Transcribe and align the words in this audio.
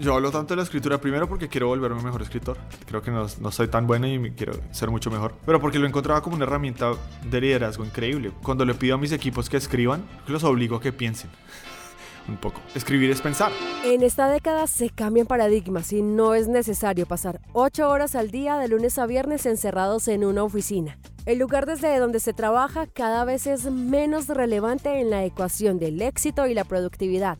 Yo 0.00 0.14
hablo 0.14 0.30
tanto 0.30 0.54
de 0.54 0.56
la 0.56 0.62
escritura 0.62 0.98
primero 0.98 1.28
porque 1.28 1.48
quiero 1.48 1.66
volverme 1.66 2.02
mejor 2.02 2.22
escritor. 2.22 2.56
Creo 2.86 3.02
que 3.02 3.10
no, 3.10 3.26
no 3.38 3.50
soy 3.50 3.68
tan 3.68 3.86
bueno 3.86 4.06
y 4.08 4.30
quiero 4.30 4.54
ser 4.70 4.90
mucho 4.90 5.10
mejor. 5.10 5.34
Pero 5.44 5.60
porque 5.60 5.78
lo 5.78 5.86
encontraba 5.86 6.22
como 6.22 6.36
una 6.36 6.46
herramienta 6.46 6.92
de 7.28 7.40
liderazgo 7.42 7.84
increíble. 7.84 8.32
Cuando 8.42 8.64
le 8.64 8.72
pido 8.72 8.94
a 8.94 8.98
mis 8.98 9.12
equipos 9.12 9.50
que 9.50 9.58
escriban, 9.58 10.02
los 10.26 10.42
obligo 10.42 10.76
a 10.76 10.80
que 10.80 10.90
piensen 10.90 11.28
un 12.28 12.38
poco. 12.38 12.62
Escribir 12.74 13.10
es 13.10 13.20
pensar. 13.20 13.52
En 13.84 14.02
esta 14.02 14.30
década 14.30 14.66
se 14.68 14.88
cambian 14.88 15.26
paradigmas 15.26 15.92
y 15.92 16.00
no 16.00 16.32
es 16.32 16.48
necesario 16.48 17.04
pasar 17.04 17.38
ocho 17.52 17.90
horas 17.90 18.14
al 18.14 18.30
día 18.30 18.56
de 18.56 18.68
lunes 18.68 18.98
a 18.98 19.04
viernes 19.04 19.44
encerrados 19.44 20.08
en 20.08 20.24
una 20.24 20.44
oficina. 20.44 20.96
El 21.26 21.38
lugar 21.38 21.66
desde 21.66 21.98
donde 21.98 22.20
se 22.20 22.32
trabaja 22.32 22.86
cada 22.86 23.26
vez 23.26 23.46
es 23.46 23.70
menos 23.70 24.28
relevante 24.28 24.98
en 24.98 25.10
la 25.10 25.26
ecuación 25.26 25.78
del 25.78 26.00
éxito 26.00 26.46
y 26.46 26.54
la 26.54 26.64
productividad. 26.64 27.36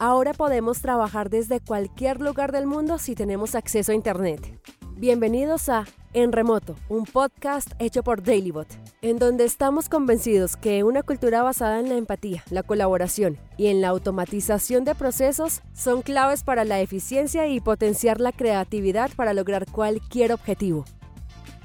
Ahora 0.00 0.32
podemos 0.32 0.80
trabajar 0.80 1.28
desde 1.28 1.58
cualquier 1.58 2.20
lugar 2.20 2.52
del 2.52 2.68
mundo 2.68 2.98
si 2.98 3.16
tenemos 3.16 3.56
acceso 3.56 3.90
a 3.90 3.96
Internet. 3.96 4.40
Bienvenidos 4.94 5.68
a 5.68 5.86
En 6.12 6.30
Remoto, 6.30 6.76
un 6.88 7.04
podcast 7.04 7.72
hecho 7.80 8.04
por 8.04 8.22
Dailybot, 8.22 8.68
en 9.02 9.18
donde 9.18 9.44
estamos 9.44 9.88
convencidos 9.88 10.56
que 10.56 10.84
una 10.84 11.02
cultura 11.02 11.42
basada 11.42 11.80
en 11.80 11.88
la 11.88 11.96
empatía, 11.96 12.44
la 12.50 12.62
colaboración 12.62 13.38
y 13.56 13.66
en 13.66 13.80
la 13.80 13.88
automatización 13.88 14.84
de 14.84 14.94
procesos 14.94 15.62
son 15.72 16.02
claves 16.02 16.44
para 16.44 16.64
la 16.64 16.78
eficiencia 16.78 17.48
y 17.48 17.58
potenciar 17.58 18.20
la 18.20 18.30
creatividad 18.30 19.10
para 19.16 19.34
lograr 19.34 19.66
cualquier 19.66 20.32
objetivo. 20.32 20.84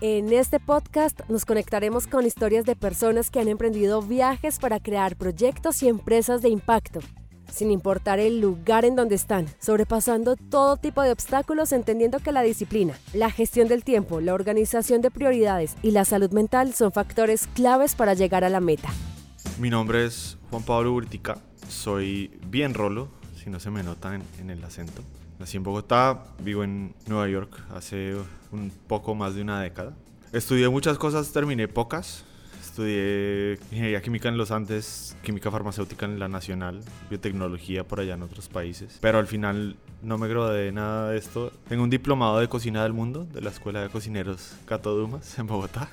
En 0.01 0.33
este 0.33 0.59
podcast 0.59 1.21
nos 1.29 1.45
conectaremos 1.45 2.07
con 2.07 2.25
historias 2.25 2.65
de 2.65 2.75
personas 2.75 3.29
que 3.29 3.41
han 3.41 3.47
emprendido 3.47 4.01
viajes 4.01 4.57
para 4.57 4.79
crear 4.79 5.15
proyectos 5.17 5.83
y 5.83 5.87
empresas 5.87 6.41
de 6.41 6.49
impacto 6.49 6.99
sin 7.53 7.71
importar 7.71 8.19
el 8.19 8.41
lugar 8.41 8.83
en 8.83 8.95
donde 8.95 9.15
están, 9.15 9.47
sobrepasando 9.59 10.35
todo 10.35 10.77
tipo 10.77 11.01
de 11.03 11.11
obstáculos, 11.11 11.71
entendiendo 11.71 12.19
que 12.19 12.31
la 12.31 12.41
disciplina, 12.41 12.97
la 13.13 13.29
gestión 13.29 13.67
del 13.67 13.83
tiempo, 13.83 14.21
la 14.21 14.33
organización 14.33 15.01
de 15.01 15.11
prioridades 15.11 15.75
y 15.83 15.91
la 15.91 16.03
salud 16.03 16.31
mental 16.31 16.73
son 16.73 16.91
factores 16.91 17.47
claves 17.47 17.93
para 17.93 18.15
llegar 18.15 18.43
a 18.43 18.49
la 18.49 18.59
meta. 18.59 18.89
Mi 19.59 19.69
nombre 19.69 20.05
es 20.05 20.37
Juan 20.49 20.63
Pablo 20.63 20.93
Urtica, 20.93 21.37
soy 21.69 22.31
bien 22.47 22.73
rolo, 22.73 23.09
si 23.41 23.49
no 23.49 23.59
se 23.59 23.69
me 23.69 23.83
nota 23.83 24.15
en, 24.15 24.23
en 24.39 24.49
el 24.49 24.63
acento. 24.63 25.03
Nací 25.37 25.57
en 25.57 25.63
Bogotá, 25.63 26.23
vivo 26.39 26.63
en 26.63 26.95
Nueva 27.07 27.27
York 27.27 27.63
hace 27.75 28.15
un 28.51 28.71
poco 28.87 29.13
más 29.13 29.35
de 29.35 29.41
una 29.41 29.61
década. 29.61 29.93
Estudié 30.31 30.69
muchas 30.69 30.97
cosas, 30.97 31.31
terminé 31.31 31.67
pocas, 31.67 32.25
Estudié 32.73 33.59
ingeniería 33.69 34.01
química 34.01 34.29
en 34.29 34.35
los 34.35 34.49
Andes, 34.49 35.15
química 35.21 35.51
farmacéutica 35.51 36.07
en 36.07 36.17
la 36.17 36.27
Nacional, 36.27 36.81
biotecnología 37.07 37.83
por 37.83 37.99
allá 37.99 38.15
en 38.15 38.23
otros 38.23 38.49
países. 38.49 38.97
Pero 38.99 39.19
al 39.19 39.27
final 39.27 39.75
no 40.01 40.17
me 40.17 40.27
gradué 40.27 40.57
de 40.57 40.71
nada 40.71 41.11
de 41.11 41.19
esto. 41.19 41.51
Tengo 41.69 41.83
un 41.83 41.91
diplomado 41.91 42.39
de 42.39 42.49
cocina 42.49 42.81
del 42.81 42.93
mundo 42.93 43.27
de 43.31 43.41
la 43.41 43.51
Escuela 43.51 43.83
de 43.83 43.89
Cocineros 43.89 44.55
Cato 44.65 44.95
Dumas 44.95 45.37
en 45.37 45.45
Bogotá. 45.45 45.91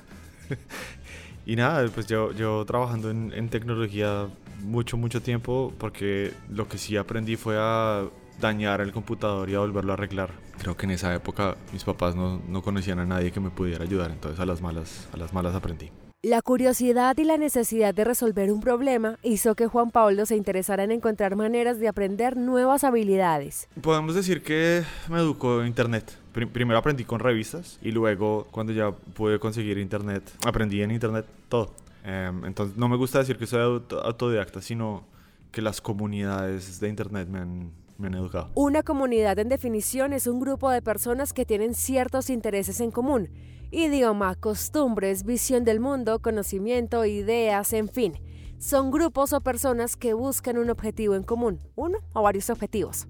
y 1.45 1.55
nada, 1.55 1.87
pues 1.93 2.07
yo, 2.07 2.31
yo 2.31 2.65
trabajando 2.65 3.11
en, 3.11 3.31
en 3.31 3.49
tecnología 3.49 4.27
mucho, 4.63 4.97
mucho 4.97 5.21
tiempo 5.21 5.71
porque 5.77 6.33
lo 6.49 6.67
que 6.67 6.79
sí 6.79 6.97
aprendí 6.97 7.35
fue 7.35 7.57
a 7.59 8.05
dañar 8.39 8.81
el 8.81 8.91
computador 8.91 9.47
y 9.51 9.53
a 9.53 9.59
volverlo 9.59 9.91
a 9.91 9.97
arreglar. 9.97 10.31
Creo 10.57 10.75
que 10.75 10.87
en 10.87 10.93
esa 10.93 11.13
época 11.13 11.57
mis 11.73 11.83
papás 11.83 12.15
no, 12.15 12.41
no, 12.47 12.63
conocían 12.63 12.97
a 12.97 13.05
nadie 13.05 13.31
que 13.31 13.39
me 13.39 13.51
pudiera 13.51 13.83
ayudar, 13.83 14.09
entonces 14.09 14.39
a 14.39 14.47
las 14.47 14.61
malas, 14.61 15.07
a 15.13 15.17
las 15.17 15.31
malas 15.31 15.53
aprendí. 15.53 15.91
La 16.23 16.43
curiosidad 16.43 17.17
y 17.17 17.23
la 17.23 17.35
necesidad 17.37 17.95
de 17.95 18.03
resolver 18.03 18.51
un 18.51 18.61
problema 18.61 19.17
hizo 19.23 19.55
que 19.55 19.65
Juan 19.65 19.89
Pablo 19.89 20.27
se 20.27 20.35
interesara 20.35 20.83
en 20.83 20.91
encontrar 20.91 21.35
maneras 21.35 21.79
de 21.79 21.87
aprender 21.87 22.37
nuevas 22.37 22.83
habilidades. 22.83 23.67
Podemos 23.81 24.13
decir 24.13 24.43
que 24.43 24.83
me 25.09 25.17
educó 25.17 25.65
Internet. 25.65 26.15
Primero 26.31 26.77
aprendí 26.77 27.05
con 27.05 27.21
revistas 27.21 27.79
y 27.81 27.91
luego 27.91 28.47
cuando 28.51 28.71
ya 28.71 28.91
pude 28.91 29.39
conseguir 29.39 29.79
Internet, 29.79 30.31
aprendí 30.45 30.83
en 30.83 30.91
Internet 30.91 31.25
todo. 31.49 31.73
Um, 32.05 32.45
entonces 32.45 32.77
no 32.77 32.87
me 32.87 32.97
gusta 32.97 33.17
decir 33.17 33.39
que 33.39 33.47
soy 33.47 33.81
autodidacta, 34.03 34.61
sino 34.61 35.03
que 35.51 35.63
las 35.63 35.81
comunidades 35.81 36.79
de 36.79 36.87
Internet 36.87 37.29
me 37.29 37.39
han, 37.39 37.71
Una 38.55 38.83
comunidad 38.83 39.39
en 39.39 39.49
definición 39.49 40.13
es 40.13 40.27
un 40.27 40.39
grupo 40.39 40.69
de 40.69 40.81
personas 40.81 41.33
que 41.33 41.45
tienen 41.45 41.73
ciertos 41.73 42.29
intereses 42.29 42.79
en 42.79 42.91
común 42.91 43.29
idioma, 43.71 44.35
costumbres, 44.35 45.23
visión 45.23 45.63
del 45.63 45.79
mundo, 45.79 46.19
conocimiento, 46.19 47.05
ideas, 47.05 47.71
en 47.73 47.87
fin. 47.87 48.13
Son 48.59 48.91
grupos 48.91 49.33
o 49.33 49.41
personas 49.41 49.95
que 49.95 50.13
buscan 50.13 50.57
un 50.57 50.69
objetivo 50.69 51.15
en 51.15 51.23
común, 51.23 51.59
uno 51.75 51.97
o 52.13 52.21
varios 52.21 52.49
objetivos. 52.49 53.07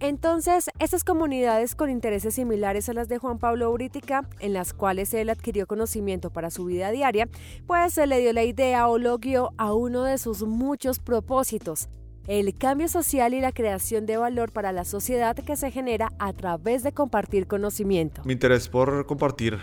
Entonces, 0.00 0.70
esas 0.78 1.04
comunidades 1.04 1.74
con 1.74 1.90
intereses 1.90 2.34
similares 2.34 2.88
a 2.88 2.94
las 2.94 3.08
de 3.08 3.18
Juan 3.18 3.38
Pablo 3.38 3.70
Uritica, 3.70 4.28
en 4.40 4.52
las 4.52 4.72
cuales 4.72 5.12
él 5.14 5.30
adquirió 5.30 5.66
conocimiento 5.66 6.30
para 6.30 6.50
su 6.50 6.64
vida 6.64 6.90
diaria, 6.90 7.28
pues 7.66 7.94
se 7.94 8.06
le 8.06 8.18
dio 8.20 8.32
la 8.32 8.44
idea 8.44 8.88
o 8.88 8.98
lo 8.98 9.18
guió 9.18 9.50
a 9.56 9.74
uno 9.74 10.04
de 10.04 10.18
sus 10.18 10.42
muchos 10.42 10.98
propósitos, 10.98 11.88
el 12.26 12.56
cambio 12.56 12.88
social 12.88 13.34
y 13.34 13.40
la 13.40 13.52
creación 13.52 14.06
de 14.06 14.16
valor 14.16 14.50
para 14.52 14.72
la 14.72 14.84
sociedad 14.84 15.36
que 15.36 15.56
se 15.56 15.70
genera 15.70 16.12
a 16.18 16.32
través 16.32 16.82
de 16.82 16.92
compartir 16.92 17.46
conocimiento. 17.46 18.22
Mi 18.24 18.32
interés 18.32 18.68
por 18.68 19.06
compartir 19.06 19.58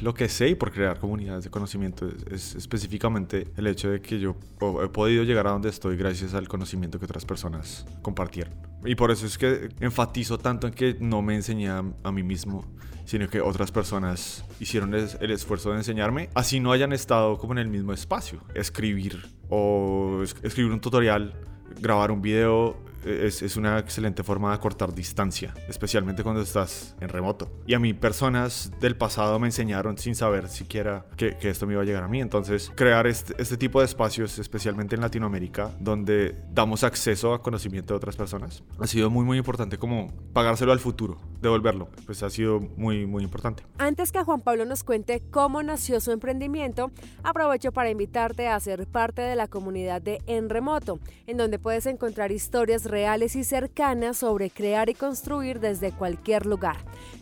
lo 0.00 0.14
que 0.14 0.28
sé 0.28 0.48
y 0.48 0.54
por 0.54 0.72
crear 0.72 0.98
comunidades 0.98 1.44
de 1.44 1.50
conocimiento 1.50 2.08
es, 2.30 2.54
específicamente 2.54 3.48
el 3.56 3.66
hecho 3.66 3.90
de 3.90 4.00
que 4.00 4.20
yo 4.20 4.36
he 4.82 4.88
podido 4.88 5.24
llegar 5.24 5.46
a 5.46 5.50
donde 5.50 5.68
estoy 5.68 5.96
gracias 5.96 6.34
al 6.34 6.48
conocimiento 6.48 6.98
que 6.98 7.04
otras 7.04 7.24
personas 7.24 7.84
compartieron. 8.02 8.54
Y 8.84 8.94
por 8.94 9.10
eso 9.10 9.26
es 9.26 9.36
que 9.36 9.70
enfatizo 9.80 10.38
tanto 10.38 10.66
en 10.68 10.72
que 10.72 10.96
no 11.00 11.20
me 11.20 11.34
enseñé 11.34 11.68
a, 11.68 12.12
mí 12.12 12.22
mismo, 12.22 12.64
sino 13.04 13.28
que 13.28 13.40
otras 13.40 13.72
personas 13.72 14.44
hicieron 14.60 14.94
el, 14.94 15.30
esfuerzo 15.30 15.72
de 15.72 15.78
enseñarme, 15.78 16.30
así 16.34 16.60
no 16.60 16.72
hayan 16.72 16.92
estado 16.92 17.38
como 17.38 17.54
en 17.54 17.58
el 17.58 17.68
mismo 17.68 17.92
espacio. 17.92 18.40
Escribir 18.54 19.26
o 19.48 20.22
escribir 20.42 20.72
un 20.72 20.80
tutorial, 20.80 21.34
grabar 21.80 22.10
un 22.10 22.22
video, 22.22 22.76
es, 23.04 23.42
es, 23.42 23.56
una 23.56 23.78
excelente 23.78 24.22
forma 24.22 24.50
de 24.50 24.56
acortar 24.56 24.94
distancia, 24.94 25.54
especialmente 25.68 26.22
cuando 26.22 26.42
estás 26.42 26.96
en 27.00 27.08
remoto. 27.08 27.50
Y 27.66 27.74
a 27.74 27.78
mí 27.78 27.94
personas 27.94 28.72
del 28.80 28.96
pasado 28.96 29.38
me 29.38 29.48
enseñaron 29.48 29.98
sin 29.98 30.14
saber 30.14 30.48
siquiera 30.48 31.06
que, 31.16 31.36
que 31.36 31.50
esto 31.50 31.66
me 31.66 31.74
iba 31.74 31.82
a 31.82 31.84
llegar 31.84 32.02
a 32.02 32.08
mí. 32.08 32.20
Entonces, 32.20 32.70
crear 32.74 33.06
este, 33.06 33.34
este, 33.40 33.56
tipo 33.56 33.80
de 33.80 33.86
espacios, 33.86 34.38
especialmente 34.38 34.94
en 34.94 35.00
Latinoamérica, 35.00 35.70
donde 35.80 36.36
damos 36.52 36.84
acceso 36.84 37.34
a 37.34 37.42
conocimiento 37.42 37.94
de 37.94 37.98
otras 37.98 38.16
personas, 38.16 38.62
ha 38.78 38.86
sido 38.86 39.10
muy, 39.10 39.24
muy 39.24 39.38
importante 39.38 39.78
como 39.78 40.08
pagárselo 40.32 40.72
al 40.72 40.80
futuro, 40.80 41.18
devolverlo. 41.40 41.88
Pues 42.06 42.22
ha 42.22 42.30
sido 42.30 42.60
muy, 42.60 43.06
muy 43.06 43.22
importante. 43.22 43.62
Antes 43.78 44.12
que 44.12 44.22
Juan 44.22 44.40
Pablo 44.40 44.64
nos 44.64 44.84
cuente 44.84 45.22
cómo 45.30 45.62
nació 45.62 46.00
su 46.00 46.12
emprendimiento, 46.12 46.90
aprovecho 47.22 47.72
para 47.72 47.90
invitarte 47.90 48.48
a 48.48 48.58
ser 48.60 48.86
parte 48.86 49.22
de 49.22 49.36
la 49.36 49.48
comunidad 49.48 50.02
de 50.02 50.20
En 50.26 50.48
Remoto, 50.48 50.98
en 51.26 51.36
donde 51.36 51.58
puedes 51.58 51.86
encontrar 51.86 52.32
historias 52.32 52.84
reales 52.84 53.36
y 53.36 53.44
cercanas 53.44 54.18
sobre 54.18 54.50
crear 54.50 54.88
y 54.88 54.94
construir 54.94 55.60
desde 55.60 55.92
cualquier 55.92 56.46
lugar. 56.46 56.76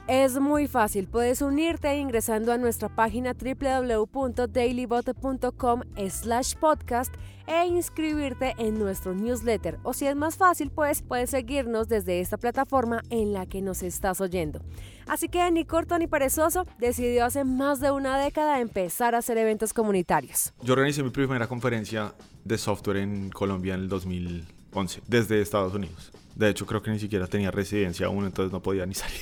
Es 0.09 0.39
muy 0.39 0.69
fácil, 0.69 1.09
puedes 1.09 1.43
unirte 1.43 1.97
ingresando 1.97 2.53
a 2.53 2.59
nuestra 2.59 2.89
página 2.89 3.35
www.dailybot.com 3.35 5.83
slash 6.09 6.55
podcast 6.55 7.13
e 7.47 7.67
inscribirte 7.67 8.55
en 8.59 8.79
nuestro 8.79 9.15
newsletter 9.15 9.79
o 9.83 9.93
si 9.93 10.07
es 10.07 10.17
más 10.17 10.37
fácil 10.37 10.71
pues 10.71 11.03
puedes 11.03 11.31
seguirnos 11.31 11.89
desde 11.89 12.21
esta 12.21 12.37
plataforma 12.37 13.03
en 13.11 13.33
la 13.33 13.47
que 13.47 13.63
nos 13.63 13.83
estás 13.83 14.21
oyendo. 14.21 14.61
Así 15.07 15.29
que 15.29 15.51
ni 15.51 15.65
corto 15.65 15.99
ni 15.99 16.07
perezoso 16.07 16.67
decidió 16.79 17.25
hace 17.25 17.45
más 17.45 17.81
de 17.81 17.91
una 17.91 18.19
década 18.19 18.61
empezar 18.61 19.15
a 19.15 19.19
hacer 19.19 19.39
eventos 19.39 19.73
comunitarios. 19.73 20.53
Yo 20.63 20.73
organicé 20.73 21.03
mi 21.03 21.11
primera 21.11 21.47
conferencia 21.47 22.15
de 22.45 22.59
software 22.59 22.99
en 22.99 23.31
Colombia 23.31 23.75
en 23.75 23.81
el 23.81 23.89
2000 23.89 24.57
11, 24.77 25.03
desde 25.09 25.41
Estados 25.41 25.75
Unidos. 25.75 26.13
De 26.37 26.51
hecho, 26.51 26.67
creo 26.67 26.83
que 26.83 26.91
ni 26.91 26.99
siquiera 26.99 27.27
tenía 27.27 27.51
residencia 27.51 28.07
aún, 28.07 28.27
entonces 28.27 28.53
no 28.53 28.61
podía 28.61 28.85
ni 28.85 28.95
salir. 28.95 29.21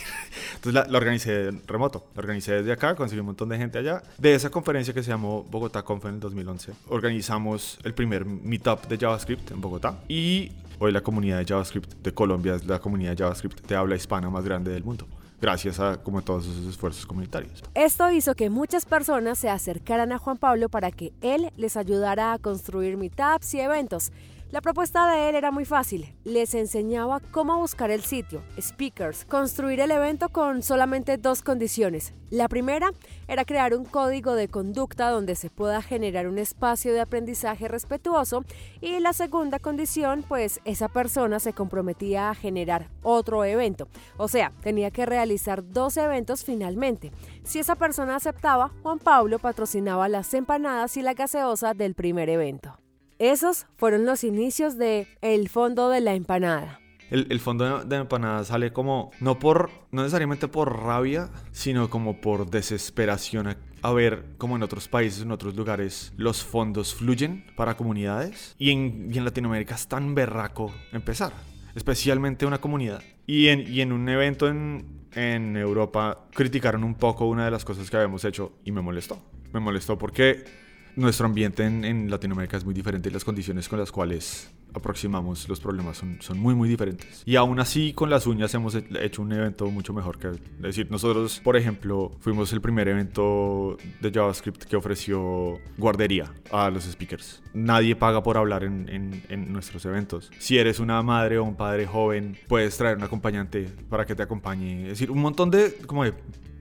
Entonces 0.56 0.74
la, 0.74 0.84
la, 0.86 0.98
organicé 0.98 1.50
remoto. 1.66 2.06
La 2.14 2.20
organicé 2.20 2.54
desde 2.54 2.72
acá, 2.72 2.94
conseguí 2.96 3.20
un 3.20 3.26
montón 3.26 3.48
de 3.48 3.56
gente 3.56 3.78
allá. 3.78 4.02
De 4.18 4.34
esa 4.34 4.50
conferencia 4.50 4.92
que 4.92 5.02
se 5.02 5.10
llamó 5.10 5.44
Bogotá 5.44 5.82
Conf 5.82 6.04
en 6.06 6.14
el 6.14 6.20
2011, 6.20 6.72
organizamos 6.88 7.78
el 7.84 7.94
primer 7.94 8.24
meetup 8.24 8.86
de 8.88 8.98
JavaScript 8.98 9.52
en 9.52 9.60
Bogotá. 9.60 10.00
Y 10.08 10.50
hoy 10.80 10.90
la 10.90 11.02
comunidad 11.02 11.38
de 11.38 11.44
JavaScript 11.44 11.92
de 12.02 12.12
Colombia 12.12 12.56
es 12.56 12.66
la 12.66 12.80
comunidad 12.80 13.12
de 13.12 13.18
JavaScript 13.18 13.64
de 13.66 13.76
habla 13.76 13.94
hispana 13.94 14.28
más 14.28 14.44
grande 14.44 14.72
del 14.72 14.82
mundo 14.82 15.06
gracias 15.40 15.78
a 15.78 15.98
como 15.98 16.22
todos 16.22 16.46
esos 16.46 16.64
esfuerzos 16.66 17.04
comunitarios. 17.04 17.62
Esto 17.74 18.10
hizo 18.10 18.34
que 18.34 18.48
muchas 18.48 18.86
personas 18.86 19.38
se 19.38 19.50
acercaran 19.50 20.10
a 20.10 20.18
Juan 20.18 20.38
Pablo 20.38 20.70
para 20.70 20.90
que 20.90 21.12
él 21.20 21.52
les 21.58 21.76
ayudara 21.76 22.32
a 22.32 22.38
construir 22.38 22.96
meetups 22.96 23.52
y 23.52 23.60
eventos 23.60 24.10
La 24.54 24.60
propuesta 24.60 25.10
de 25.10 25.28
él 25.28 25.34
era 25.34 25.50
muy 25.50 25.64
fácil. 25.64 26.14
Les 26.22 26.54
enseñaba 26.54 27.18
cómo 27.32 27.58
buscar 27.58 27.90
el 27.90 28.04
sitio, 28.04 28.44
speakers, 28.56 29.24
construir 29.24 29.80
el 29.80 29.90
evento 29.90 30.28
con 30.28 30.62
solamente 30.62 31.18
dos 31.18 31.42
condiciones. 31.42 32.14
La 32.30 32.46
primera 32.48 32.92
era 33.26 33.44
crear 33.44 33.74
un 33.74 33.84
código 33.84 34.36
de 34.36 34.46
conducta 34.46 35.10
donde 35.10 35.34
se 35.34 35.50
pueda 35.50 35.82
generar 35.82 36.28
un 36.28 36.38
espacio 36.38 36.92
de 36.92 37.00
aprendizaje 37.00 37.66
respetuoso 37.66 38.44
y 38.80 39.00
la 39.00 39.12
segunda 39.12 39.58
condición, 39.58 40.22
pues 40.28 40.60
esa 40.64 40.86
persona 40.86 41.40
se 41.40 41.52
comprometía 41.52 42.30
a 42.30 42.36
generar 42.36 42.90
otro 43.02 43.44
evento. 43.44 43.88
O 44.18 44.28
sea, 44.28 44.52
tenía 44.62 44.92
que 44.92 45.04
realizar 45.04 45.68
dos 45.68 45.96
eventos 45.96 46.44
finalmente. 46.44 47.10
Si 47.42 47.58
esa 47.58 47.74
persona 47.74 48.14
aceptaba, 48.14 48.70
Juan 48.84 49.00
Pablo 49.00 49.40
patrocinaba 49.40 50.08
las 50.08 50.32
empanadas 50.32 50.96
y 50.96 51.02
la 51.02 51.14
gaseosa 51.14 51.74
del 51.74 51.96
primer 51.96 52.30
evento. 52.30 52.78
Esos 53.18 53.66
fueron 53.76 54.06
los 54.06 54.24
inicios 54.24 54.76
de 54.76 55.06
El 55.20 55.48
Fondo 55.48 55.88
de 55.88 56.00
la 56.00 56.14
Empanada. 56.14 56.80
El, 57.10 57.38
fondo 57.38 57.84
de 57.84 57.96
empanada 57.96 58.42
sale 58.44 58.72
como, 58.72 59.12
no 59.20 59.38
por, 59.38 59.70
no 59.92 60.02
necesariamente 60.02 60.48
por 60.48 60.82
rabia, 60.82 61.30
sino 61.52 61.88
como 61.88 62.20
por 62.20 62.50
desesperación 62.50 63.56
a, 63.82 63.92
ver 63.92 64.24
cómo 64.36 64.56
en 64.56 64.64
otros 64.64 64.88
países, 64.88 65.22
en 65.22 65.30
otros 65.30 65.54
lugares, 65.54 66.12
los 66.16 66.42
fondos 66.42 66.94
fluyen 66.94 67.44
para 67.54 67.76
comunidades. 67.76 68.56
Y 68.58 68.70
en, 68.70 69.10
y 69.12 69.18
en 69.18 69.24
Latinoamérica 69.24 69.76
es 69.76 69.86
tan 69.86 70.16
berraco 70.16 70.74
empezar, 70.92 71.32
especialmente 71.76 72.46
una 72.46 72.60
comunidad. 72.60 73.02
Y 73.26 73.48
en, 73.48 73.60
y 73.72 73.80
en 73.80 73.92
un 73.92 74.08
evento 74.08 74.48
en, 74.48 75.06
en 75.12 75.56
Europa 75.56 76.26
criticaron 76.32 76.82
un 76.82 76.94
poco 76.96 77.28
una 77.28 77.44
de 77.44 77.50
las 77.52 77.64
cosas 77.64 77.90
que 77.90 77.96
habíamos 77.96 78.24
hecho 78.24 78.58
y 78.64 78.72
me 78.72 78.80
molestó. 78.80 79.22
Me 79.52 79.60
molestó 79.60 79.98
porque 79.98 80.63
nuestro 80.96 81.26
ambiente 81.26 81.64
en, 81.64 82.10
Latinoamérica 82.10 82.56
es 82.56 82.64
muy 82.64 82.74
diferente 82.74 83.08
y 83.08 83.12
las 83.12 83.24
condiciones 83.24 83.68
con 83.68 83.78
las 83.78 83.90
cuales 83.90 84.50
aproximamos 84.74 85.48
los 85.48 85.60
problemas 85.60 85.96
son, 85.96 86.18
son 86.20 86.38
muy 86.38 86.54
muy 86.54 86.68
diferentes. 86.68 87.22
Y 87.24 87.36
aún 87.36 87.60
así 87.60 87.92
con 87.92 88.10
las 88.10 88.26
uñas 88.26 88.52
hemos 88.54 88.74
hecho 88.74 89.22
un 89.22 89.32
evento 89.32 89.66
mucho 89.70 89.92
mejor 89.92 90.18
que... 90.18 90.28
Es 90.28 90.62
decir, 90.62 90.90
nosotros, 90.90 91.40
por 91.42 91.56
ejemplo, 91.56 92.12
fuimos 92.20 92.52
el 92.52 92.60
primer 92.60 92.88
evento 92.88 93.76
de 94.00 94.10
JavaScript 94.10 94.64
que 94.64 94.76
ofreció 94.76 95.58
guardería 95.78 96.32
a 96.50 96.70
los 96.70 96.84
speakers. 96.84 97.42
Nadie 97.52 97.96
paga 97.96 98.22
por 98.22 98.36
hablar 98.36 98.64
en, 98.64 98.88
en, 98.88 99.22
en 99.28 99.52
nuestros 99.52 99.84
eventos. 99.86 100.30
Si 100.38 100.58
eres 100.58 100.80
una 100.80 101.02
madre 101.02 101.38
o 101.38 101.44
un 101.44 101.56
padre 101.56 101.86
joven, 101.86 102.36
puedes 102.48 102.76
traer 102.76 102.96
un 102.96 103.04
acompañante 103.04 103.68
para 103.88 104.04
que 104.04 104.14
te 104.14 104.22
acompañe. 104.22 104.82
Es 104.82 104.88
decir, 104.90 105.10
un 105.10 105.20
montón 105.20 105.50
de 105.50 105.74
como 105.86 106.04
de 106.04 106.14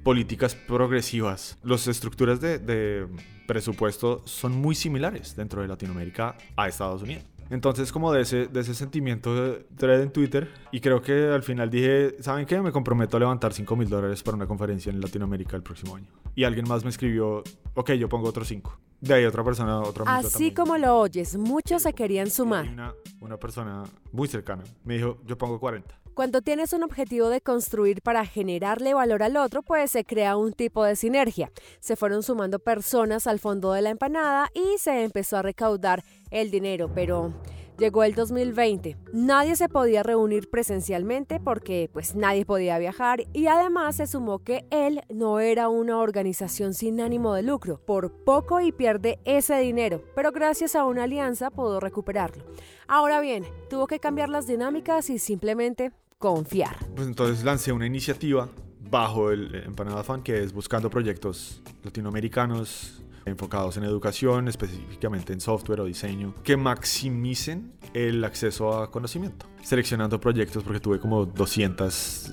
políticas 0.03 0.55
progresivas. 0.55 1.57
Las 1.63 1.87
estructuras 1.87 2.41
de, 2.41 3.07
presupuesto 3.47 4.21
son 4.25 4.53
muy 4.53 4.75
similares 4.75 5.35
dentro 5.35 5.61
de 5.61 5.67
Latinoamérica 5.67 6.37
a 6.55 6.67
Estados 6.67 7.01
Unidos. 7.01 7.23
Entonces, 7.53 7.91
como 7.91 8.11
de 8.11 8.21
ese, 8.21 8.47
de 8.47 8.61
ese 8.61 8.73
sentimiento 8.73 9.59
thread 9.77 10.01
en 10.01 10.11
Twitter, 10.11 10.51
y 10.71 10.79
creo 10.79 11.03
que 11.03 11.27
al 11.27 11.43
final 11.43 11.69
dije, 11.69 12.15
¿saben 12.19 12.47
qué? 12.47 12.59
Me 12.59 12.71
comprometo 12.71 13.17
a 13.17 13.19
levantar 13.19 13.53
5 13.53 13.75
mil 13.75 13.87
dólares 13.87 14.23
para 14.23 14.37
una 14.37 14.47
conferencia 14.47 14.91
en 14.91 14.99
Latinoamérica 14.99 15.55
el 15.55 15.61
próximo 15.61 15.95
año. 15.95 16.07
Y 16.33 16.45
alguien 16.45 16.67
más 16.67 16.83
me 16.83 16.89
escribió, 16.89 17.43
ok, 17.75 17.91
yo 17.91 18.09
pongo 18.09 18.27
otros 18.27 18.47
5. 18.47 18.75
De 19.01 19.13
ahí 19.13 19.25
otra 19.25 19.43
persona, 19.43 19.81
otra 19.81 20.03
Así 20.07 20.51
como 20.51 20.79
lo 20.79 20.97
oyes, 20.97 21.37
muchos 21.37 21.83
se 21.83 21.93
querían 21.93 22.31
sumar. 22.31 22.67
Una, 22.67 22.91
una 23.21 23.37
persona 23.37 23.83
muy 24.11 24.27
cercana 24.27 24.63
me 24.83 24.95
dijo, 24.95 25.19
yo 25.23 25.37
pongo 25.37 25.59
40. 25.59 26.02
Cuando 26.13 26.43
tienes 26.43 26.73
un 26.73 26.83
objetivo 26.83 27.29
de 27.29 27.41
construir 27.41 28.03
para 28.03 28.23
generarle 28.23 28.93
valor 28.93 29.23
al 29.23 29.35
otro, 29.35 29.63
pues 29.63 29.89
se 29.89 30.05
crea 30.05 30.37
un 30.37 30.53
tipo 30.53 30.83
de 30.83 30.95
sinergia. 30.95 31.51
Se 31.79 31.95
fueron 31.95 32.21
sumando 32.21 32.59
personas 32.59 33.25
al 33.25 33.39
fondo 33.39 33.73
de 33.73 33.81
la 33.81 33.89
empanada 33.89 34.49
y 34.53 34.77
se 34.77 35.03
empezó 35.03 35.37
a 35.37 35.41
recaudar 35.41 36.03
el 36.29 36.51
dinero, 36.51 36.91
pero 36.93 37.33
Llegó 37.77 38.03
el 38.03 38.13
2020. 38.13 38.97
Nadie 39.13 39.55
se 39.55 39.67
podía 39.67 40.03
reunir 40.03 40.49
presencialmente 40.49 41.39
porque 41.39 41.89
pues 41.91 42.13
nadie 42.13 42.45
podía 42.45 42.77
viajar 42.77 43.23
y 43.33 43.47
además 43.47 43.95
se 43.95 44.05
sumó 44.05 44.39
que 44.39 44.65
él 44.69 45.01
no 45.09 45.39
era 45.39 45.69
una 45.69 45.97
organización 45.97 46.75
sin 46.75 47.01
ánimo 47.01 47.33
de 47.33 47.41
lucro. 47.41 47.79
Por 47.83 48.11
poco 48.11 48.61
y 48.61 48.71
pierde 48.71 49.19
ese 49.25 49.57
dinero, 49.57 50.03
pero 50.15 50.31
gracias 50.31 50.75
a 50.75 50.85
una 50.85 51.05
alianza 51.05 51.49
pudo 51.49 51.79
recuperarlo. 51.79 52.45
Ahora 52.87 53.19
bien, 53.21 53.43
tuvo 53.71 53.87
que 53.87 53.99
cambiar 53.99 54.29
las 54.29 54.45
dinámicas 54.45 55.09
y 55.09 55.17
simplemente 55.17 55.91
confiar. 56.23 56.77
Pues 56.95 57.05
entonces 57.05 57.43
lancé 57.43 57.73
una 57.73 57.85
iniciativa 57.85 58.47
bajo 58.89 59.29
el 59.29 59.53
Empanada 59.55 60.05
Fan 60.05 60.23
que 60.23 60.41
es 60.41 60.53
buscando 60.53 60.89
proyectos 60.89 61.61
latinoamericanos 61.83 63.03
enfocados 63.25 63.75
en 63.75 63.83
educación, 63.83 64.47
específicamente 64.47 65.33
en 65.33 65.41
software 65.41 65.81
o 65.81 65.85
diseño, 65.85 66.33
que 66.41 66.55
maximicen 66.55 67.73
el 67.93 68.23
acceso 68.23 68.81
a 68.81 68.89
conocimiento. 68.89 69.47
Seleccionando 69.61 70.17
proyectos 70.17 70.63
porque 70.63 70.79
tuve 70.79 70.97
como 70.97 71.25
200 71.25 72.29
eh, 72.29 72.31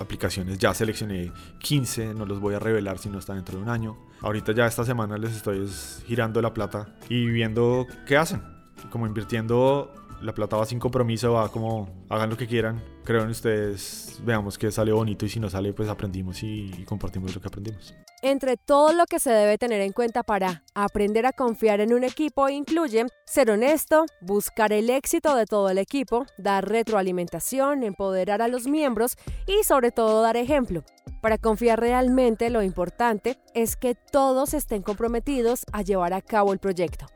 aplicaciones, 0.00 0.58
ya 0.58 0.74
seleccioné 0.74 1.32
15, 1.60 2.12
no 2.12 2.26
los 2.26 2.40
voy 2.40 2.56
a 2.56 2.58
revelar 2.58 2.98
si 2.98 3.08
no 3.08 3.20
están 3.20 3.36
dentro 3.36 3.56
de 3.56 3.62
un 3.62 3.68
año. 3.68 3.96
Ahorita 4.20 4.50
ya 4.50 4.66
esta 4.66 4.84
semana 4.84 5.16
les 5.16 5.36
estoy 5.36 5.64
girando 6.06 6.42
la 6.42 6.52
plata 6.52 6.96
y 7.08 7.26
viendo 7.26 7.86
qué 8.04 8.16
hacen, 8.16 8.42
como 8.90 9.06
invirtiendo 9.06 9.92
la 10.20 10.34
plata 10.34 10.56
va 10.56 10.66
sin 10.66 10.78
compromiso, 10.78 11.32
va 11.32 11.50
como 11.50 11.88
hagan 12.08 12.30
lo 12.30 12.36
que 12.36 12.46
quieran, 12.46 12.82
creo 13.04 13.22
en 13.22 13.30
ustedes, 13.30 14.20
veamos 14.24 14.58
que 14.58 14.70
sale 14.70 14.92
bonito 14.92 15.26
y 15.26 15.28
si 15.28 15.40
no 15.40 15.48
sale 15.48 15.72
pues 15.72 15.88
aprendimos 15.88 16.42
y, 16.42 16.72
y 16.78 16.84
compartimos 16.84 17.34
lo 17.34 17.40
que 17.40 17.48
aprendimos. 17.48 17.94
Entre 18.22 18.56
todo 18.56 18.92
lo 18.92 19.06
que 19.06 19.20
se 19.20 19.30
debe 19.30 19.58
tener 19.58 19.80
en 19.82 19.92
cuenta 19.92 20.22
para 20.22 20.64
aprender 20.74 21.26
a 21.26 21.32
confiar 21.32 21.80
en 21.80 21.92
un 21.92 22.02
equipo 22.02 22.48
incluye 22.48 23.06
ser 23.26 23.50
honesto, 23.50 24.06
buscar 24.20 24.72
el 24.72 24.90
éxito 24.90 25.36
de 25.36 25.46
todo 25.46 25.68
el 25.68 25.78
equipo, 25.78 26.26
dar 26.38 26.68
retroalimentación, 26.68 27.82
empoderar 27.82 28.42
a 28.42 28.48
los 28.48 28.66
miembros 28.66 29.16
y 29.46 29.64
sobre 29.64 29.90
todo 29.92 30.22
dar 30.22 30.36
ejemplo. 30.36 30.82
Para 31.20 31.38
confiar 31.38 31.80
realmente 31.80 32.50
lo 32.50 32.62
importante 32.62 33.38
es 33.54 33.76
que 33.76 33.94
todos 33.94 34.54
estén 34.54 34.82
comprometidos 34.82 35.64
a 35.72 35.82
llevar 35.82 36.12
a 36.12 36.22
cabo 36.22 36.52
el 36.52 36.58
proyecto. 36.58 37.06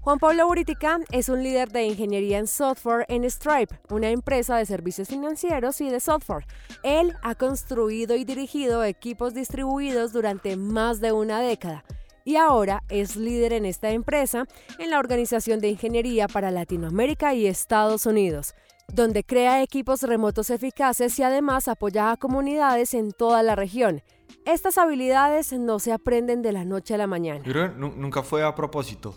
Juan 0.00 0.18
Pablo 0.18 0.46
Buritica 0.46 1.00
es 1.10 1.28
un 1.28 1.42
líder 1.42 1.70
de 1.70 1.84
ingeniería 1.84 2.38
en 2.38 2.46
software 2.46 3.04
en 3.08 3.28
Stripe, 3.28 3.78
una 3.90 4.10
empresa 4.10 4.56
de 4.56 4.64
servicios 4.64 5.08
financieros 5.08 5.80
y 5.80 5.90
de 5.90 6.00
software. 6.00 6.46
Él 6.82 7.14
ha 7.22 7.34
construido 7.34 8.16
y 8.16 8.24
dirigido 8.24 8.84
equipos 8.84 9.34
distribuidos 9.34 10.12
durante 10.12 10.56
más 10.56 11.00
de 11.00 11.12
una 11.12 11.40
década 11.40 11.84
y 12.24 12.36
ahora 12.36 12.82
es 12.88 13.16
líder 13.16 13.52
en 13.52 13.64
esta 13.64 13.90
empresa 13.90 14.46
en 14.78 14.90
la 14.90 14.98
Organización 14.98 15.60
de 15.60 15.68
Ingeniería 15.68 16.28
para 16.28 16.50
Latinoamérica 16.50 17.34
y 17.34 17.46
Estados 17.46 18.06
Unidos 18.06 18.54
donde 18.92 19.22
crea 19.22 19.62
equipos 19.62 20.02
remotos 20.02 20.50
eficaces 20.50 21.18
y 21.18 21.22
además 21.22 21.68
apoya 21.68 22.10
a 22.10 22.16
comunidades 22.16 22.94
en 22.94 23.12
toda 23.12 23.42
la 23.42 23.54
región. 23.54 24.02
Estas 24.44 24.78
habilidades 24.78 25.52
no 25.52 25.78
se 25.78 25.92
aprenden 25.92 26.42
de 26.42 26.52
la 26.52 26.64
noche 26.64 26.94
a 26.94 26.98
la 26.98 27.06
mañana. 27.06 27.42
nunca 27.76 28.22
fue 28.22 28.42
a 28.42 28.54
propósito. 28.54 29.14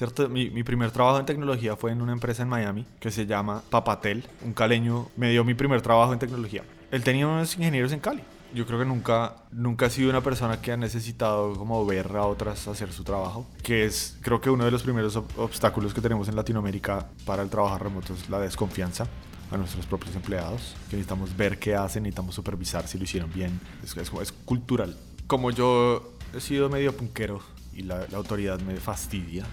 ¿Cierto? 0.00 0.30
Mi, 0.30 0.48
mi, 0.48 0.62
primer 0.62 0.90
trabajo 0.90 1.18
en 1.20 1.26
tecnología 1.26 1.76
fue 1.76 1.92
en 1.92 2.00
una 2.00 2.12
empresa 2.12 2.42
en 2.42 2.48
Miami 2.48 2.86
que 3.00 3.10
se 3.10 3.26
llama 3.26 3.62
Papatel. 3.68 4.24
Un 4.42 4.54
caleño 4.54 5.10
me 5.14 5.30
dio 5.30 5.44
mi 5.44 5.52
primer 5.52 5.82
trabajo 5.82 6.14
en 6.14 6.18
tecnología. 6.18 6.62
Él 6.90 7.04
tenía 7.04 7.26
unos 7.26 7.54
ingenieros 7.58 7.92
en 7.92 8.00
Cali. 8.00 8.22
Yo 8.54 8.64
creo 8.64 8.78
que 8.78 8.86
nunca, 8.86 9.36
nunca 9.52 9.84
he 9.84 9.90
sido 9.90 10.08
una 10.08 10.22
persona 10.22 10.62
que 10.62 10.72
ha 10.72 10.78
necesitado 10.78 11.52
como 11.52 11.84
ver 11.84 12.16
a 12.16 12.24
otras 12.24 12.66
hacer 12.66 12.94
su 12.94 13.04
trabajo, 13.04 13.46
que 13.62 13.84
es 13.84 14.16
creo 14.22 14.40
que 14.40 14.48
uno 14.48 14.64
de 14.64 14.70
los 14.70 14.82
primeros 14.82 15.16
obstáculos 15.36 15.92
que 15.92 16.00
tenemos 16.00 16.28
en 16.28 16.36
Latinoamérica 16.36 17.06
para 17.26 17.42
el 17.42 17.50
trabajo 17.50 17.76
remoto 17.76 18.14
es 18.14 18.30
la 18.30 18.38
desconfianza 18.40 19.06
a 19.50 19.58
nuestros 19.58 19.84
propios 19.84 20.16
empleados, 20.16 20.76
que 20.88 20.96
necesitamos 20.96 21.36
ver 21.36 21.58
qué 21.58 21.74
hacen, 21.74 22.04
necesitamos 22.04 22.34
supervisar 22.34 22.88
si 22.88 22.96
lo 22.96 23.04
hicieron 23.04 23.30
bien, 23.34 23.60
es, 23.84 23.94
es, 23.98 24.10
es 24.10 24.32
cultural. 24.32 24.96
Como 25.26 25.50
yo 25.50 26.14
he 26.34 26.40
sido 26.40 26.70
medio 26.70 26.96
punquero 26.96 27.42
y 27.74 27.82
la, 27.82 28.06
la 28.10 28.16
autoridad 28.16 28.58
me 28.60 28.76
fastidia, 28.76 29.44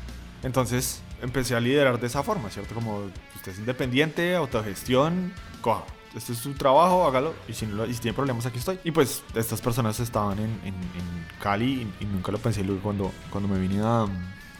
entonces 0.43 1.01
empecé 1.21 1.55
a 1.55 1.59
liderar 1.59 1.99
de 1.99 2.07
esa 2.07 2.23
forma, 2.23 2.49
¿cierto? 2.49 2.75
Como 2.75 3.09
usted 3.35 3.51
es 3.51 3.59
independiente, 3.59 4.35
autogestión, 4.35 5.33
coja. 5.61 5.83
Este 6.15 6.33
es 6.33 6.39
su 6.39 6.53
trabajo, 6.53 7.05
hágalo. 7.05 7.33
Y 7.47 7.53
si, 7.53 7.65
no, 7.65 7.85
si 7.85 7.95
tiene 7.95 8.15
problemas, 8.15 8.45
aquí 8.45 8.57
estoy. 8.57 8.79
Y 8.83 8.91
pues 8.91 9.23
estas 9.35 9.61
personas 9.61 9.99
estaban 9.99 10.39
en, 10.39 10.49
en, 10.63 10.97
Cali 11.41 11.87
y, 11.99 12.05
nunca 12.05 12.31
lo 12.31 12.39
pensé. 12.39 12.63
Luego 12.63 12.81
cuando, 12.81 13.11
cuando 13.29 13.47
me 13.47 13.59
vine 13.59 13.81
a, 13.81 14.07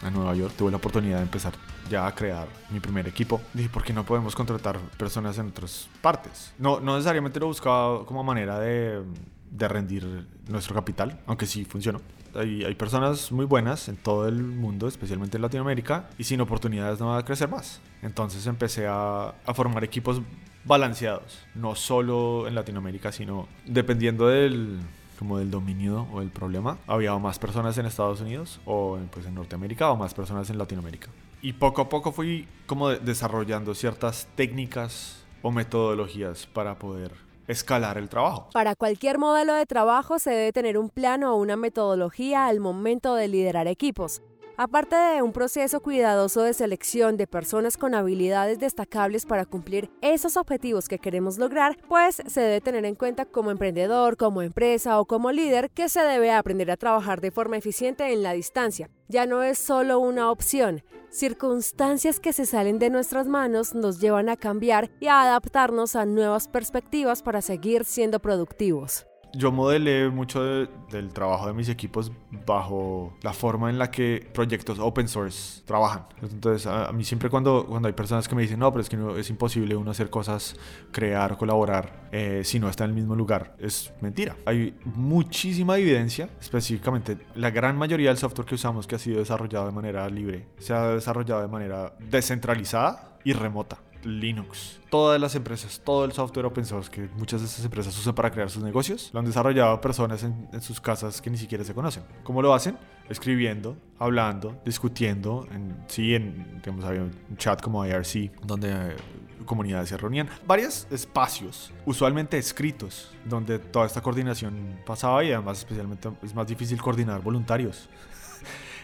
a 0.02 0.10
Nueva 0.10 0.34
York 0.34 0.54
tuve 0.56 0.70
la 0.70 0.76
oportunidad 0.76 1.16
de 1.16 1.22
empezar 1.24 1.54
ya 1.88 2.06
a 2.06 2.14
crear 2.14 2.46
mi 2.70 2.80
primer 2.80 3.08
equipo. 3.08 3.40
Dije, 3.54 3.68
¿por 3.68 3.82
qué 3.82 3.92
no 3.92 4.04
podemos 4.04 4.34
contratar 4.36 4.78
personas 4.96 5.38
en 5.38 5.48
otras 5.48 5.88
partes? 6.00 6.52
No, 6.58 6.80
no 6.80 6.94
necesariamente 6.94 7.40
lo 7.40 7.46
buscaba 7.46 8.04
como 8.04 8.22
manera 8.22 8.58
de, 8.60 9.02
de 9.50 9.68
rendir 9.68 10.26
nuestro 10.48 10.74
capital, 10.74 11.20
aunque 11.26 11.46
sí 11.46 11.64
funcionó 11.64 12.00
hay, 12.34 12.64
hay, 12.64 12.74
personas 12.74 13.32
muy 13.32 13.46
buenas 13.46 13.88
en 13.88 13.96
todo 13.96 14.28
el 14.28 14.42
mundo, 14.42 14.88
especialmente 14.88 15.36
en 15.36 15.42
Latinoamérica, 15.42 16.08
y 16.18 16.24
sin 16.24 16.40
oportunidades 16.40 17.00
no 17.00 17.08
va 17.08 17.18
a 17.18 17.24
crecer 17.24 17.48
más. 17.48 17.80
Entonces 18.02 18.46
empecé 18.46 18.86
a, 18.86 19.34
a 19.44 19.54
formar 19.54 19.84
equipos 19.84 20.22
balanceados, 20.64 21.40
no 21.54 21.74
solo 21.74 22.46
en 22.46 22.54
Latinoamérica, 22.54 23.12
sino 23.12 23.48
dependiendo 23.64 24.28
del, 24.28 24.78
como 25.18 25.38
del 25.38 25.50
dominio 25.50 26.06
o 26.12 26.20
del 26.20 26.30
problema, 26.30 26.78
había 26.86 27.16
más 27.18 27.38
personas 27.38 27.78
en 27.78 27.86
Estados 27.86 28.20
Unidos 28.20 28.60
o 28.66 28.98
pues 29.10 29.26
en 29.26 29.34
Norteamérica 29.34 29.90
o 29.90 29.96
más 29.96 30.14
personas 30.14 30.50
en 30.50 30.58
Latinoamérica. 30.58 31.08
Y 31.40 31.54
poco 31.54 31.82
a 31.82 31.88
poco 31.88 32.12
fui 32.12 32.48
como 32.66 32.90
desarrollando 32.90 33.74
ciertas 33.74 34.28
técnicas 34.34 35.24
o 35.40 35.52
metodologías 35.52 36.46
para 36.46 36.78
poder 36.78 37.27
escalar 37.48 37.98
el 37.98 38.08
trabajo. 38.08 38.50
Para 38.52 38.76
cualquier 38.76 39.18
modelo 39.18 39.54
de 39.54 39.66
trabajo 39.66 40.18
se 40.18 40.30
debe 40.30 40.52
tener 40.52 40.78
un 40.78 40.90
plano 40.90 41.34
o 41.34 41.36
una 41.36 41.56
metodología 41.56 42.46
al 42.46 42.60
momento 42.60 43.14
de 43.14 43.26
liderar 43.26 43.66
equipos. 43.66 44.22
Aparte 44.60 44.96
de 44.96 45.22
un 45.22 45.32
proceso 45.32 45.80
cuidadoso 45.80 46.42
de 46.42 46.52
selección 46.52 47.16
de 47.16 47.28
personas 47.28 47.76
con 47.76 47.94
habilidades 47.94 48.58
destacables 48.58 49.24
para 49.24 49.46
cumplir 49.46 49.88
esos 50.02 50.36
objetivos 50.36 50.88
que 50.88 50.98
queremos 50.98 51.38
lograr, 51.38 51.78
pues 51.86 52.20
se 52.26 52.40
debe 52.40 52.60
tener 52.60 52.84
en 52.84 52.96
cuenta 52.96 53.24
como 53.24 53.52
emprendedor, 53.52 54.16
como 54.16 54.42
empresa 54.42 54.98
o 54.98 55.04
como 55.04 55.30
líder 55.30 55.70
que 55.70 55.88
se 55.88 56.00
debe 56.00 56.32
aprender 56.32 56.72
a 56.72 56.76
trabajar 56.76 57.20
de 57.20 57.30
forma 57.30 57.56
eficiente 57.56 58.12
en 58.12 58.24
la 58.24 58.32
distancia. 58.32 58.90
Ya 59.06 59.26
no 59.26 59.44
es 59.44 59.60
solo 59.60 60.00
una 60.00 60.28
opción, 60.28 60.82
circunstancias 61.08 62.18
que 62.18 62.32
se 62.32 62.44
salen 62.44 62.80
de 62.80 62.90
nuestras 62.90 63.28
manos 63.28 63.76
nos 63.76 64.00
llevan 64.00 64.28
a 64.28 64.36
cambiar 64.36 64.90
y 64.98 65.06
a 65.06 65.22
adaptarnos 65.22 65.94
a 65.94 66.04
nuevas 66.04 66.48
perspectivas 66.48 67.22
para 67.22 67.42
seguir 67.42 67.84
siendo 67.84 68.18
productivos 68.18 69.06
yo 69.34 69.52
modelé 69.52 70.08
mucho 70.08 70.42
del 70.42 71.12
trabajo 71.12 71.46
de 71.46 71.52
mis 71.52 71.68
equipos 71.68 72.12
bajo 72.46 73.16
la 73.22 73.32
forma 73.32 73.70
en 73.70 73.78
la 73.78 73.90
que 73.90 74.28
proyectos 74.32 74.78
open 74.78 75.08
source 75.08 75.62
trabajan. 75.64 76.06
Entonces, 76.22 76.66
a, 76.66 76.90
mí 76.92 77.04
siempre 77.04 77.30
cuando, 77.30 77.66
cuando 77.66 77.88
hay 77.88 77.94
personas 77.94 78.28
que 78.28 78.34
me 78.34 78.42
dicen, 78.42 78.58
no, 78.58 78.72
pero 78.72 78.82
es 78.82 78.88
que 78.88 78.96
no, 78.96 79.16
es 79.16 79.30
imposible 79.30 79.76
uno 79.76 79.90
hacer 79.90 80.10
cosas, 80.10 80.56
crear, 80.92 81.36
colaborar, 81.36 82.08
eh, 82.12 82.42
si 82.44 82.58
no 82.58 82.68
está 82.68 82.84
en 82.84 82.90
el 82.90 82.96
mismo 82.96 83.14
lugar, 83.14 83.54
es 83.58 83.92
mentira. 84.00 84.36
Hay 84.46 84.74
muchísima 84.84 85.78
evidencia, 85.78 86.28
específicamente 86.40 87.18
la 87.34 87.50
gran 87.50 87.76
mayoría 87.76 88.08
del 88.08 88.18
software 88.18 88.46
que 88.46 88.54
usamos 88.54 88.86
que 88.86 88.96
ha 88.96 88.98
sido 88.98 89.18
desarrollado 89.18 89.66
de 89.66 89.72
manera 89.72 90.08
libre, 90.08 90.46
se 90.58 90.72
ha 90.72 90.88
desarrollado 90.88 91.42
de 91.42 91.48
manera 91.48 91.94
descentralizada 91.98 93.18
y 93.24 93.32
remota. 93.32 93.78
Linux. 94.04 94.80
Todas 94.90 95.20
las 95.20 95.34
empresas, 95.34 95.80
todo 95.84 96.04
el 96.04 96.12
software 96.12 96.46
open 96.46 96.64
source 96.64 96.90
que 96.90 97.08
muchas 97.16 97.40
de 97.40 97.46
esas 97.46 97.64
empresas 97.64 97.96
usan 97.98 98.14
para 98.14 98.30
crear 98.30 98.48
sus 98.50 98.62
negocios, 98.62 99.10
lo 99.12 99.20
han 99.20 99.26
desarrollado 99.26 99.80
personas 99.80 100.22
en, 100.24 100.62
sus 100.62 100.80
casas 100.80 101.20
que 101.20 101.30
ni 101.30 101.36
siquiera 101.36 101.64
se 101.64 101.74
conocen. 101.74 102.02
¿Cómo 102.22 102.42
lo 102.42 102.54
hacen? 102.54 102.78
Escribiendo, 103.08 103.76
hablando, 103.98 104.60
discutiendo. 104.64 105.46
En, 105.52 105.76
sí, 105.88 106.14
en, 106.14 106.60
digamos, 106.62 106.84
había 106.84 107.02
un 107.02 107.36
chat 107.36 107.60
como 107.60 107.84
IRC, 107.84 108.32
donde 108.44 108.70
eh, 108.70 108.96
comunidades 109.44 109.88
se 109.88 109.96
reunían. 109.96 110.28
Varios 110.46 110.86
espacios, 110.90 111.72
usualmente 111.84 112.38
escritos, 112.38 113.10
donde 113.24 113.58
toda 113.58 113.86
esta 113.86 114.00
coordinación 114.00 114.80
pasaba 114.86 115.24
y 115.24 115.32
además 115.32 115.58
especialmente 115.58 116.10
es 116.22 116.34
más 116.34 116.46
difícil 116.46 116.80
coordinar 116.80 117.20
voluntarios. 117.22 117.88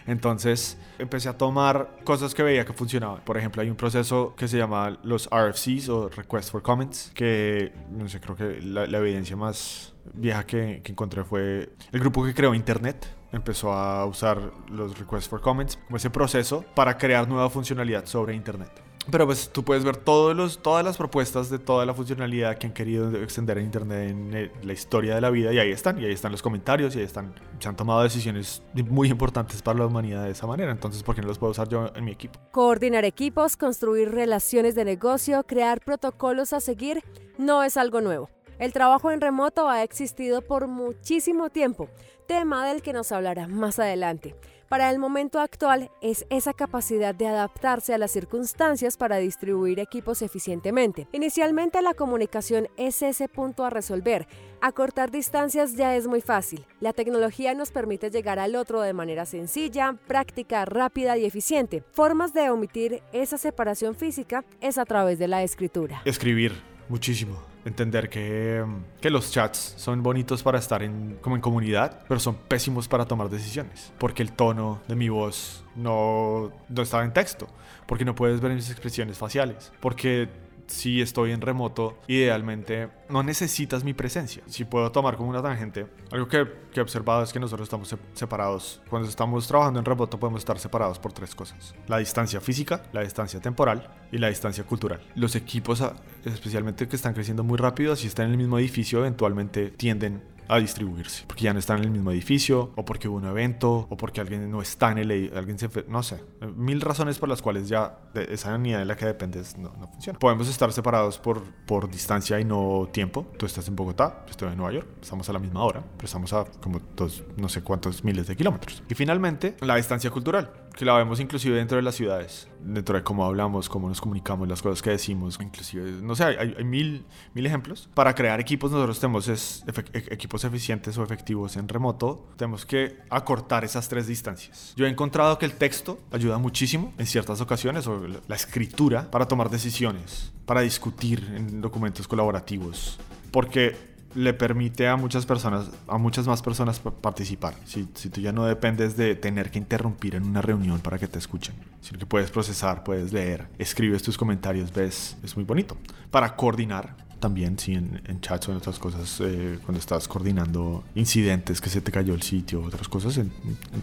Entonces 0.07 0.77
empecé 0.99 1.29
a 1.29 1.37
tomar 1.37 1.97
cosas 2.03 2.33
que 2.33 2.43
veía 2.43 2.65
que 2.65 2.73
funcionaban. 2.73 3.21
Por 3.23 3.37
ejemplo, 3.37 3.61
hay 3.61 3.69
un 3.69 3.75
proceso 3.75 4.35
que 4.35 4.47
se 4.47 4.57
llama 4.57 4.97
los 5.03 5.29
RFCs 5.29 5.89
o 5.89 6.09
Request 6.09 6.51
for 6.51 6.61
Comments, 6.61 7.11
que 7.13 7.73
no 7.91 8.07
sé, 8.07 8.19
creo 8.19 8.35
que 8.35 8.61
la, 8.61 8.85
evidencia 8.97 9.35
más 9.35 9.93
vieja 10.13 10.45
que, 10.45 10.81
que 10.83 10.91
encontré 10.91 11.23
fue 11.23 11.69
el 11.91 11.99
grupo 11.99 12.23
que 12.23 12.33
creó 12.33 12.53
Internet 12.53 13.07
empezó 13.35 13.73
a 13.73 14.05
usar 14.05 14.51
los 14.69 14.97
requests 14.97 15.27
for 15.27 15.41
comments 15.41 15.77
como 15.85 15.97
ese 15.97 16.09
proceso 16.09 16.63
para 16.73 16.97
crear 16.97 17.27
nueva 17.27 17.49
funcionalidad 17.49 18.05
sobre 18.05 18.33
Internet. 18.33 18.71
Pero 19.11 19.25
pues 19.27 19.49
tú 19.49 19.63
puedes 19.63 19.83
ver 19.83 19.97
todos 19.97 20.35
los, 20.35 20.59
todas 20.59 20.83
las 20.83 20.97
propuestas 20.97 21.49
de 21.49 21.59
toda 21.59 21.85
la 21.85 21.93
funcionalidad 21.93 22.57
que 22.57 22.67
han 22.67 22.73
querido 22.73 23.15
extender 23.21 23.59
en 23.59 23.65
Internet 23.65 24.09
en 24.09 24.33
eh, 24.33 24.51
la 24.63 24.73
historia 24.73 25.15
de 25.15 25.21
la 25.21 25.29
vida 25.29 25.53
y 25.53 25.59
ahí 25.59 25.71
están, 25.71 25.99
y 26.01 26.05
ahí 26.05 26.11
están 26.11 26.31
los 26.31 26.41
comentarios 26.41 26.95
y 26.95 26.99
ahí 26.99 27.05
están, 27.05 27.33
se 27.59 27.69
han 27.69 27.75
tomado 27.75 28.01
decisiones 28.01 28.63
muy 28.73 29.09
importantes 29.09 29.61
para 29.61 29.79
la 29.79 29.85
humanidad 29.85 30.23
de 30.23 30.31
esa 30.31 30.47
manera, 30.47 30.71
entonces 30.71 31.03
¿por 31.03 31.13
qué 31.13 31.21
no 31.21 31.27
los 31.27 31.37
puedo 31.37 31.51
usar 31.51 31.69
yo 31.69 31.91
en 31.95 32.03
mi 32.03 32.11
equipo? 32.11 32.39
Coordinar 32.51 33.05
equipos, 33.05 33.57
construir 33.57 34.11
relaciones 34.11 34.73
de 34.73 34.85
negocio, 34.85 35.43
crear 35.43 35.81
protocolos 35.81 36.53
a 36.53 36.59
seguir, 36.59 37.03
no 37.37 37.63
es 37.63 37.77
algo 37.77 38.01
nuevo. 38.01 38.29
El 38.57 38.71
trabajo 38.71 39.11
en 39.11 39.21
remoto 39.21 39.69
ha 39.69 39.83
existido 39.83 40.41
por 40.41 40.67
muchísimo 40.67 41.49
tiempo, 41.49 41.89
tema 42.27 42.67
del 42.67 42.81
que 42.81 42.93
nos 42.93 43.11
hablará 43.11 43.47
más 43.47 43.79
adelante. 43.79 44.35
Para 44.69 44.89
el 44.89 44.97
momento 44.97 45.39
actual 45.39 45.91
es 46.01 46.25
esa 46.31 46.53
capacidad 46.53 47.13
de 47.13 47.27
adaptarse 47.27 47.93
a 47.93 47.99
las 47.99 48.11
circunstancias 48.11 48.97
para 48.97 49.17
distribuir 49.17 49.79
equipos 49.79 50.23
eficientemente. 50.23 51.07
Inicialmente 51.11 51.81
la 51.83 51.93
comunicación 51.93 52.67
es 52.75 53.01
ese 53.03 53.27
punto 53.27 53.63
a 53.63 53.69
resolver. 53.69 54.27
Acortar 54.61 55.11
distancias 55.11 55.75
ya 55.75 55.95
es 55.95 56.07
muy 56.07 56.21
fácil. 56.21 56.65
La 56.79 56.93
tecnología 56.93 57.53
nos 57.53 57.71
permite 57.71 58.09
llegar 58.09 58.39
al 58.39 58.55
otro 58.55 58.81
de 58.81 58.93
manera 58.93 59.27
sencilla, 59.27 59.97
práctica, 60.07 60.65
rápida 60.65 61.15
y 61.17 61.25
eficiente. 61.25 61.83
Formas 61.91 62.33
de 62.33 62.49
omitir 62.49 63.03
esa 63.13 63.37
separación 63.37 63.95
física 63.95 64.43
es 64.61 64.79
a 64.79 64.85
través 64.85 65.19
de 65.19 65.27
la 65.27 65.43
escritura. 65.43 66.01
Escribir 66.05 66.53
muchísimo 66.89 67.54
entender 67.65 68.09
que, 68.09 68.63
que, 69.01 69.09
los 69.09 69.31
chats 69.31 69.73
son 69.77 70.03
bonitos 70.03 70.43
para 70.43 70.59
estar 70.59 70.83
en, 70.83 71.17
como 71.21 71.35
en 71.35 71.41
comunidad, 71.41 72.03
pero 72.07 72.19
son 72.19 72.35
pésimos 72.35 72.87
para 72.87 73.05
tomar 73.05 73.29
decisiones, 73.29 73.91
porque 73.97 74.21
el 74.21 74.31
tono 74.31 74.81
de 74.87 74.95
mi 74.95 75.09
voz 75.09 75.63
no, 75.75 76.51
no 76.69 76.81
estaba 76.81 77.03
en 77.03 77.11
texto, 77.11 77.47
porque 77.87 78.05
no 78.05 78.15
puedes 78.15 78.39
ver 78.39 78.53
mis 78.53 78.69
expresiones 78.69 79.17
faciales, 79.17 79.73
porque 79.79 80.29
si 80.67 81.01
estoy 81.01 81.31
en 81.31 81.41
remoto, 81.41 81.97
idealmente 82.07 82.89
no 83.09 83.23
necesitas 83.23 83.83
mi 83.83 83.93
presencia. 83.93 84.43
Si 84.47 84.65
puedo 84.65 84.91
tomar 84.91 85.15
como 85.15 85.29
una 85.29 85.41
tangente, 85.41 85.87
algo 86.11 86.27
que, 86.27 86.47
que 86.71 86.79
he 86.79 86.83
observado 86.83 87.23
es 87.23 87.31
que 87.31 87.39
nosotros 87.39 87.65
estamos 87.65 87.95
separados. 88.13 88.81
Cuando 88.89 89.07
estamos 89.07 89.47
trabajando 89.47 89.79
en 89.79 89.85
remoto 89.85 90.19
podemos 90.19 90.41
estar 90.41 90.59
separados 90.59 90.99
por 90.99 91.13
tres 91.13 91.35
cosas. 91.35 91.75
La 91.87 91.97
distancia 91.97 92.41
física, 92.41 92.83
la 92.93 93.01
distancia 93.01 93.39
temporal 93.39 93.89
y 94.11 94.17
la 94.17 94.29
distancia 94.29 94.63
cultural. 94.63 95.01
Los 95.15 95.35
equipos, 95.35 95.83
especialmente 96.23 96.87
que 96.87 96.95
están 96.95 97.13
creciendo 97.13 97.43
muy 97.43 97.57
rápido, 97.57 97.95
si 97.95 98.07
están 98.07 98.27
en 98.27 98.31
el 98.33 98.37
mismo 98.37 98.59
edificio, 98.59 98.99
eventualmente 98.99 99.71
tienden 99.71 100.34
a 100.47 100.57
distribuirse, 100.57 101.25
porque 101.27 101.43
ya 101.43 101.53
no 101.53 101.59
están 101.59 101.79
en 101.79 101.85
el 101.85 101.91
mismo 101.91 102.11
edificio, 102.11 102.71
o 102.75 102.85
porque 102.85 103.07
hubo 103.07 103.17
un 103.17 103.25
evento, 103.25 103.87
o 103.89 103.97
porque 103.97 104.21
alguien 104.21 104.49
no 104.49 104.61
está 104.61 104.91
en 104.91 104.99
el 104.99 105.31
alguien 105.35 105.57
se 105.57 105.69
no 105.87 106.03
sé, 106.03 106.21
mil 106.55 106.81
razones 106.81 107.17
por 107.17 107.29
las 107.29 107.41
cuales 107.41 107.67
ya 107.67 107.99
esa 108.13 108.55
unidad 108.55 108.81
en 108.81 108.87
la 108.87 108.95
que 108.95 109.05
dependes 109.05 109.57
no, 109.57 109.73
no, 109.79 109.87
funciona. 109.87 110.19
Podemos 110.19 110.47
estar 110.47 110.71
separados 110.71 111.19
por, 111.19 111.41
por 111.65 111.89
distancia 111.89 112.39
y 112.39 112.45
no 112.45 112.89
tiempo. 112.91 113.27
Tú 113.37 113.45
estás 113.45 113.67
en 113.67 113.75
Bogotá, 113.75 114.23
yo 114.25 114.31
estoy 114.31 114.49
en 114.49 114.57
Nueva 114.57 114.73
York, 114.73 114.87
estamos 115.01 115.27
a 115.29 115.33
la 115.33 115.39
misma 115.39 115.63
hora, 115.63 115.83
pero 115.95 116.05
estamos 116.05 116.33
a 116.33 116.45
como 116.61 116.81
dos, 116.95 117.23
no 117.37 117.49
sé 117.49 117.61
cuántos 117.61 118.03
miles 118.03 118.27
de 118.27 118.35
kilómetros. 118.35 118.83
Y 118.89 118.95
finalmente, 118.95 119.55
la 119.61 119.75
distancia 119.75 120.09
cultural, 120.09 120.51
que 120.75 120.83
la 120.83 120.93
vemos 120.93 121.19
inclusive 121.19 121.55
dentro 121.55 121.77
de 121.77 121.83
las 121.83 121.95
ciudades, 121.95 122.49
dentro 122.59 122.97
de 122.97 123.03
cómo 123.03 123.25
hablamos, 123.25 123.69
cómo 123.69 123.87
nos 123.87 124.01
comunicamos, 124.01 124.47
las 124.47 124.61
cosas 124.61 124.81
que 124.81 124.89
decimos, 124.89 125.39
inclusive, 125.41 126.01
no 126.01 126.15
sé, 126.15 126.25
hay, 126.25 126.53
hay 126.57 126.63
mil, 126.63 127.05
mil 127.33 127.45
ejemplos. 127.45 127.89
Para 127.93 128.13
crear 128.13 128.39
equipos 128.39 128.71
nosotros 128.71 128.99
tenemos 128.99 129.27
es, 129.29 129.63
e, 129.93 130.13
equipos 130.13 130.43
eficientes 130.43 130.97
o 130.97 131.03
efectivos 131.03 131.55
en 131.55 131.67
remoto, 131.69 132.27
tenemos 132.35 132.65
que 132.65 132.97
acortar 133.09 133.63
esas 133.63 133.87
tres 133.87 134.07
distancias. 134.07 134.73
Yo 134.75 134.85
he 134.85 134.89
encontrado 134.89 135.39
que 135.39 135.45
el 135.45 135.53
texto 135.53 135.99
ayuda 136.11 136.37
muchísimo 136.37 136.93
en 136.97 137.05
ciertas 137.05 137.39
ocasiones, 137.39 137.87
o 137.87 138.05
la 138.27 138.35
escritura, 138.35 139.09
para 139.09 139.27
tomar 139.27 139.49
decisiones, 139.49 140.33
para 140.45 140.61
discutir 140.61 141.31
en 141.35 141.61
documentos 141.61 142.07
colaborativos, 142.07 142.99
porque 143.31 143.94
le 144.15 144.33
permite 144.33 144.87
a 144.87 144.95
muchas 144.95 145.25
personas, 145.25 145.69
a 145.87 145.97
muchas 145.97 146.25
más 146.25 146.41
personas 146.41 146.79
participar. 146.79 147.53
Si, 147.65 147.87
si, 147.93 148.09
tú 148.09 148.21
ya 148.21 148.31
no 148.31 148.45
dependes 148.45 148.97
de 148.97 149.15
tener 149.15 149.51
que 149.51 149.59
interrumpir 149.59 150.15
en 150.15 150.23
una 150.23 150.41
reunión 150.41 150.79
para 150.79 150.97
que 150.97 151.07
te 151.07 151.19
escuchen, 151.19 151.53
sino 151.81 151.99
que 151.99 152.05
puedes 152.05 152.31
procesar, 152.31 152.83
puedes 152.83 153.13
leer, 153.13 153.47
escribes 153.59 154.01
tus 154.01 154.17
comentarios, 154.17 154.73
ves, 154.73 155.17
es 155.23 155.35
muy 155.35 155.45
bonito. 155.45 155.77
Para 156.11 156.35
coordinar, 156.35 156.95
también, 157.19 157.57
sí, 157.57 157.73
en, 157.73 158.01
en 158.05 158.21
chats 158.21 158.47
o 158.47 158.51
en 158.51 158.57
otras 158.57 158.77
cosas, 158.77 159.19
eh, 159.21 159.57
cuando 159.63 159.79
estás 159.79 160.07
coordinando 160.07 160.83
incidentes, 160.95 161.59
que 161.59 161.69
se 161.69 161.81
te 161.81 161.91
cayó 161.91 162.13
el 162.13 162.21
sitio, 162.21 162.61
otras 162.61 162.87
cosas, 162.87 163.17
en, 163.17 163.31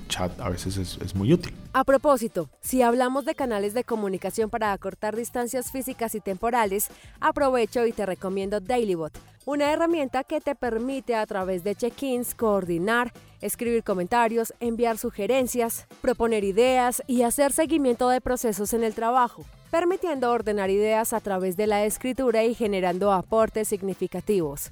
chat 0.09 0.39
a 0.41 0.49
veces 0.49 0.77
es, 0.77 0.99
es, 0.99 1.15
muy 1.15 1.33
útil. 1.33 1.53
A 1.73 1.85
propósito, 1.85 2.49
si 2.61 2.83
hablamos 2.83 3.25
de 3.25 3.35
canales 3.35 3.75
de 3.75 3.85
comunicación 3.85 4.49
para 4.49 4.73
acortar 4.73 5.17
distancias 5.17 5.73
físicas 5.73 6.15
y 6.15 6.21
temporales, 6.21 6.89
aprovecho 7.21 7.87
y 7.87 7.93
te 7.93 8.07
recomiendo 8.07 8.61
DailyBot, 8.61 9.19
una 9.45 9.73
herramienta 9.73 10.25
que 10.25 10.41
te 10.41 10.55
permite 10.55 11.15
a 11.15 11.27
través 11.27 11.65
de 11.65 11.75
check-ins 11.75 12.35
coordinar, 12.35 13.13
escribir 13.41 13.83
comentarios, 13.85 14.55
enviar 14.61 14.99
sugerencias, 14.99 15.87
proponer 16.01 16.45
ideas 16.45 17.03
y 17.07 17.23
hacer 17.23 17.53
seguimiento 17.53 18.09
de 18.09 18.21
procesos 18.21 18.73
en 18.73 18.85
el 18.85 18.95
trabajo 18.95 19.45
permitiendo 19.73 20.31
ordenar 20.31 20.69
ideas 20.69 21.15
a 21.15 21.21
través 21.21 21.57
de 21.57 21.67
la 21.67 21.87
escritura 21.87 22.45
y 22.45 22.55
generando 22.55 23.11
aportes 23.11 23.69
significativos. 23.69 24.71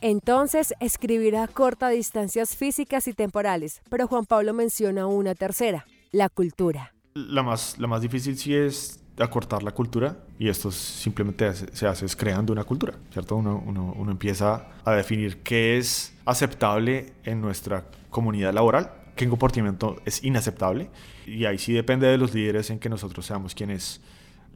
Entonces, 0.00 0.74
escribirá 0.80 1.44
a 1.44 1.48
corta 1.48 1.88
distancias 1.88 2.56
físicas 2.56 3.06
y 3.06 3.12
temporales, 3.12 3.82
pero 3.88 4.08
Juan 4.08 4.26
Pablo 4.26 4.52
menciona 4.52 5.06
una 5.06 5.36
tercera, 5.36 5.86
la 6.10 6.28
cultura. 6.28 6.92
La 7.14 7.44
más, 7.44 7.78
la 7.78 7.86
más 7.86 8.02
difícil 8.02 8.36
sí 8.36 8.52
es 8.52 9.01
acortar 9.18 9.62
la 9.62 9.72
cultura 9.72 10.16
y 10.38 10.48
esto 10.48 10.70
simplemente 10.70 11.52
se 11.54 11.86
hace 11.86 12.06
es 12.06 12.16
creando 12.16 12.52
una 12.52 12.64
cultura, 12.64 12.94
¿cierto? 13.12 13.36
Uno, 13.36 13.62
uno, 13.66 13.94
uno 13.96 14.10
empieza 14.10 14.68
a 14.84 14.92
definir 14.92 15.42
qué 15.42 15.78
es 15.78 16.14
aceptable 16.24 17.12
en 17.24 17.40
nuestra 17.40 17.84
comunidad 18.10 18.52
laboral 18.52 19.02
qué 19.16 19.28
comportamiento 19.28 20.00
es 20.04 20.22
inaceptable. 20.24 20.90
Y 21.26 21.44
ahí 21.44 21.58
sí 21.58 21.72
depende 21.72 22.06
de 22.06 22.18
los 22.18 22.34
líderes 22.34 22.70
en 22.70 22.78
que 22.78 22.88
nosotros 22.88 23.26
seamos 23.26 23.54
quienes 23.54 24.00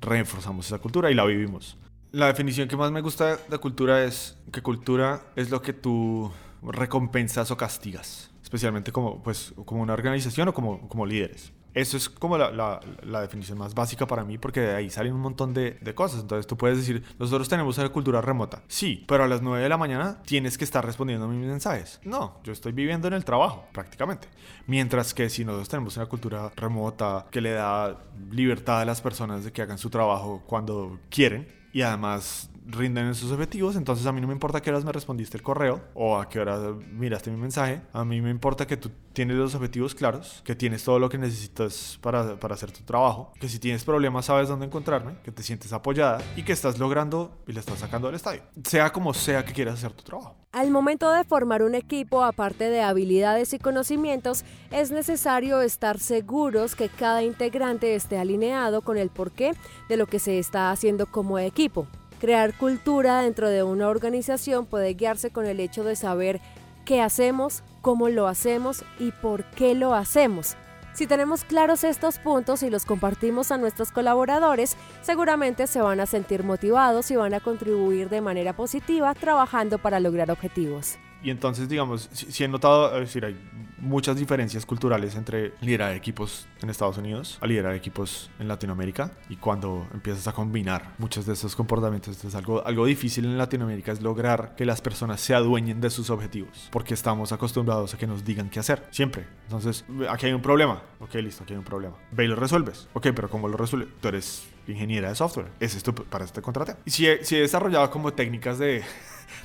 reforzamos 0.00 0.66
esa 0.66 0.78
cultura 0.78 1.10
y 1.10 1.14
la 1.14 1.24
vivimos. 1.24 1.76
La 2.12 2.26
definición 2.26 2.68
que 2.68 2.76
más 2.76 2.90
me 2.90 3.00
gusta 3.00 3.36
de 3.36 3.58
cultura 3.58 4.04
es 4.04 4.38
que 4.52 4.62
cultura 4.62 5.22
es 5.36 5.50
lo 5.50 5.60
que 5.60 5.72
tú 5.72 6.30
recompensas 6.62 7.50
o 7.50 7.56
castigas, 7.56 8.30
especialmente 8.42 8.92
como, 8.92 9.22
pues, 9.22 9.52
como 9.64 9.82
una 9.82 9.92
organización 9.92 10.48
o 10.48 10.54
como, 10.54 10.88
como 10.88 11.04
líderes. 11.04 11.52
Eso 11.76 11.98
es 11.98 12.08
como 12.08 12.38
la, 12.38 12.80
definición 13.20 13.58
más 13.58 13.74
básica 13.74 14.06
para 14.06 14.24
mí 14.24 14.38
porque 14.38 14.60
de 14.60 14.74
ahí 14.74 14.88
salen 14.88 15.12
un 15.12 15.20
montón 15.20 15.52
de, 15.52 15.72
de, 15.72 15.94
cosas. 15.94 16.22
Entonces 16.22 16.46
tú 16.46 16.56
puedes 16.56 16.78
decir, 16.78 17.04
nosotros 17.18 17.50
tenemos 17.50 17.76
una 17.76 17.90
cultura 17.90 18.22
remota. 18.22 18.62
Sí, 18.66 19.04
pero 19.06 19.24
a 19.24 19.28
las 19.28 19.42
9 19.42 19.62
de 19.62 19.68
la 19.68 19.76
mañana 19.76 20.22
tienes 20.24 20.56
que 20.56 20.64
estar 20.64 20.86
respondiendo 20.86 21.26
a 21.26 21.28
mis 21.28 21.46
mensajes. 21.46 22.00
No, 22.02 22.40
yo 22.44 22.54
estoy 22.54 22.72
viviendo 22.72 23.08
en 23.08 23.12
el 23.12 23.26
trabajo 23.26 23.66
prácticamente. 23.72 24.26
Mientras 24.66 25.12
que 25.12 25.28
si 25.28 25.44
nosotros 25.44 25.68
tenemos 25.68 25.98
una 25.98 26.06
cultura 26.06 26.50
remota 26.56 27.26
que 27.30 27.42
le 27.42 27.52
da 27.52 27.98
libertad 28.30 28.80
a 28.80 28.86
las 28.86 29.02
personas 29.02 29.44
de 29.44 29.52
que 29.52 29.60
hagan 29.60 29.76
su 29.76 29.90
trabajo 29.90 30.44
cuando 30.46 30.98
quieren 31.10 31.46
y 31.74 31.82
además 31.82 32.48
rinden 32.66 33.06
en 33.06 33.14
sus 33.14 33.32
objetivos, 33.32 33.76
entonces 33.76 34.06
a 34.06 34.12
mí 34.12 34.20
no 34.20 34.26
me 34.26 34.32
importa 34.32 34.58
a 34.58 34.60
qué 34.62 34.70
horas 34.70 34.84
me 34.84 34.92
respondiste 34.92 35.36
el 35.36 35.42
correo 35.42 35.80
o 35.94 36.18
a 36.18 36.28
qué 36.28 36.40
hora 36.40 36.58
miraste 36.92 37.30
mi 37.30 37.36
mensaje, 37.36 37.82
a 37.92 38.04
mí 38.04 38.20
me 38.20 38.30
importa 38.30 38.66
que 38.66 38.76
tú 38.76 38.90
tienes 39.12 39.36
los 39.36 39.54
objetivos 39.54 39.94
claros, 39.94 40.42
que 40.44 40.54
tienes 40.54 40.84
todo 40.84 40.98
lo 40.98 41.08
que 41.08 41.18
necesitas 41.18 41.98
para, 42.02 42.38
para 42.38 42.54
hacer 42.54 42.70
tu 42.70 42.82
trabajo, 42.82 43.32
que 43.40 43.48
si 43.48 43.58
tienes 43.58 43.84
problemas 43.84 44.26
sabes 44.26 44.48
dónde 44.48 44.66
encontrarme, 44.66 45.16
que 45.24 45.32
te 45.32 45.42
sientes 45.42 45.72
apoyada 45.72 46.22
y 46.36 46.42
que 46.42 46.52
estás 46.52 46.78
logrando 46.78 47.42
y 47.46 47.52
le 47.52 47.60
estás 47.60 47.78
sacando 47.78 48.08
del 48.08 48.16
estadio, 48.16 48.42
sea 48.64 48.92
como 48.92 49.14
sea 49.14 49.44
que 49.44 49.52
quieras 49.52 49.74
hacer 49.74 49.92
tu 49.92 50.02
trabajo. 50.02 50.36
Al 50.52 50.70
momento 50.70 51.12
de 51.12 51.24
formar 51.24 51.62
un 51.62 51.74
equipo, 51.74 52.24
aparte 52.24 52.70
de 52.70 52.80
habilidades 52.80 53.52
y 53.52 53.58
conocimientos, 53.58 54.44
es 54.70 54.90
necesario 54.90 55.60
estar 55.60 55.98
seguros 55.98 56.74
que 56.74 56.88
cada 56.88 57.22
integrante 57.22 57.94
esté 57.94 58.18
alineado 58.18 58.80
con 58.80 58.96
el 58.96 59.10
porqué 59.10 59.52
de 59.88 59.96
lo 59.96 60.06
que 60.06 60.18
se 60.18 60.38
está 60.38 60.70
haciendo 60.70 61.06
como 61.06 61.38
equipo. 61.38 61.86
Crear 62.20 62.56
cultura 62.56 63.20
dentro 63.20 63.48
de 63.48 63.62
una 63.62 63.88
organización 63.88 64.66
puede 64.66 64.94
guiarse 64.94 65.30
con 65.30 65.46
el 65.46 65.60
hecho 65.60 65.84
de 65.84 65.96
saber 65.96 66.40
qué 66.86 67.02
hacemos, 67.02 67.62
cómo 67.82 68.08
lo 68.08 68.26
hacemos 68.26 68.84
y 68.98 69.12
por 69.12 69.44
qué 69.44 69.74
lo 69.74 69.94
hacemos. 69.94 70.56
Si 70.94 71.06
tenemos 71.06 71.44
claros 71.44 71.84
estos 71.84 72.18
puntos 72.18 72.62
y 72.62 72.70
los 72.70 72.86
compartimos 72.86 73.50
a 73.50 73.58
nuestros 73.58 73.92
colaboradores, 73.92 74.78
seguramente 75.02 75.66
se 75.66 75.82
van 75.82 76.00
a 76.00 76.06
sentir 76.06 76.42
motivados 76.42 77.10
y 77.10 77.16
van 77.16 77.34
a 77.34 77.40
contribuir 77.40 78.08
de 78.08 78.22
manera 78.22 78.54
positiva 78.54 79.12
trabajando 79.14 79.76
para 79.76 80.00
lograr 80.00 80.30
objetivos. 80.30 80.96
Y 81.22 81.30
entonces, 81.30 81.68
digamos, 81.68 82.08
si, 82.12 82.44
he 82.44 82.48
notado, 82.48 82.94
es 82.94 83.08
decir, 83.08 83.26
hay 83.26 83.36
muchas 83.78 84.16
diferencias 84.16 84.66
culturales 84.66 85.14
entre 85.16 85.52
liderar 85.60 85.94
equipos 85.94 86.46
en 86.62 86.70
Estados 86.70 86.98
Unidos 86.98 87.38
a 87.40 87.46
liderar 87.46 87.74
equipos 87.74 88.30
en 88.38 88.48
Latinoamérica. 88.48 89.12
Y 89.28 89.36
cuando 89.36 89.86
empiezas 89.92 90.26
a 90.28 90.32
combinar 90.32 90.94
muchos 90.98 91.26
de 91.26 91.34
esos 91.34 91.54
comportamientos, 91.56 92.24
es 92.24 92.34
algo, 92.34 92.66
algo 92.66 92.86
difícil 92.86 93.24
en 93.24 93.38
Latinoamérica 93.38 93.92
es 93.92 94.02
lograr 94.02 94.54
que 94.56 94.64
las 94.64 94.80
personas 94.80 95.20
se 95.20 95.34
adueñen 95.34 95.80
de 95.80 95.90
sus 95.90 96.10
objetivos. 96.10 96.68
Porque 96.70 96.94
estamos 96.94 97.32
acostumbrados 97.32 97.94
a 97.94 97.98
que 97.98 98.06
nos 98.06 98.24
digan 98.24 98.48
qué 98.50 98.60
hacer, 98.60 98.86
siempre. 98.90 99.26
Entonces, 99.44 99.84
aquí 100.08 100.26
hay 100.26 100.32
un 100.32 100.42
problema. 100.42 100.82
Ok, 101.00 101.14
listo, 101.16 101.44
aquí 101.44 101.52
hay 101.52 101.58
un 101.58 101.64
problema. 101.64 101.96
Ve 102.12 102.24
y 102.24 102.28
lo 102.28 102.36
resuelves. 102.36 102.88
Ok, 102.94 103.08
pero 103.14 103.28
¿cómo 103.28 103.48
lo 103.48 103.56
resuelves? 103.56 103.88
Tú 104.00 104.08
eres 104.08 104.48
ingeniera 104.66 105.08
de 105.08 105.14
software. 105.14 105.48
Es 105.60 105.74
esto 105.74 105.94
para 105.94 106.24
este 106.24 106.42
contrato. 106.42 106.76
Y 106.84 106.90
si 106.90 107.06
si 107.22 107.36
he 107.36 107.40
desarrollado 107.40 107.90
como 107.90 108.12
técnicas 108.12 108.58
de 108.58 108.82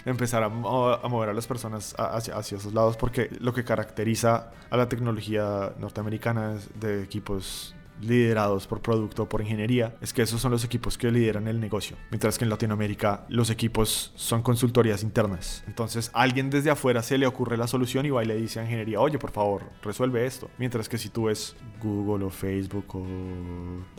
empezar 0.05 0.43
a, 0.43 0.49
mover 0.49 1.29
a 1.29 1.33
las 1.33 1.47
personas 1.47 1.95
hacia, 1.97 2.35
hacia, 2.35 2.57
esos 2.57 2.73
lados, 2.73 2.97
porque 2.97 3.29
lo 3.39 3.53
que 3.53 3.63
caracteriza 3.63 4.51
a 4.69 4.77
la 4.77 4.89
tecnología 4.89 5.73
norteamericana 5.79 6.55
es 6.55 6.69
de 6.79 7.03
equipos 7.03 7.75
liderados 8.01 8.67
por 8.67 8.81
producto 8.81 9.23
o 9.23 9.29
por 9.29 9.41
ingeniería, 9.41 9.95
es 10.01 10.13
que 10.13 10.21
esos 10.21 10.41
son 10.41 10.51
los 10.51 10.63
equipos 10.63 10.97
que 10.97 11.11
lideran 11.11 11.47
el 11.47 11.59
negocio, 11.59 11.97
mientras 12.09 12.37
que 12.37 12.45
en 12.45 12.49
Latinoamérica 12.49 13.25
los 13.29 13.49
equipos 13.49 14.11
son 14.15 14.41
consultorías 14.41 15.03
internas. 15.03 15.63
Entonces 15.67 16.11
alguien 16.13 16.49
desde 16.49 16.71
afuera 16.71 17.03
se 17.03 17.17
le 17.17 17.27
ocurre 17.27 17.57
la 17.57 17.67
solución 17.67 18.05
y 18.05 18.09
va 18.09 18.23
y 18.23 18.27
le 18.27 18.35
dice 18.35 18.59
a 18.59 18.63
ingeniería, 18.63 18.99
oye, 18.99 19.17
por 19.17 19.31
favor, 19.31 19.63
resuelve 19.83 20.25
esto. 20.25 20.49
Mientras 20.57 20.89
que 20.89 20.97
si 20.97 21.09
tú 21.09 21.25
ves 21.25 21.55
Google 21.81 22.25
o 22.25 22.29
Facebook 22.29 22.85
o 22.95 23.05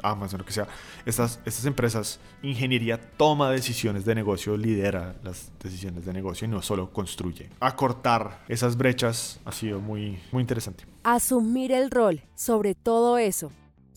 Amazon, 0.03 0.39
lo 0.39 0.45
que 0.45 0.53
sea, 0.53 0.67
estas, 1.07 1.41
estas 1.45 1.65
empresas, 1.65 2.21
ingeniería 2.43 2.99
toma 3.17 3.51
decisiones 3.51 4.05
de 4.05 4.15
negocio, 4.15 4.57
lidera 4.57 5.17
las 5.23 5.53
decisiones 5.63 6.05
de 6.05 6.13
negocio 6.13 6.47
y 6.47 6.51
no 6.51 6.63
solo 6.63 6.93
construye. 6.93 7.51
Acortar 7.61 8.45
esas 8.49 8.77
brechas 8.77 9.41
ha 9.45 9.53
sido 9.53 9.81
muy, 9.81 10.19
muy 10.33 10.41
interesante. 10.41 10.85
Asumir 11.05 11.73
el 11.73 11.91
rol 11.91 12.23
sobre 12.35 12.75
todo 12.75 13.19
eso 13.19 13.51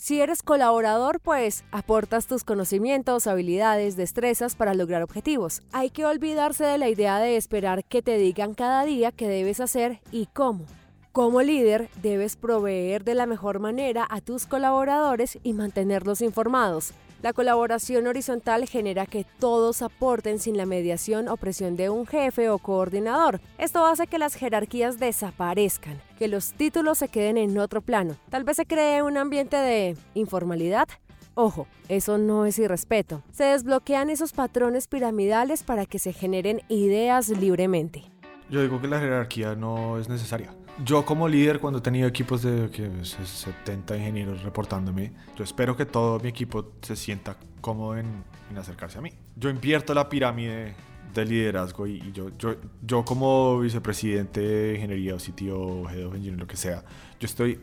si 0.06 0.22
eres 0.22 0.44
colaborador, 0.44 1.20
pues 1.20 1.64
aportas 1.72 2.28
tus 2.28 2.44
conocimientos, 2.44 3.26
habilidades, 3.26 3.96
destrezas 3.96 4.56
para 4.56 4.76
lograr 4.76 5.02
objetivos. 5.02 5.64
Hay 5.72 5.90
que 5.90 6.06
olvidarse 6.06 6.64
de 6.64 6.78
la 6.78 6.90
idea 6.90 7.18
de 7.18 7.38
esperar 7.38 7.84
que 7.84 8.04
te 8.04 8.20
digan 8.20 8.54
cada 8.54 8.86
día 8.86 9.12
qué 9.12 9.28
debes 9.28 9.60
hacer 9.60 10.02
y 10.12 10.28
cómo. 10.28 10.64
Como 11.12 11.42
líder, 11.42 11.90
debes 12.04 12.36
proveer 12.36 13.04
de 13.04 13.16
la 13.16 13.26
mejor 13.26 13.58
manera 13.58 14.06
a 14.08 14.22
tus 14.22 14.46
colaboradores 14.46 15.40
y 15.42 15.54
mantenerlos 15.54 16.22
informados. 16.22 16.94
La 17.26 17.34
colaboración 17.34 18.06
horizontal 18.06 18.68
genera 18.68 19.08
que 19.08 19.26
todos 19.40 19.82
aporten 19.82 20.38
sin 20.38 20.58
la 20.58 20.68
mediación 20.68 21.28
o 21.28 21.38
presión 21.38 21.76
de 21.76 21.90
un 21.90 22.06
jefe 22.06 22.52
o 22.52 22.60
coordinador. 22.60 23.42
Esto 23.58 23.84
hace 23.84 24.06
que 24.06 24.20
las 24.20 24.36
jerarquías 24.36 25.00
desaparezcan, 25.00 26.00
que 26.20 26.28
los 26.28 26.54
títulos 26.54 27.00
se 27.00 27.08
queden 27.08 27.40
en 27.40 27.58
otro 27.58 27.82
plano. 27.82 28.16
Tal 28.30 28.44
vez 28.44 28.58
se 28.58 28.68
cree 28.68 29.02
un 29.02 29.18
ambiente 29.18 29.58
de 29.58 29.98
informalidad, 30.14 30.88
Ojo, 31.34 31.68
eso 31.90 32.20
no 32.20 32.46
es 32.46 32.60
irrespeto. 32.60 33.24
Se 33.32 33.46
desbloquean 33.46 34.12
esos 34.12 34.32
patrones 34.32 34.88
piramidales 34.88 35.64
para 35.64 35.88
que 35.88 35.98
se 35.98 36.14
generen 36.14 36.62
ideas 36.70 37.28
libremente. 37.30 38.04
Yo 38.52 38.62
digo 38.62 38.80
que 38.80 38.88
la 38.88 39.00
jerarquía 39.00 39.56
no 39.56 39.98
es 39.98 40.08
necesaria 40.08 40.54
yo 40.84 41.06
como 41.06 41.28
líder, 41.28 41.60
cuando 41.60 41.80
he 41.80 41.82
tenido 41.82 42.08
equipos 42.08 42.42
de 42.42 42.70
70 43.04 43.98
ingenieros 43.98 44.44
reportándome, 44.44 45.14
yo 45.38 45.44
espero 45.44 45.76
que 45.76 45.86
todo 45.86 46.20
mi 46.20 46.30
equipo 46.30 46.74
se 46.82 46.96
sienta 46.96 47.38
cómodo 47.62 47.98
en, 47.98 48.24
acercarse 48.58 48.98
a 48.98 49.02
mí. 49.02 49.12
Yo 49.36 49.50
invierto 49.50 49.94
la 49.94 50.08
pirámide 50.08 50.76
de 51.14 51.26
liderazgo 51.26 51.88
y, 51.88 52.12
yo, 52.12 52.30
yo, 52.38 52.56
yo 52.82 53.06
como 53.06 53.60
vicepresidente 53.60 54.42
de 54.42 54.76
ingeniería 54.76 55.16
o 55.16 55.20
sitio 55.20 55.90
head 55.90 56.06
of 56.06 56.14
engineering, 56.14 56.40
lo 56.40 56.48
que 56.48 56.58
sea, 56.58 56.84
yo 57.20 57.26
estoy 57.26 57.60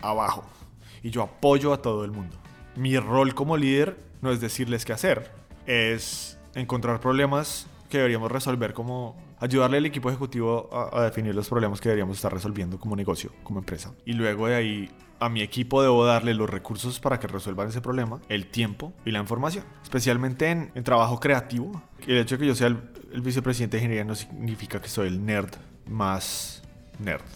abajo 0.00 0.44
y 1.02 1.10
yo 1.10 1.22
apoyo 1.22 1.72
a 1.72 1.82
todo 1.82 2.04
el 2.04 2.12
mundo. 2.12 2.36
Mi 2.76 2.96
rol 2.98 3.34
como 3.34 3.56
líder 3.56 3.98
no 4.20 4.30
es 4.30 4.40
decirles 4.40 4.84
qué 4.84 4.92
hacer, 4.92 5.32
es 5.66 6.38
encontrar 6.54 7.00
problemas 7.00 7.66
que 7.92 7.98
deberíamos 7.98 8.32
resolver 8.32 8.72
como 8.72 9.14
ayudarle 9.38 9.76
al 9.76 9.84
equipo 9.84 10.08
ejecutivo 10.08 10.70
a, 10.72 11.02
definir 11.02 11.34
los 11.34 11.46
problemas 11.46 11.78
que 11.78 11.90
deberíamos 11.90 12.16
estar 12.16 12.32
resolviendo 12.32 12.78
como 12.80 12.96
negocio, 12.96 13.32
como 13.42 13.58
empresa. 13.58 13.92
Y 14.06 14.14
luego 14.14 14.46
de 14.46 14.54
ahí 14.54 14.90
a 15.20 15.28
mi 15.28 15.42
equipo 15.42 15.82
debo 15.82 16.06
darle 16.06 16.32
los 16.32 16.48
recursos 16.48 16.98
para 17.00 17.20
que 17.20 17.26
resuelvan 17.26 17.68
ese 17.68 17.82
problema, 17.82 18.18
el 18.30 18.46
tiempo 18.46 18.94
y 19.04 19.10
la 19.10 19.18
información. 19.18 19.66
Especialmente 19.82 20.48
en, 20.50 20.84
trabajo 20.84 21.20
creativo. 21.20 21.82
El 22.06 22.16
hecho 22.16 22.36
de 22.36 22.40
que 22.40 22.46
yo 22.46 22.54
sea 22.54 22.68
el, 22.68 22.78
el, 23.12 23.20
vicepresidente 23.20 23.76
de 23.76 23.82
ingeniería 23.82 24.04
no 24.04 24.14
significa 24.14 24.80
que 24.80 24.88
soy 24.88 25.08
el 25.08 25.22
nerd 25.22 25.50
más 25.86 26.62
nerd. 26.98 27.26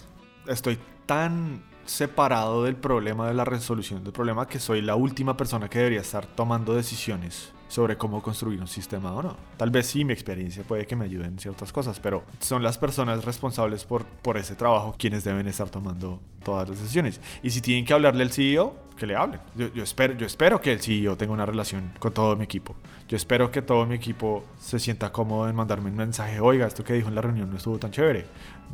Estoy 0.46 0.78
tan 1.04 1.62
separado 1.84 2.64
del 2.64 2.76
problema 2.76 3.28
de 3.28 3.34
la 3.34 3.44
resolución 3.44 4.02
del 4.02 4.14
problema 4.14 4.48
que 4.48 4.58
soy 4.58 4.80
la 4.80 4.96
última 4.96 5.36
persona 5.36 5.68
que 5.68 5.78
debería 5.78 6.00
estar 6.00 6.24
tomando 6.26 6.74
decisiones 6.74 7.52
sobre 7.68 7.96
cómo 7.96 8.22
construir 8.22 8.60
un 8.60 8.68
sistema 8.68 9.12
o 9.12 9.22
no. 9.22 9.36
Tal 9.56 9.70
vez 9.70 9.86
sí 9.86 10.04
mi 10.04 10.12
experiencia 10.12 10.62
puede 10.62 10.86
que 10.86 10.96
me 10.96 11.04
ayude 11.04 11.26
en 11.26 11.38
ciertas 11.38 11.72
cosas, 11.72 12.00
pero 12.00 12.24
son 12.40 12.62
las 12.62 12.78
personas 12.78 13.24
responsables 13.24 13.84
por, 13.84 14.04
por 14.04 14.36
ese 14.36 14.54
trabajo 14.54 14.94
quienes 14.98 15.24
deben 15.24 15.46
estar 15.48 15.68
tomando 15.68 16.20
todas 16.44 16.68
las 16.68 16.80
decisiones. 16.80 17.20
Y 17.42 17.50
si 17.50 17.60
tienen 17.60 17.84
que 17.84 17.92
hablarle 17.92 18.22
al 18.22 18.32
CEO, 18.32 18.86
que 18.96 19.06
le 19.06 19.14
hablen. 19.14 19.40
Yo, 19.54 19.82
espero, 19.82 20.14
yo 20.14 20.26
espero 20.26 20.60
que 20.60 20.72
el 20.72 20.80
CEO 20.80 21.16
tenga 21.16 21.32
una 21.32 21.46
relación 21.46 21.92
con 21.98 22.12
todo 22.12 22.34
mi 22.34 22.44
equipo. 22.44 22.74
Yo 23.08 23.16
espero 23.16 23.50
que 23.50 23.62
todo 23.62 23.86
mi 23.86 23.94
equipo 23.94 24.44
se 24.58 24.78
sienta 24.78 25.12
cómodo 25.12 25.48
en 25.48 25.54
mandarme 25.54 25.90
un 25.90 25.96
mensaje, 25.96 26.40
oiga, 26.40 26.66
esto 26.66 26.82
que 26.82 26.94
dijo 26.94 27.08
en 27.08 27.14
la 27.14 27.20
reunión 27.20 27.50
no 27.50 27.56
estuvo 27.56 27.78
tan 27.78 27.90
chévere. 27.90 28.26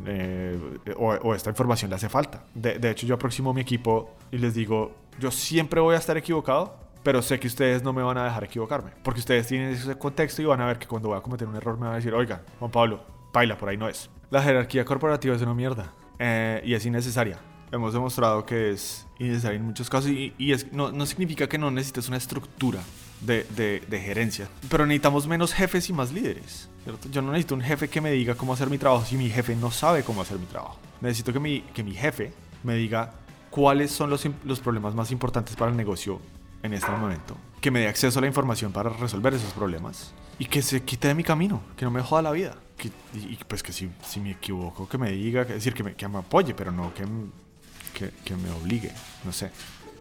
Eh, 0.07 0.59
o, 0.97 1.35
esta 1.35 1.51
información 1.51 1.91
le 1.91 1.97
hace 1.97 2.09
falta. 2.09 2.45
De, 2.55 2.79
de 2.79 2.91
hecho, 2.91 3.07
yo 3.07 3.17
aproximo 3.17 3.53
mi 3.53 3.61
equipo 3.61 4.17
y 4.31 4.39
les 4.39 4.55
digo, 4.55 4.95
yo 5.19 5.31
siempre 5.31 5.81
voy 5.81 5.95
a 5.95 5.99
estar 5.99 6.17
equivocado, 6.17 6.82
pero 7.03 7.23
sé 7.23 7.39
que 7.41 7.47
ustedes 7.47 7.83
no 7.83 7.93
me 7.93 8.03
van 8.03 8.19
a 8.19 8.25
dejar 8.25 8.45
equivocarme, 8.45 8.93
porque 9.03 9.21
ustedes 9.21 9.47
tienen 9.47 9.71
ese 9.71 9.97
contexto 9.97 10.43
y 10.43 10.45
van 10.45 10.61
a 10.61 10.67
ver 10.67 10.79
que 10.79 10.87
cuando 10.87 11.09
voy 11.09 11.19
a 11.19 11.21
cometer 11.21 11.49
un 11.49 11.57
error 11.57 11.77
me 11.77 11.87
van 11.87 11.95
a 11.95 11.97
decir, 11.97 12.15
oiga, 12.15 12.43
Juan 12.59 12.71
Pablo, 12.71 13.05
baila, 13.33 13.57
por 13.57 13.69
ahí 13.69 13.77
no 13.77 13.89
es. 13.89 14.11
La 14.31 14.43
jerarquía 14.43 14.85
corporativa 14.85 15.35
es 15.35 15.43
una 15.43 15.55
mierda 15.55 15.93
eh, 16.19 16.63
y 16.65 16.75
es 16.75 16.87
innecesaria. 16.87 17.39
Hemos 17.71 17.95
demostrado 17.95 18.45
que 18.45 18.71
es 18.71 19.07
innecesaria 19.19 19.59
en 19.59 19.65
muchos 19.65 19.89
casos 19.89 20.11
y, 20.11 20.53
es, 20.53 20.73
no, 20.73 20.93
no, 20.93 21.07
significa 21.07 21.49
que 21.49 21.59
no 21.59 21.71
necesites 21.71 22.09
una 22.09 22.19
estructura 22.19 22.81
de, 23.21 23.45
de, 23.57 23.83
de, 23.89 24.01
gerencia, 24.01 24.49
pero 24.69 24.85
necesitamos 24.85 25.27
menos 25.27 25.55
jefes 25.55 25.89
y 25.89 25.93
más 25.93 26.13
líderes. 26.13 26.69
Yo 27.11 27.23
no 27.23 27.31
necesito 27.33 27.55
un 27.55 27.63
jefe 27.63 27.89
que 27.89 28.01
me 28.01 28.11
diga 28.11 28.35
cómo 28.35 28.53
hacer 28.53 28.69
mi 28.69 28.77
trabajo 28.77 29.05
si 29.05 29.17
mi 29.17 29.31
jefe 29.31 29.57
no 29.57 29.71
sabe 29.71 30.03
cómo 30.03 30.21
hacer 30.21 30.39
mi 30.39 30.47
trabajo. 30.47 30.79
Necesito 31.01 31.33
que 31.33 31.41
mi, 31.41 31.61
que 31.61 31.83
mi 31.83 31.95
jefe 31.95 32.33
me 32.63 32.75
diga 32.75 33.13
cuáles 33.51 33.91
son 33.91 34.11
los, 34.11 34.27
los 34.45 34.61
problemas 34.61 34.95
más 34.95 35.11
importantes 35.11 35.57
para 35.57 35.71
el 35.71 35.77
negocio 35.77 36.21
en 36.63 36.75
este 36.75 36.91
momento, 36.91 37.37
que 37.61 37.71
me 37.71 37.81
dé 37.81 37.89
acceso 37.89 38.19
a 38.19 38.23
la 38.23 38.29
información 38.29 38.73
para 38.73 38.91
resolver 38.91 39.35
esos 39.35 39.53
problemas 39.53 40.13
y 40.39 40.47
que 40.47 40.63
se 40.63 40.83
quite 40.83 41.09
de 41.09 41.15
mi 41.15 41.25
camino, 41.25 41.63
que 41.77 41.85
no 41.85 41.91
me 41.91 42.03
joda 42.03 42.23
la 42.23 42.33
vida. 42.33 42.57
y, 43.15 43.37
pues 43.45 43.63
que 43.63 43.73
si, 43.73 43.91
si, 44.05 44.21
me 44.21 44.33
equivoco, 44.33 44.89
que 44.89 44.99
me 44.99 45.11
diga, 45.11 45.47
que 45.47 45.55
decir 45.55 45.73
que 45.73 45.85
me, 45.85 45.95
que 45.95 46.09
me 46.09 46.19
apoye, 46.19 46.55
pero 46.55 46.73
no 46.73 46.93
que, 46.95 47.05
que, 47.95 48.11
que 48.25 48.35
me 48.37 48.51
obligue, 48.51 48.93
no 49.25 49.33
sé. 49.33 49.51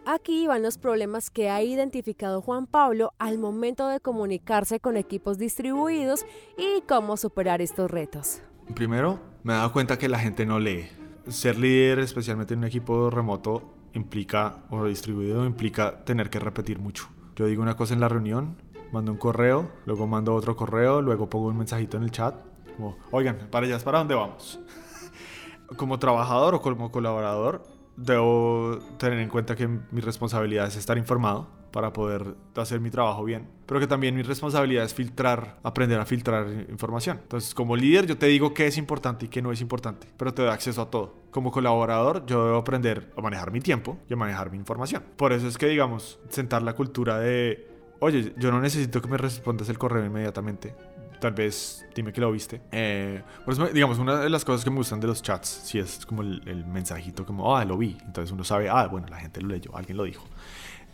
Aquí 0.04 0.48
van 0.48 0.62
los 0.62 0.78
problemas 0.78 1.30
que 1.30 1.48
ha 1.48 1.62
identificado 1.62 2.42
Juan 2.42 2.66
Pablo 2.66 3.12
al 3.18 3.38
momento 3.38 3.86
de 3.86 4.00
comunicarse 4.00 4.80
con 4.80 4.96
equipos 4.96 5.38
distribuidos 5.38 6.26
y 6.58 6.82
cómo 6.88 7.16
superar 7.16 7.62
estos 7.62 7.88
retos. 7.88 8.40
Primero, 8.74 9.20
me 9.44 9.52
he 9.52 9.56
dado 9.56 9.72
cuenta 9.72 9.98
que 9.98 10.08
la 10.08 10.18
gente 10.18 10.44
no 10.44 10.58
lee. 10.58 10.88
Ser 11.28 11.56
líder, 11.56 12.00
especialmente 12.00 12.54
en 12.54 12.60
un 12.60 12.64
equipo 12.64 13.10
remoto, 13.10 13.72
implica, 13.94 14.64
o 14.70 14.84
distribuido, 14.84 15.44
implica 15.44 16.04
tener 16.04 16.30
que 16.30 16.38
repetir 16.38 16.78
mucho. 16.78 17.08
Yo 17.36 17.46
digo 17.46 17.62
una 17.62 17.76
cosa 17.76 17.94
en 17.94 18.00
la 18.00 18.08
reunión, 18.08 18.56
mando 18.92 19.12
un 19.12 19.18
correo, 19.18 19.70
luego 19.86 20.06
mando 20.06 20.34
otro 20.34 20.56
correo, 20.56 21.00
luego 21.00 21.28
pongo 21.28 21.48
un 21.48 21.58
mensajito 21.58 21.96
en 21.96 22.04
el 22.04 22.10
chat, 22.10 22.34
como, 22.76 22.96
oigan, 23.10 23.48
para 23.50 23.66
allá 23.66 23.78
para 23.78 23.98
dónde 23.98 24.14
vamos. 24.14 24.60
como 25.76 25.98
trabajador 25.98 26.54
o 26.54 26.60
como 26.60 26.90
colaborador, 26.90 27.62
debo 27.96 28.78
tener 28.98 29.18
en 29.18 29.28
cuenta 29.28 29.56
que 29.56 29.68
mi 29.68 30.00
responsabilidad 30.00 30.66
es 30.66 30.76
estar 30.76 30.96
informado 30.98 31.48
para 31.72 31.92
poder 31.92 32.34
hacer 32.54 32.80
mi 32.80 32.90
trabajo 32.90 33.24
bien, 33.24 33.48
pero 33.66 33.80
que 33.80 33.86
también 33.86 34.14
mi 34.14 34.22
responsabilidad 34.22 34.84
es 34.84 34.94
filtrar, 34.94 35.58
aprender 35.62 35.98
a 35.98 36.04
filtrar 36.04 36.46
información. 36.68 37.18
Entonces, 37.22 37.54
como 37.54 37.74
líder 37.76 38.06
yo 38.06 38.16
te 38.18 38.26
digo 38.26 38.54
qué 38.54 38.66
es 38.66 38.76
importante 38.76 39.24
y 39.24 39.28
qué 39.28 39.42
no 39.42 39.50
es 39.50 39.60
importante, 39.60 40.06
pero 40.16 40.34
te 40.34 40.42
doy 40.42 40.50
acceso 40.50 40.82
a 40.82 40.90
todo. 40.90 41.14
Como 41.30 41.50
colaborador 41.50 42.26
yo 42.26 42.44
debo 42.44 42.58
aprender 42.58 43.10
a 43.16 43.22
manejar 43.22 43.50
mi 43.50 43.60
tiempo 43.60 43.98
y 44.08 44.12
a 44.12 44.16
manejar 44.16 44.50
mi 44.50 44.58
información. 44.58 45.02
Por 45.16 45.32
eso 45.32 45.48
es 45.48 45.56
que, 45.56 45.66
digamos, 45.66 46.20
sentar 46.28 46.62
la 46.62 46.74
cultura 46.74 47.18
de, 47.18 47.66
oye, 48.00 48.34
yo 48.36 48.52
no 48.52 48.60
necesito 48.60 49.00
que 49.00 49.08
me 49.08 49.16
respondas 49.16 49.68
el 49.70 49.78
correo 49.78 50.04
inmediatamente 50.04 50.74
tal 51.22 51.32
vez 51.32 51.86
dime 51.94 52.12
que 52.12 52.20
lo 52.20 52.32
viste. 52.32 52.60
Eh, 52.72 53.22
por 53.44 53.54
eso, 53.54 53.66
digamos, 53.68 53.98
una 53.98 54.18
de 54.18 54.28
las 54.28 54.44
cosas 54.44 54.64
que 54.64 54.70
me 54.70 54.76
gustan 54.76 54.98
de 54.98 55.06
los 55.06 55.22
chats, 55.22 55.48
si 55.48 55.78
es 55.78 56.04
como 56.04 56.22
el, 56.22 56.66
mensajito, 56.66 57.24
como, 57.24 57.56
ah, 57.56 57.64
lo 57.64 57.78
vi. 57.78 57.96
Entonces 58.04 58.32
uno 58.32 58.42
sabe, 58.42 58.68
ah, 58.68 58.88
bueno, 58.88 59.06
la 59.08 59.20
gente 59.20 59.40
lo 59.40 59.48
leyó, 59.48 59.74
alguien 59.76 59.96
lo 59.96 60.04
dijo. 60.04 60.26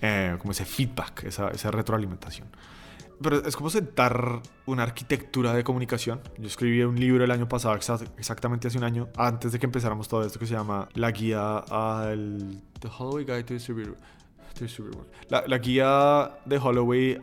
Eh, 0.03 0.37
como 0.39 0.53
ese 0.53 0.67
feedback, 0.67 1.25
esa, 1.25 1.49
esa 1.49 1.71
retroalimentación. 1.71 2.47
Pero 3.23 3.43
es 3.45 3.57
como 3.57 3.71
sentar 3.71 4.43
una 4.67 4.83
arquitectura 4.83 5.55
de 5.55 5.65
comunicación. 5.65 6.21
Yo 6.37 6.47
escribí 6.47 6.83
un 6.83 7.01
libro 7.01 7.25
el 7.25 7.31
año 7.31 7.49
pasado, 7.49 7.75
exactamente 7.75 8.69
hace 8.69 8.77
un 8.77 8.85
año, 8.85 9.09
antes 9.17 9.51
de 9.51 9.59
que 9.59 9.65
empezáramos 9.65 10.09
todo 10.09 10.25
esto, 10.25 10.39
que 10.39 10.47
se 10.47 10.55
llama 10.55 10.89
La 10.95 11.11
Guía 11.11 11.59
al... 11.59 12.63
The 12.79 12.89
Holloway 12.97 13.25
Guide 13.25 13.45
to 13.45 13.55
Distribute... 13.55 13.97
La, 15.29 15.45
la 15.47 15.59
guía 15.59 16.33
de 16.45 16.59
Holloway 16.59 17.21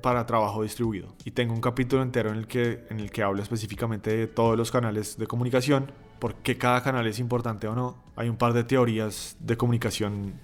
para 0.00 0.26
trabajo 0.26 0.62
distribuido. 0.62 1.14
Y 1.24 1.32
tengo 1.32 1.54
un 1.54 1.60
capítulo 1.60 2.02
entero 2.02 2.30
en 2.30 2.36
el 2.36 2.46
que, 2.46 2.86
en 2.90 3.00
el 3.00 3.10
que 3.10 3.22
hablo 3.22 3.42
específicamente 3.42 4.16
de 4.16 4.26
todos 4.26 4.56
los 4.56 4.70
canales 4.70 5.18
de 5.18 5.26
comunicación, 5.26 5.90
por 6.18 6.34
qué 6.36 6.58
cada 6.58 6.82
canal 6.82 7.06
es 7.06 7.18
importante 7.18 7.68
o 7.68 7.74
no. 7.74 7.96
Hay 8.16 8.28
un 8.28 8.36
par 8.36 8.52
de 8.52 8.64
teorías 8.64 9.36
de 9.40 9.56
comunicación, 9.56 10.34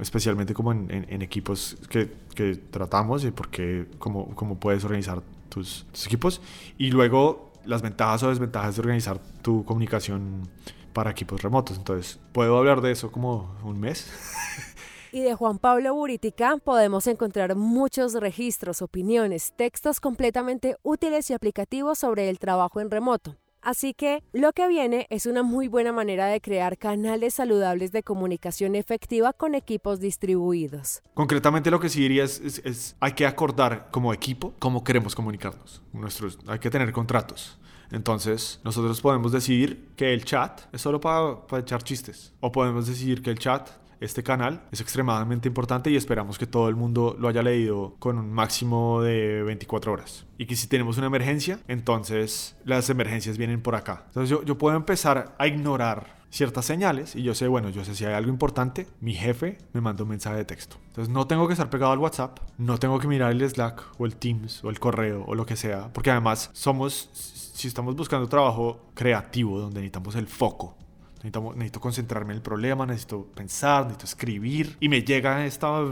especialmente 0.00 0.54
como 0.54 0.72
en, 0.72 1.06
en, 1.08 1.22
equipos 1.22 1.76
que, 1.88 2.12
que, 2.34 2.56
tratamos 2.56 3.24
y 3.24 3.30
por 3.30 3.48
qué, 3.48 3.86
cómo, 3.98 4.34
cómo 4.34 4.58
puedes 4.58 4.84
organizar 4.84 5.22
tus, 5.48 5.86
tus 5.92 6.06
equipos. 6.06 6.40
Y 6.76 6.90
luego 6.90 7.52
las 7.64 7.82
ventajas 7.82 8.22
o 8.22 8.28
desventajas 8.28 8.76
de 8.76 8.80
organizar 8.80 9.18
tu 9.42 9.64
comunicación 9.64 10.48
para 10.92 11.10
equipos 11.10 11.42
remotos. 11.42 11.76
Entonces, 11.76 12.18
puedo 12.32 12.56
hablar 12.56 12.80
de 12.80 12.92
eso 12.92 13.12
como 13.12 13.56
un 13.62 13.78
mes. 13.78 14.10
Y 15.10 15.22
de 15.22 15.34
Juan 15.34 15.58
Pablo 15.58 15.94
Buritica 15.94 16.58
podemos 16.62 17.06
encontrar 17.06 17.56
muchos 17.56 18.12
registros, 18.14 18.82
opiniones, 18.82 19.54
textos 19.56 20.00
completamente 20.00 20.76
útiles 20.82 21.30
y 21.30 21.34
aplicativos 21.34 21.98
sobre 21.98 22.28
el 22.28 22.38
trabajo 22.38 22.80
en 22.80 22.90
remoto. 22.90 23.36
Así 23.62 23.92
que 23.94 24.22
lo 24.32 24.52
que 24.52 24.68
viene 24.68 25.06
es 25.10 25.26
una 25.26 25.42
muy 25.42 25.66
buena 25.66 25.92
manera 25.92 26.26
de 26.26 26.40
crear 26.40 26.78
canales 26.78 27.34
saludables 27.34 27.90
de 27.90 28.02
comunicación 28.02 28.74
efectiva 28.74 29.32
con 29.32 29.54
equipos 29.54 29.98
distribuidos. 29.98 31.02
Concretamente 31.14 31.70
lo 31.70 31.80
que 31.80 31.88
sí 31.88 32.02
diría 32.02 32.24
es, 32.24 32.96
hay 33.00 33.12
que 33.12 33.26
acordar 33.26 33.88
como 33.90 34.12
equipo 34.12 34.54
cómo 34.58 34.84
queremos 34.84 35.14
comunicarnos. 35.14 35.82
Nuestros, 35.92 36.38
hay 36.46 36.58
que 36.58 36.70
tener 36.70 36.92
contratos. 36.92 37.58
Entonces, 37.90 38.60
nosotros 38.62 39.00
podemos 39.00 39.32
decidir 39.32 39.88
que 39.96 40.12
el 40.12 40.24
chat 40.24 40.60
es 40.72 40.82
solo 40.82 41.00
para, 41.00 41.46
para 41.46 41.62
echar 41.62 41.82
chistes. 41.82 42.34
O 42.40 42.52
podemos 42.52 42.86
decidir 42.86 43.22
que 43.22 43.30
el 43.30 43.38
chat 43.38 43.70
este 44.00 44.22
canal 44.22 44.62
es 44.70 44.80
extremadamente 44.80 45.48
importante 45.48 45.90
y 45.90 45.96
esperamos 45.96 46.38
que 46.38 46.46
todo 46.46 46.68
el 46.68 46.76
mundo 46.76 47.16
lo 47.18 47.28
haya 47.28 47.42
leído 47.42 47.96
con 47.98 48.18
un 48.18 48.32
máximo 48.32 49.02
de 49.02 49.42
24 49.42 49.92
horas. 49.92 50.26
Y 50.38 50.46
que 50.46 50.56
si 50.56 50.68
tenemos 50.68 50.98
una 50.98 51.08
emergencia, 51.08 51.60
entonces 51.68 52.56
las 52.64 52.90
emergencias 52.90 53.38
vienen 53.38 53.62
por 53.62 53.74
acá. 53.74 54.04
Entonces 54.06 54.30
yo, 54.30 54.44
yo 54.44 54.58
puedo 54.58 54.76
empezar 54.76 55.34
a 55.38 55.46
ignorar 55.46 56.18
ciertas 56.30 56.64
señales 56.64 57.16
y 57.16 57.22
yo 57.22 57.34
sé, 57.34 57.48
bueno, 57.48 57.70
yo 57.70 57.84
sé 57.84 57.94
si 57.94 58.04
hay 58.04 58.14
algo 58.14 58.30
importante, 58.30 58.86
mi 59.00 59.14
jefe 59.14 59.58
me 59.72 59.80
manda 59.80 60.02
un 60.02 60.10
mensaje 60.10 60.36
de 60.36 60.44
texto. 60.44 60.76
Entonces 60.88 61.12
no 61.12 61.26
tengo 61.26 61.46
que 61.46 61.54
estar 61.54 61.70
pegado 61.70 61.92
al 61.92 61.98
WhatsApp, 61.98 62.38
no 62.58 62.78
tengo 62.78 62.98
que 62.98 63.08
mirar 63.08 63.32
el 63.32 63.48
Slack 63.48 63.82
o 63.98 64.06
el 64.06 64.16
Teams 64.16 64.62
o 64.64 64.70
el 64.70 64.78
correo 64.78 65.24
o 65.26 65.34
lo 65.34 65.46
que 65.46 65.56
sea, 65.56 65.92
porque 65.92 66.10
además 66.10 66.50
somos, 66.52 67.10
si 67.12 67.68
estamos 67.68 67.96
buscando 67.96 68.28
trabajo 68.28 68.90
creativo 68.94 69.58
donde 69.58 69.80
necesitamos 69.80 70.14
el 70.16 70.26
foco, 70.26 70.76
Necesito, 71.22 71.80
concentrarme 71.80 72.32
en 72.32 72.36
el 72.36 72.42
problema, 72.42 72.86
necesito 72.86 73.24
pensar, 73.34 73.84
necesito 73.84 74.06
escribir. 74.06 74.76
Y 74.80 74.88
me 74.88 75.02
llega 75.02 75.44
esta 75.44 75.84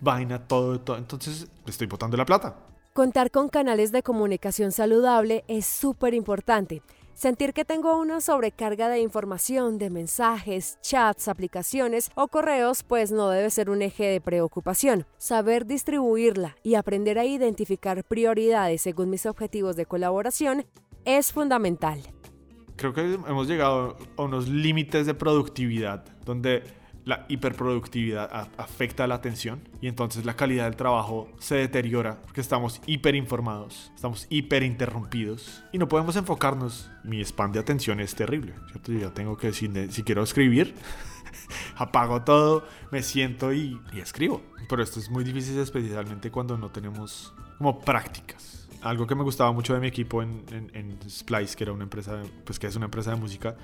vaina, 0.00 0.46
todo, 0.46 0.80
todo. 0.80 0.96
Entonces 0.96 1.48
estoy 1.66 1.86
botando 1.86 2.16
la 2.16 2.24
plata. 2.24 2.56
Contar 2.92 3.30
con 3.30 3.48
canales 3.48 3.90
de 3.90 4.02
comunicación 4.02 4.70
saludable 4.70 5.44
es 5.48 5.66
súper 5.66 6.14
importante. 6.14 6.82
Sentir 7.14 7.52
que 7.52 7.64
tengo 7.64 7.96
una 7.96 8.20
sobrecarga 8.20 8.88
de 8.88 9.00
información, 9.00 9.78
de 9.78 9.88
mensajes, 9.88 10.78
chats, 10.80 11.28
aplicaciones 11.28 12.10
o 12.16 12.26
correos, 12.26 12.82
pues 12.82 13.12
no 13.12 13.30
debe 13.30 13.50
ser 13.50 13.70
un 13.70 13.82
eje 13.82 14.04
de 14.04 14.20
preocupación. 14.20 15.06
Saber 15.16 15.64
distribuirla 15.64 16.56
y 16.64 16.74
aprender 16.74 17.18
a 17.20 17.24
identificar 17.24 18.02
prioridades 18.02 18.82
según 18.82 19.10
mis 19.10 19.26
objetivos 19.26 19.76
de 19.76 19.86
colaboración 19.86 20.66
es 21.04 21.32
fundamental 21.32 22.00
creo 22.76 22.92
que 22.92 23.00
hemos 23.00 23.48
llegado 23.48 23.96
a 24.16 24.22
unos 24.22 24.48
límites 24.48 25.06
de 25.06 25.14
productividad 25.14 26.04
donde 26.24 26.62
la 27.04 27.26
hiperproductividad 27.28 28.48
afecta 28.56 29.06
la 29.06 29.16
atención 29.16 29.60
y 29.80 29.88
entonces 29.88 30.24
la 30.24 30.36
calidad 30.36 30.64
del 30.64 30.76
trabajo 30.76 31.28
se 31.38 31.56
deteriora 31.56 32.20
porque 32.22 32.40
estamos 32.40 32.80
hiperinformados, 32.86 33.92
estamos 33.94 34.26
hiperinterrumpidos 34.30 35.62
y 35.72 35.78
no 35.78 35.86
podemos 35.86 36.16
enfocarnos. 36.16 36.90
Mi 37.02 37.20
spam 37.20 37.52
de 37.52 37.60
atención 37.60 38.00
es 38.00 38.14
terrible, 38.14 38.54
¿cierto? 38.70 38.92
Yo 38.92 39.00
ya 39.00 39.10
tengo 39.12 39.36
que, 39.36 39.52
si, 39.52 39.70
si 39.90 40.02
quiero 40.02 40.22
escribir, 40.22 40.74
apago 41.76 42.22
todo, 42.22 42.66
me 42.90 43.02
siento 43.02 43.52
y, 43.52 43.78
y 43.92 44.00
escribo. 44.00 44.42
Pero 44.68 44.82
esto 44.82 44.98
es 44.98 45.10
muy 45.10 45.24
difícil 45.24 45.58
especialmente 45.58 46.30
cuando 46.30 46.56
no 46.56 46.70
tenemos 46.70 47.34
como 47.58 47.80
prácticas 47.80 48.63
algo 48.84 49.06
que 49.06 49.14
me 49.14 49.22
gustaba 49.22 49.50
mucho 49.52 49.74
de 49.74 49.80
mi 49.80 49.88
equipo 49.88 50.22
en, 50.22 50.98
Splice, 51.08 51.56
que 51.56 51.64
era 51.64 51.72
una 51.72 51.84
empresa, 51.84 52.22
pues 52.44 52.58
que 52.58 52.66
es 52.66 52.76
una 52.76 52.84
empresa 52.84 53.10
de 53.10 53.16
música, 53.16 53.56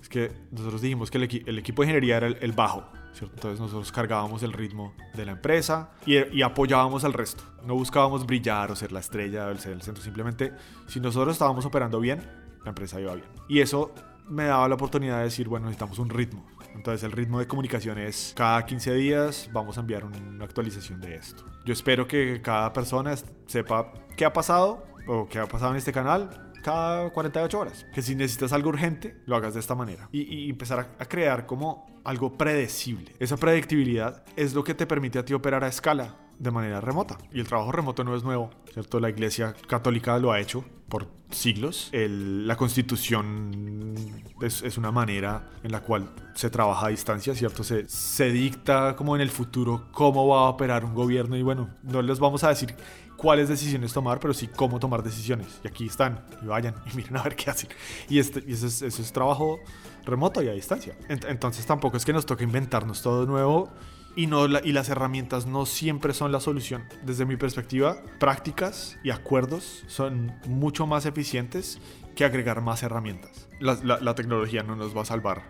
es 0.00 0.08
que 0.08 0.30
nosotros 0.52 0.82
dijimos 0.82 1.10
que 1.10 1.18
el, 1.18 1.58
equipo 1.58 1.82
de 1.82 1.88
ingeniería 1.88 2.18
era 2.18 2.28
el, 2.28 2.52
bajo, 2.52 2.84
¿cierto? 3.12 3.34
Entonces 3.34 3.60
nosotros 3.60 3.90
cargábamos 3.90 4.42
el 4.42 4.52
ritmo 4.52 4.94
de 5.14 5.24
la 5.24 5.32
empresa 5.32 5.90
y, 6.06 6.16
y, 6.36 6.42
apoyábamos 6.42 7.04
al 7.04 7.14
resto. 7.14 7.42
No 7.64 7.74
buscábamos 7.74 8.26
brillar 8.26 8.70
o 8.70 8.76
ser 8.76 8.92
la 8.92 9.00
estrella 9.00 9.48
o 9.48 9.56
ser 9.56 9.72
el 9.72 9.82
centro, 9.82 10.02
simplemente 10.02 10.52
si 10.86 11.00
nosotros 11.00 11.34
estábamos 11.34 11.64
operando 11.64 11.98
bien, 11.98 12.20
la 12.62 12.68
empresa 12.68 13.00
iba 13.00 13.14
bien. 13.14 13.28
Y 13.48 13.60
eso 13.60 13.92
me 14.28 14.44
daba 14.44 14.68
la 14.68 14.74
oportunidad 14.74 15.18
de 15.18 15.24
decir, 15.24 15.48
bueno, 15.48 15.66
necesitamos 15.66 15.98
un 15.98 16.10
ritmo. 16.10 16.46
Entonces 16.74 17.02
el 17.02 17.12
ritmo 17.12 17.38
de 17.38 17.46
comunicación 17.46 17.98
es 17.98 18.32
cada 18.36 18.64
15 18.64 18.94
días 18.94 19.50
vamos 19.52 19.76
a 19.76 19.80
enviar 19.80 20.04
una 20.04 20.44
actualización 20.44 21.00
de 21.00 21.16
esto. 21.16 21.44
Yo 21.64 21.72
espero 21.72 22.06
que 22.06 22.40
cada 22.42 22.72
persona 22.72 23.14
sepa 23.46 23.92
qué 24.16 24.24
ha 24.24 24.32
pasado 24.32 24.86
o 25.06 25.28
qué 25.28 25.38
ha 25.38 25.46
pasado 25.46 25.72
en 25.72 25.78
este 25.78 25.92
canal 25.92 26.52
cada 26.62 27.10
48 27.10 27.58
horas. 27.58 27.86
Que 27.94 28.02
si 28.02 28.14
necesitas 28.14 28.52
algo 28.52 28.68
urgente, 28.68 29.16
lo 29.26 29.36
hagas 29.36 29.54
de 29.54 29.60
esta 29.60 29.74
manera. 29.74 30.08
Y, 30.12 30.50
empezar 30.50 30.80
a, 30.80 31.02
a, 31.02 31.06
crear 31.06 31.46
como 31.46 32.00
algo 32.04 32.36
predecible. 32.36 33.14
Esa 33.18 33.36
predictibilidad 33.36 34.24
es 34.36 34.54
lo 34.54 34.64
que 34.64 34.74
te 34.74 34.86
permite 34.86 35.18
a 35.18 35.24
ti 35.24 35.34
operar 35.34 35.64
a 35.64 35.68
escala 35.68 36.16
de 36.38 36.50
manera 36.50 36.80
remota. 36.80 37.18
Y 37.32 37.40
el 37.40 37.48
trabajo 37.48 37.72
remoto 37.72 38.04
no 38.04 38.14
es 38.16 38.22
nuevo, 38.22 38.50
¿cierto? 38.72 39.00
La 39.00 39.10
Iglesia 39.10 39.54
Católica 39.66 40.18
lo 40.18 40.32
ha 40.32 40.40
hecho 40.40 40.64
por 40.88 41.08
siglos. 41.30 41.90
la 41.92 42.56
constitución 42.56 43.96
es, 44.40 44.78
una 44.78 44.90
manera 44.90 45.50
en 45.62 45.72
la 45.72 45.80
cual 45.80 46.08
se 46.34 46.48
trabaja 46.48 46.86
a 46.86 46.88
distancia, 46.90 47.34
¿cierto? 47.34 47.62
Se, 47.64 47.88
se 47.88 48.30
dicta 48.30 48.96
como 48.96 49.14
en 49.14 49.22
el 49.22 49.30
futuro 49.30 49.88
cómo 49.92 50.26
va 50.28 50.46
a 50.46 50.48
operar 50.48 50.84
un 50.84 50.94
gobierno 50.94 51.36
y 51.36 51.42
bueno, 51.42 51.68
no 51.82 52.00
les 52.00 52.18
vamos 52.18 52.44
a 52.44 52.48
decir 52.48 52.74
cuáles 53.16 53.48
decisiones 53.48 53.92
tomar, 53.92 54.20
pero 54.20 54.32
sí 54.32 54.46
cómo 54.46 54.78
tomar 54.78 55.02
decisiones. 55.02 55.60
Y 55.62 55.68
aquí 55.68 55.86
están, 55.86 56.24
y 56.42 56.46
vayan, 56.46 56.74
y 56.90 56.96
miren 56.96 57.16
a 57.18 57.22
ver 57.22 57.36
qué 57.36 57.50
hacen. 57.50 57.68
Y, 58.08 58.18
este, 58.18 58.42
y 58.46 58.52
eso, 58.52 58.66
es, 58.66 58.82
es 58.82 59.12
trabajo 59.12 59.58
remoto 60.06 60.42
y 60.42 60.48
a 60.48 60.52
distancia. 60.52 60.96
Entonces 61.08 61.66
tampoco 61.66 61.98
es 61.98 62.04
que 62.04 62.12
nos 62.12 62.24
toque 62.24 62.44
inventarnos 62.44 63.02
todo 63.02 63.26
nuevo 63.26 63.70
y, 64.18 64.26
no 64.26 64.46
y 64.46 64.72
las 64.72 64.88
herramientas 64.88 65.46
no 65.46 65.64
siempre 65.64 66.12
son 66.12 66.32
la 66.32 66.40
solución. 66.40 66.82
Desde 67.04 67.24
mi 67.24 67.36
perspectiva, 67.36 68.02
prácticas 68.18 68.98
y 69.04 69.10
acuerdos 69.10 69.84
son 69.86 70.34
mucho 70.48 70.88
más 70.88 71.06
eficientes 71.06 71.80
que 72.16 72.24
agregar 72.24 72.60
más 72.60 72.82
herramientas. 72.82 73.46
La, 73.60 73.76
la, 73.84 74.14
tecnología 74.16 74.64
no 74.64 74.74
nos 74.74 74.96
va 74.96 75.02
a 75.02 75.04
salvar. 75.04 75.44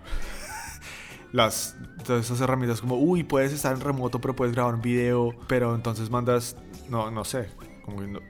Las, 1.32 1.78
todas 2.04 2.26
esas 2.26 2.42
herramientas 2.42 2.82
como, 2.82 2.96
uy, 2.96 3.24
puedes 3.24 3.54
estar 3.54 3.74
en 3.74 3.80
remoto, 3.80 4.20
pero 4.20 4.36
puedes 4.36 4.54
grabar 4.54 4.74
un 4.74 4.82
video, 4.82 5.34
pero 5.46 5.74
entonces 5.74 6.10
mandas, 6.10 6.54
no, 6.90 7.10
no 7.10 7.24
sé, 7.24 7.48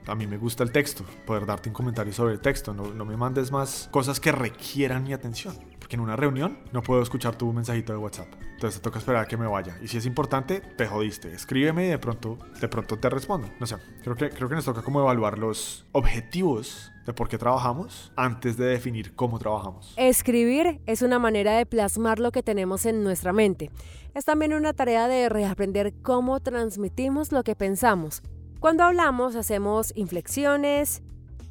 a 0.07 0.15
mí 0.15 0.29
me 0.29 0.37
gusta 0.37 0.63
el 0.63 0.71
texto, 0.71 1.05
poder 1.27 1.47
darte 1.47 1.69
un 1.69 1.75
comentario 1.75 2.13
sobre 2.13 2.35
el 2.35 2.41
texto, 2.41 2.73
no, 2.73 2.95
no 2.95 3.05
me 3.05 3.17
mandes 3.17 3.51
más 3.51 3.89
cosas 3.91 4.21
que 4.21 4.31
requieran 4.31 5.03
mi 5.03 5.13
atención 5.13 5.57
que 5.89 5.97
en 5.97 6.01
una 6.01 6.17
reunión 6.17 6.59
no 6.73 6.83
puedo 6.83 7.03
escuchar 7.03 7.37
tu 7.37 7.53
mensajito 7.53 7.93
de 7.93 7.99
WhatsApp. 7.99 8.29
Entonces 8.55 8.81
te 8.81 8.85
toca 8.85 8.99
esperar 8.99 9.23
a 9.23 9.27
que 9.27 9.37
me 9.37 9.47
vaya. 9.47 9.79
Y 9.83 9.89
si 9.89 9.97
es 9.97 10.07
importante, 10.07 10.61
te 10.61 10.87
jodiste. 10.87 11.33
Escríbeme 11.33 11.87
y 11.87 11.89
de 11.89 11.99
pronto, 11.99 12.39
de 12.61 12.69
pronto 12.69 12.99
te 12.99 13.09
respondo. 13.09 13.49
No 13.59 13.67
sé, 13.67 13.77
creo 14.03 14.17
que, 14.17 14.31
creo 14.31 14.49
que 14.49 14.55
nos 14.55 14.65
toca 14.65 14.83
como 14.83 15.01
evaluar 15.01 15.39
los 15.39 15.87
objetivos 15.93 16.93
de 17.07 17.15
por 17.15 17.29
qué 17.29 17.39
trabajamos 17.39 18.13
antes 18.17 18.59
de 18.59 18.67
definir 18.67 19.15
cómo 19.15 19.39
trabajamos. 19.39 19.95
Escribir 19.97 20.81
es 20.85 21.01
una 21.01 21.19
manera 21.19 21.57
de 21.57 21.65
plasmar 21.65 22.19
lo 22.19 22.33
que 22.33 22.43
tenemos 22.43 22.85
en 22.85 23.03
nuestra 23.03 23.33
mente. 23.33 23.71
Es 24.15 24.25
también 24.25 24.53
una 24.53 24.75
tarea 24.75 25.09
de 25.09 25.29
reaprender 25.29 25.95
cómo 26.03 26.41
transmitimos 26.41 27.33
lo 27.33 27.45
que 27.45 27.55
pensamos. 27.55 28.23
Cuando 28.61 28.83
hablamos 28.83 29.37
hacemos 29.37 29.93
inflexiones, 29.97 31.03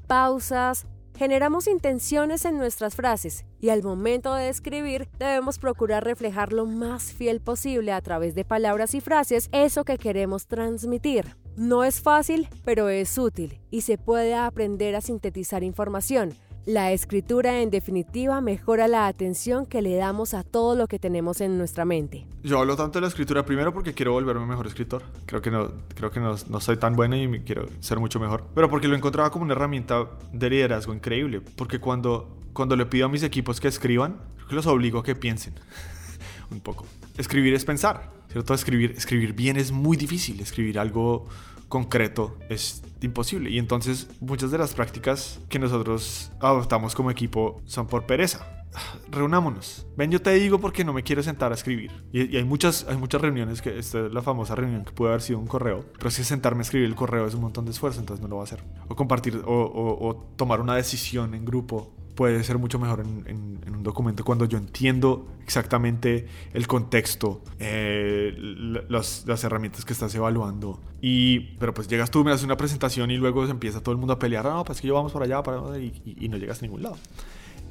pausas, 0.07 0.85
Generamos 1.17 1.67
intenciones 1.67 2.45
en 2.45 2.59
nuestras 2.59 2.95
frases 2.95 3.43
y 3.59 3.69
al 3.69 3.81
momento 3.81 4.35
de 4.35 4.49
escribir 4.49 5.09
debemos 5.17 5.57
procurar 5.57 6.03
reflejar 6.03 6.53
lo 6.53 6.67
más 6.67 7.11
fiel 7.11 7.41
posible 7.41 7.91
a 7.91 8.01
través 8.01 8.35
de 8.35 8.45
palabras 8.45 8.93
y 8.93 9.01
frases 9.01 9.49
eso 9.51 9.83
que 9.83 9.97
queremos 9.97 10.45
transmitir. 10.45 11.35
No 11.55 11.83
es 11.83 12.01
fácil, 12.01 12.47
pero 12.63 12.89
es 12.89 13.17
útil 13.17 13.59
y 13.71 13.81
se 13.81 13.97
puede 13.97 14.35
aprender 14.35 14.95
a 14.95 15.01
sintetizar 15.01 15.63
información 15.63 16.35
la 16.67 16.91
escritura 16.91 17.61
en 17.61 17.69
definitiva 17.69 18.41
mejora 18.41 18.89
la 18.89 19.07
atención 19.07 19.65
que 19.65 19.81
le 19.81 19.95
damos 19.95 20.33
a 20.33 20.43
todo 20.43 20.75
lo 20.75 20.87
que 20.87 20.99
tenemos 20.99 21.39
en 21.39 21.57
nuestra 21.57 21.85
mente. 21.85 22.27
Yo 22.43 22.59
hablo 22.59 22.75
tanto 22.75 22.99
de 22.99 23.03
la 23.03 23.07
escritura 23.07 23.45
primero 23.45 23.73
porque 23.73 23.93
quiero 23.93 24.11
volverme 24.11 24.45
mejor 24.45 24.67
escritor. 24.67 25.01
Creo 25.25 25.41
que 25.41 25.49
no, 25.49 25.71
creo 25.95 26.11
que 26.11 26.19
no, 26.19 26.35
soy 26.59 26.75
tan 26.75 26.97
bueno 26.97 27.15
y 27.15 27.39
quiero 27.39 27.67
ser 27.79 27.99
mucho 27.99 28.19
mejor. 28.19 28.43
Pero 28.53 28.69
porque 28.69 28.89
lo 28.89 28.97
encontraba 28.97 29.31
como 29.31 29.45
una 29.45 29.53
herramienta 29.53 30.09
de 30.33 30.49
liderazgo 30.49 30.93
increíble. 30.93 31.39
Porque 31.39 31.79
cuando, 31.79 32.37
cuando 32.51 32.75
le 32.75 32.85
pido 32.85 33.05
a 33.05 33.09
mis 33.09 33.23
equipos 33.23 33.61
que 33.61 33.69
escriban, 33.69 34.17
que 34.49 34.55
los 34.55 34.67
obligo 34.67 34.99
a 34.99 35.03
que 35.03 35.15
piensen 35.15 35.53
un 36.51 36.59
poco. 36.59 36.85
Escribir 37.17 37.53
es 37.53 37.65
pensar, 37.65 38.11
¿cierto? 38.31 38.53
Escribir, 38.53 38.93
escribir 38.97 39.33
bien 39.33 39.57
es 39.57 39.71
muy 39.71 39.97
difícil. 39.97 40.39
Escribir 40.39 40.79
algo 40.79 41.27
concreto 41.67 42.37
es 42.49 42.83
imposible. 43.01 43.49
Y 43.49 43.59
entonces 43.59 44.09
muchas 44.19 44.51
de 44.51 44.57
las 44.57 44.73
prácticas 44.73 45.39
que 45.49 45.59
nosotros 45.59 46.31
adoptamos 46.39 46.95
como 46.95 47.11
equipo 47.11 47.61
son 47.65 47.87
por 47.87 48.05
pereza. 48.05 48.65
Reunámonos. 49.11 49.85
Ven, 49.95 50.11
yo 50.11 50.21
te 50.21 50.33
digo 50.33 50.59
porque 50.59 50.83
no 50.83 50.93
me 50.93 51.03
quiero 51.03 51.23
sentar 51.23 51.51
a 51.51 51.55
escribir. 51.55 51.91
Y, 52.11 52.35
hay, 52.35 52.43
muchas, 52.43 52.85
hay 52.87 52.97
muchas 52.97 53.21
reuniones, 53.21 53.61
que 53.61 53.77
esta 53.77 54.05
es 54.05 54.13
la 54.13 54.21
famosa 54.21 54.55
reunión 54.55 54.85
que 54.85 54.91
puede 54.91 55.11
haber 55.11 55.21
sido 55.21 55.39
un 55.39 55.47
correo, 55.47 55.85
pero 55.97 56.11
si 56.11 56.23
sentarme 56.23 56.59
a 56.59 56.63
escribir 56.63 56.87
el 56.87 56.95
correo 56.95 57.25
es 57.25 57.33
un 57.33 57.41
montón 57.41 57.65
de 57.65 57.71
esfuerzo, 57.71 57.99
entonces 57.99 58.21
no 58.21 58.27
lo 58.27 58.35
voy 58.35 58.43
a 58.43 58.45
hacer. 58.45 58.63
O 58.87 58.95
compartir, 58.95 59.41
o 59.45 60.33
tomar 60.35 60.61
una 60.61 60.75
decisión 60.75 61.33
en 61.33 61.45
grupo 61.45 61.93
puede 62.17 62.43
ser 62.43 62.57
mucho 62.57 62.79
mejor 62.79 63.01
en, 63.01 63.61
un 63.71 63.83
documento 63.83 64.25
cuando 64.25 64.45
yo 64.45 64.57
entiendo 64.57 65.27
exactamente 65.43 66.25
el 66.51 66.65
contexto, 66.65 67.43
eh, 67.59 68.33
las, 68.89 69.43
herramientas 69.43 69.85
que 69.85 69.93
estás 69.93 70.13
evaluando. 70.15 70.81
Y, 70.99 71.57
pero 71.59 71.75
pues 71.75 71.87
llegas 71.87 72.09
tú, 72.09 72.23
me 72.23 72.31
haces 72.31 72.43
una 72.43 72.57
presentación 72.57 73.11
y 73.11 73.17
luego 73.17 73.45
empieza 73.45 73.81
todo 73.81 73.91
el 73.91 73.99
mundo 73.99 74.13
a 74.13 74.19
pelear, 74.19 74.47
ah, 74.47 74.55
no, 74.55 74.63
pues 74.65 74.81
que 74.81 74.87
yo 74.87 74.95
vamos 74.95 75.11
para 75.11 75.25
allá, 75.25 75.43
para 75.43 75.77
y, 75.77 76.15
y 76.19 76.27
no 76.27 76.37
llegas 76.37 76.57
a 76.57 76.61
ningún 76.63 76.81
lado. 76.81 76.97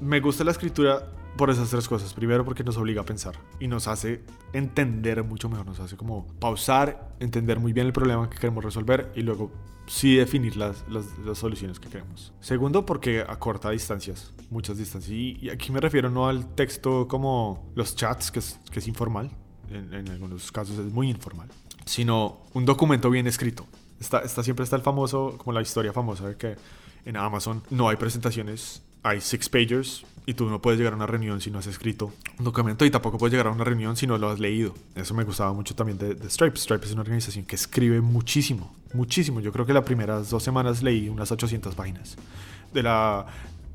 Me 0.00 0.20
gusta 0.20 0.44
la 0.44 0.52
escritura 0.52 1.10
por 1.36 1.50
esas 1.50 1.70
tres 1.70 1.88
cosas. 1.88 2.14
Primero 2.14 2.44
porque 2.44 2.64
nos 2.64 2.76
obliga 2.76 3.02
a 3.02 3.04
pensar 3.04 3.34
y 3.60 3.68
nos 3.68 3.86
hace 3.88 4.22
entender 4.52 5.22
mucho 5.22 5.48
mejor, 5.48 5.66
nos 5.66 5.80
hace 5.80 5.96
como 5.96 6.26
pausar, 6.38 7.14
entender 7.20 7.60
muy 7.60 7.72
bien 7.72 7.86
el 7.86 7.92
problema 7.92 8.28
que 8.28 8.38
queremos 8.38 8.64
resolver 8.64 9.12
y 9.14 9.22
luego 9.22 9.52
sí 9.86 10.16
definir 10.16 10.56
las, 10.56 10.84
las, 10.88 11.38
soluciones 11.38 11.78
que 11.78 11.88
queremos. 11.88 12.32
Segundo 12.40 12.84
porque 12.84 13.20
acorta 13.20 13.70
distancias, 13.70 14.32
muchas 14.50 14.78
distancias. 14.78 15.10
Y, 15.10 15.50
aquí 15.50 15.70
me 15.70 15.80
refiero 15.80 16.10
no 16.10 16.28
al 16.28 16.54
texto 16.54 17.06
como 17.08 17.70
los 17.74 17.94
chats, 17.94 18.30
que 18.30 18.40
es, 18.40 18.58
que 18.70 18.80
es 18.80 18.88
informal, 18.88 19.30
en, 19.70 19.92
en, 19.94 20.08
algunos 20.10 20.50
casos 20.52 20.78
es 20.78 20.92
muy 20.92 21.08
informal, 21.08 21.48
sino 21.84 22.40
un 22.54 22.64
documento 22.64 23.10
bien 23.10 23.26
escrito. 23.26 23.66
Está, 24.00 24.20
está, 24.20 24.42
siempre 24.42 24.64
está 24.64 24.76
el 24.76 24.82
famoso, 24.82 25.38
como 25.38 25.52
la 25.52 25.62
historia 25.62 25.92
famosa 25.92 26.28
de 26.28 26.36
que 26.36 26.56
en 27.04 27.16
Amazon 27.16 27.62
no 27.70 27.88
hay 27.88 27.96
presentaciones, 27.96 28.82
hay 29.02 29.20
six 29.20 29.48
pagers 29.48 30.04
y 30.26 30.34
tú 30.34 30.50
no 30.50 30.60
puedes 30.60 30.78
llegar 30.78 30.92
a 30.92 30.96
una 30.96 31.06
reunión 31.06 31.40
si 31.40 31.50
no 31.50 31.60
has 31.60 31.68
escrito 31.68 32.12
un 32.38 32.44
documento 32.44 32.84
y 32.84 32.90
tampoco 32.90 33.16
puedes 33.16 33.32
llegar 33.32 33.46
a 33.46 33.50
una 33.50 33.62
reunión 33.62 33.96
si 33.96 34.06
no 34.06 34.18
lo 34.18 34.28
has 34.28 34.40
leído. 34.40 34.74
Eso 34.96 35.14
me 35.14 35.22
gustaba 35.22 35.52
mucho 35.52 35.74
también 35.76 35.98
de, 35.98 36.14
de 36.14 36.28
Stripe. 36.28 36.58
Stripe 36.58 36.84
es 36.84 36.92
una 36.92 37.02
organización 37.02 37.44
que 37.44 37.54
escribe 37.54 38.00
muchísimo, 38.00 38.74
muchísimo. 38.92 39.40
Yo 39.40 39.52
creo 39.52 39.64
que 39.64 39.72
las 39.72 39.84
primeras 39.84 40.28
dos 40.28 40.42
semanas 40.42 40.82
leí 40.82 41.08
unas 41.08 41.30
800 41.30 41.74
páginas 41.76 42.16
de 42.74 42.82
la 42.82 43.26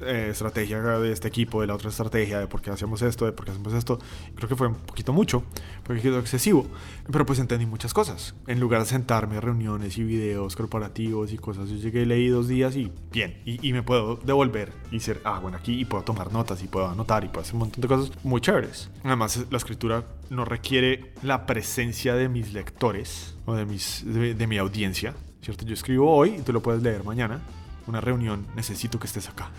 eh, 0.04 0.30
estrategia 0.32 0.82
de 0.82 1.12
este 1.12 1.28
equipo, 1.28 1.62
de 1.62 1.68
la 1.68 1.76
otra 1.76 1.90
estrategia, 1.90 2.40
de 2.40 2.48
por 2.48 2.62
qué 2.62 2.72
hacemos 2.72 3.02
esto, 3.02 3.26
de 3.26 3.32
por 3.32 3.46
qué 3.46 3.52
hacemos 3.52 3.74
esto. 3.74 4.00
Creo 4.36 4.50
que 4.50 4.56
fue 4.56 4.68
un 4.68 4.76
poquito 4.76 5.14
mucho, 5.14 5.40
un 5.40 5.84
poquito 5.84 6.20
excesivo, 6.20 6.66
pero 7.12 7.26
pues 7.26 7.40
entendí 7.40 7.66
muchas 7.66 7.94
cosas. 7.94 8.36
En 8.48 8.60
lugar 8.60 8.82
de 8.82 8.88
sentarme 8.88 9.38
a 9.38 9.42
reuniones 9.42 9.98
y 9.98 10.04
videos 10.04 10.56
corporativos 10.56 11.32
y 11.34 11.38
cosas, 11.38 11.70
yo 11.70 11.78
llegué, 11.78 12.06
leí 12.06 12.28
dos 12.28 12.48
días 12.48 12.76
y 12.76 12.92
bien, 13.12 13.42
y, 13.46 13.72
me 13.72 13.84
puedo 13.84 14.18
devolver 14.18 14.74
y 14.92 15.00
ser, 15.00 15.22
ah, 15.24 15.40
bueno, 15.40 15.58
aquí 15.58 15.80
y 15.80 15.86
puedo 15.86 16.04
tomar 16.04 16.32
notas 16.32 16.62
y 16.64 16.68
puedo 16.68 16.88
anotar 16.88 17.24
y 17.24 17.28
puedo 17.28 17.42
hacer 17.42 17.54
un 17.54 17.60
montón 17.60 17.82
de 17.82 17.88
cosas 17.88 18.12
muy 18.24 18.42
chéveres. 18.42 18.90
Además, 19.04 19.46
la 19.50 19.58
escritura 19.58 20.04
no 20.30 20.46
requiere 20.46 21.14
la 21.24 21.46
presencia 21.46 22.16
de 22.16 22.28
mis 22.30 22.54
lectores 22.54 23.36
o 23.46 23.56
de, 23.56 23.66
mis, 23.66 24.04
de, 24.06 24.34
de 24.34 24.48
mi 24.48 24.58
audiencia, 24.58 25.16
¿cierto? 25.42 25.66
Yo 25.66 25.74
escribo 25.74 26.12
hoy 26.12 26.36
y 26.40 26.42
tú 26.42 26.54
lo 26.54 26.62
puedes 26.62 26.82
leer 26.82 27.04
mañana. 27.04 27.42
Una 27.88 28.00
reunión, 28.00 28.46
necesito 28.56 29.00
que 29.00 29.08
estés 29.08 29.28
acá 29.28 29.50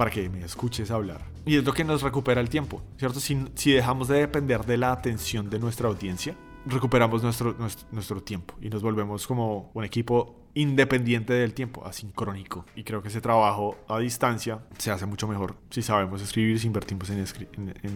para 0.00 0.10
que 0.10 0.30
me 0.30 0.42
escuches 0.42 0.90
hablar. 0.90 1.20
Y 1.44 1.58
es 1.58 1.64
lo 1.64 1.74
que 1.74 1.84
nos 1.84 2.00
recupera 2.00 2.40
el 2.40 2.48
tiempo, 2.48 2.80
¿cierto? 2.96 3.20
Si, 3.20 3.36
si 3.54 3.72
dejamos 3.72 4.08
de 4.08 4.20
depender 4.20 4.64
de 4.64 4.78
la 4.78 4.92
atención 4.92 5.50
de 5.50 5.58
nuestra 5.58 5.88
audiencia, 5.88 6.34
recuperamos 6.66 7.22
nuestro, 7.22 7.54
nuestro, 7.58 7.88
nuestro, 7.92 8.22
tiempo 8.22 8.54
y 8.60 8.68
nos 8.68 8.82
volvemos 8.82 9.26
como 9.26 9.70
un 9.74 9.84
equipo 9.84 10.40
independiente 10.54 11.32
del 11.32 11.54
tiempo, 11.54 11.86
asincrónico. 11.86 12.64
Y 12.74 12.82
creo 12.82 13.02
que 13.02 13.08
ese 13.08 13.20
trabajo 13.20 13.76
a 13.88 13.98
distancia 13.98 14.60
se 14.78 14.90
hace 14.90 15.06
mucho 15.06 15.28
mejor 15.28 15.56
si 15.70 15.82
sabemos 15.82 16.20
escribir, 16.22 16.58
si 16.58 16.66
invertimos 16.66 17.08
en, 17.10 17.24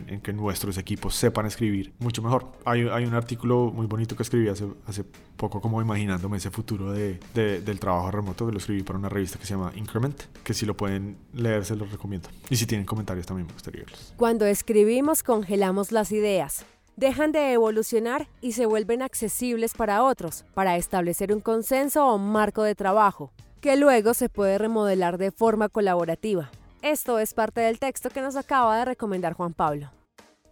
en, 0.06 0.20
que 0.20 0.32
nuestros 0.32 0.78
equipos 0.78 1.14
sepan 1.14 1.46
escribir 1.46 1.92
mucho 1.98 2.22
mejor. 2.22 2.52
Hay, 2.64 2.82
hay, 2.88 3.04
un 3.04 3.14
artículo 3.14 3.72
muy 3.74 3.86
bonito 3.86 4.16
que 4.16 4.22
escribí 4.22 4.48
hace, 4.48 4.66
hace 4.86 5.04
poco 5.36 5.60
como 5.60 5.82
imaginándome 5.82 6.36
ese 6.36 6.50
futuro 6.50 6.92
de, 6.92 7.18
del 7.34 7.80
trabajo 7.80 8.10
remoto, 8.10 8.46
que 8.46 8.52
lo 8.52 8.58
escribí 8.58 8.82
para 8.82 8.98
una 8.98 9.08
revista 9.08 9.38
que 9.38 9.46
se 9.46 9.54
llama 9.54 9.72
Increment, 9.74 10.22
que 10.42 10.54
si 10.54 10.64
lo 10.64 10.76
pueden 10.76 11.16
leer 11.32 11.64
se 11.64 11.76
los 11.76 11.90
recomiendo. 11.90 12.28
Y 12.50 12.56
si 12.56 12.66
tienen 12.66 12.86
comentarios 12.86 13.26
también 13.26 13.46
me 13.46 13.52
gustaría 13.52 13.82
verlos. 13.82 14.14
Cuando 14.16 14.46
escribimos 14.46 15.22
congelamos 15.22 15.90
las 15.90 16.12
ideas 16.12 16.64
dejan 16.96 17.32
de 17.32 17.52
evolucionar 17.52 18.28
y 18.40 18.52
se 18.52 18.66
vuelven 18.66 19.02
accesibles 19.02 19.74
para 19.74 20.02
otros, 20.02 20.44
para 20.54 20.76
establecer 20.76 21.32
un 21.32 21.40
consenso 21.40 22.06
o 22.06 22.18
marco 22.18 22.62
de 22.62 22.74
trabajo, 22.74 23.32
que 23.60 23.76
luego 23.76 24.14
se 24.14 24.28
puede 24.28 24.58
remodelar 24.58 25.18
de 25.18 25.30
forma 25.30 25.68
colaborativa. 25.68 26.50
Esto 26.82 27.18
es 27.18 27.34
parte 27.34 27.62
del 27.62 27.78
texto 27.78 28.10
que 28.10 28.20
nos 28.20 28.36
acaba 28.36 28.78
de 28.78 28.84
recomendar 28.84 29.32
Juan 29.32 29.54
Pablo. 29.54 29.90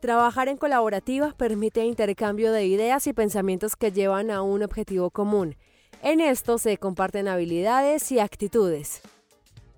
Trabajar 0.00 0.48
en 0.48 0.56
colaborativa 0.56 1.32
permite 1.36 1.84
intercambio 1.84 2.50
de 2.52 2.66
ideas 2.66 3.06
y 3.06 3.12
pensamientos 3.12 3.76
que 3.76 3.92
llevan 3.92 4.30
a 4.30 4.42
un 4.42 4.62
objetivo 4.62 5.10
común. 5.10 5.56
En 6.02 6.20
esto 6.20 6.58
se 6.58 6.76
comparten 6.78 7.28
habilidades 7.28 8.10
y 8.10 8.18
actitudes. 8.18 9.02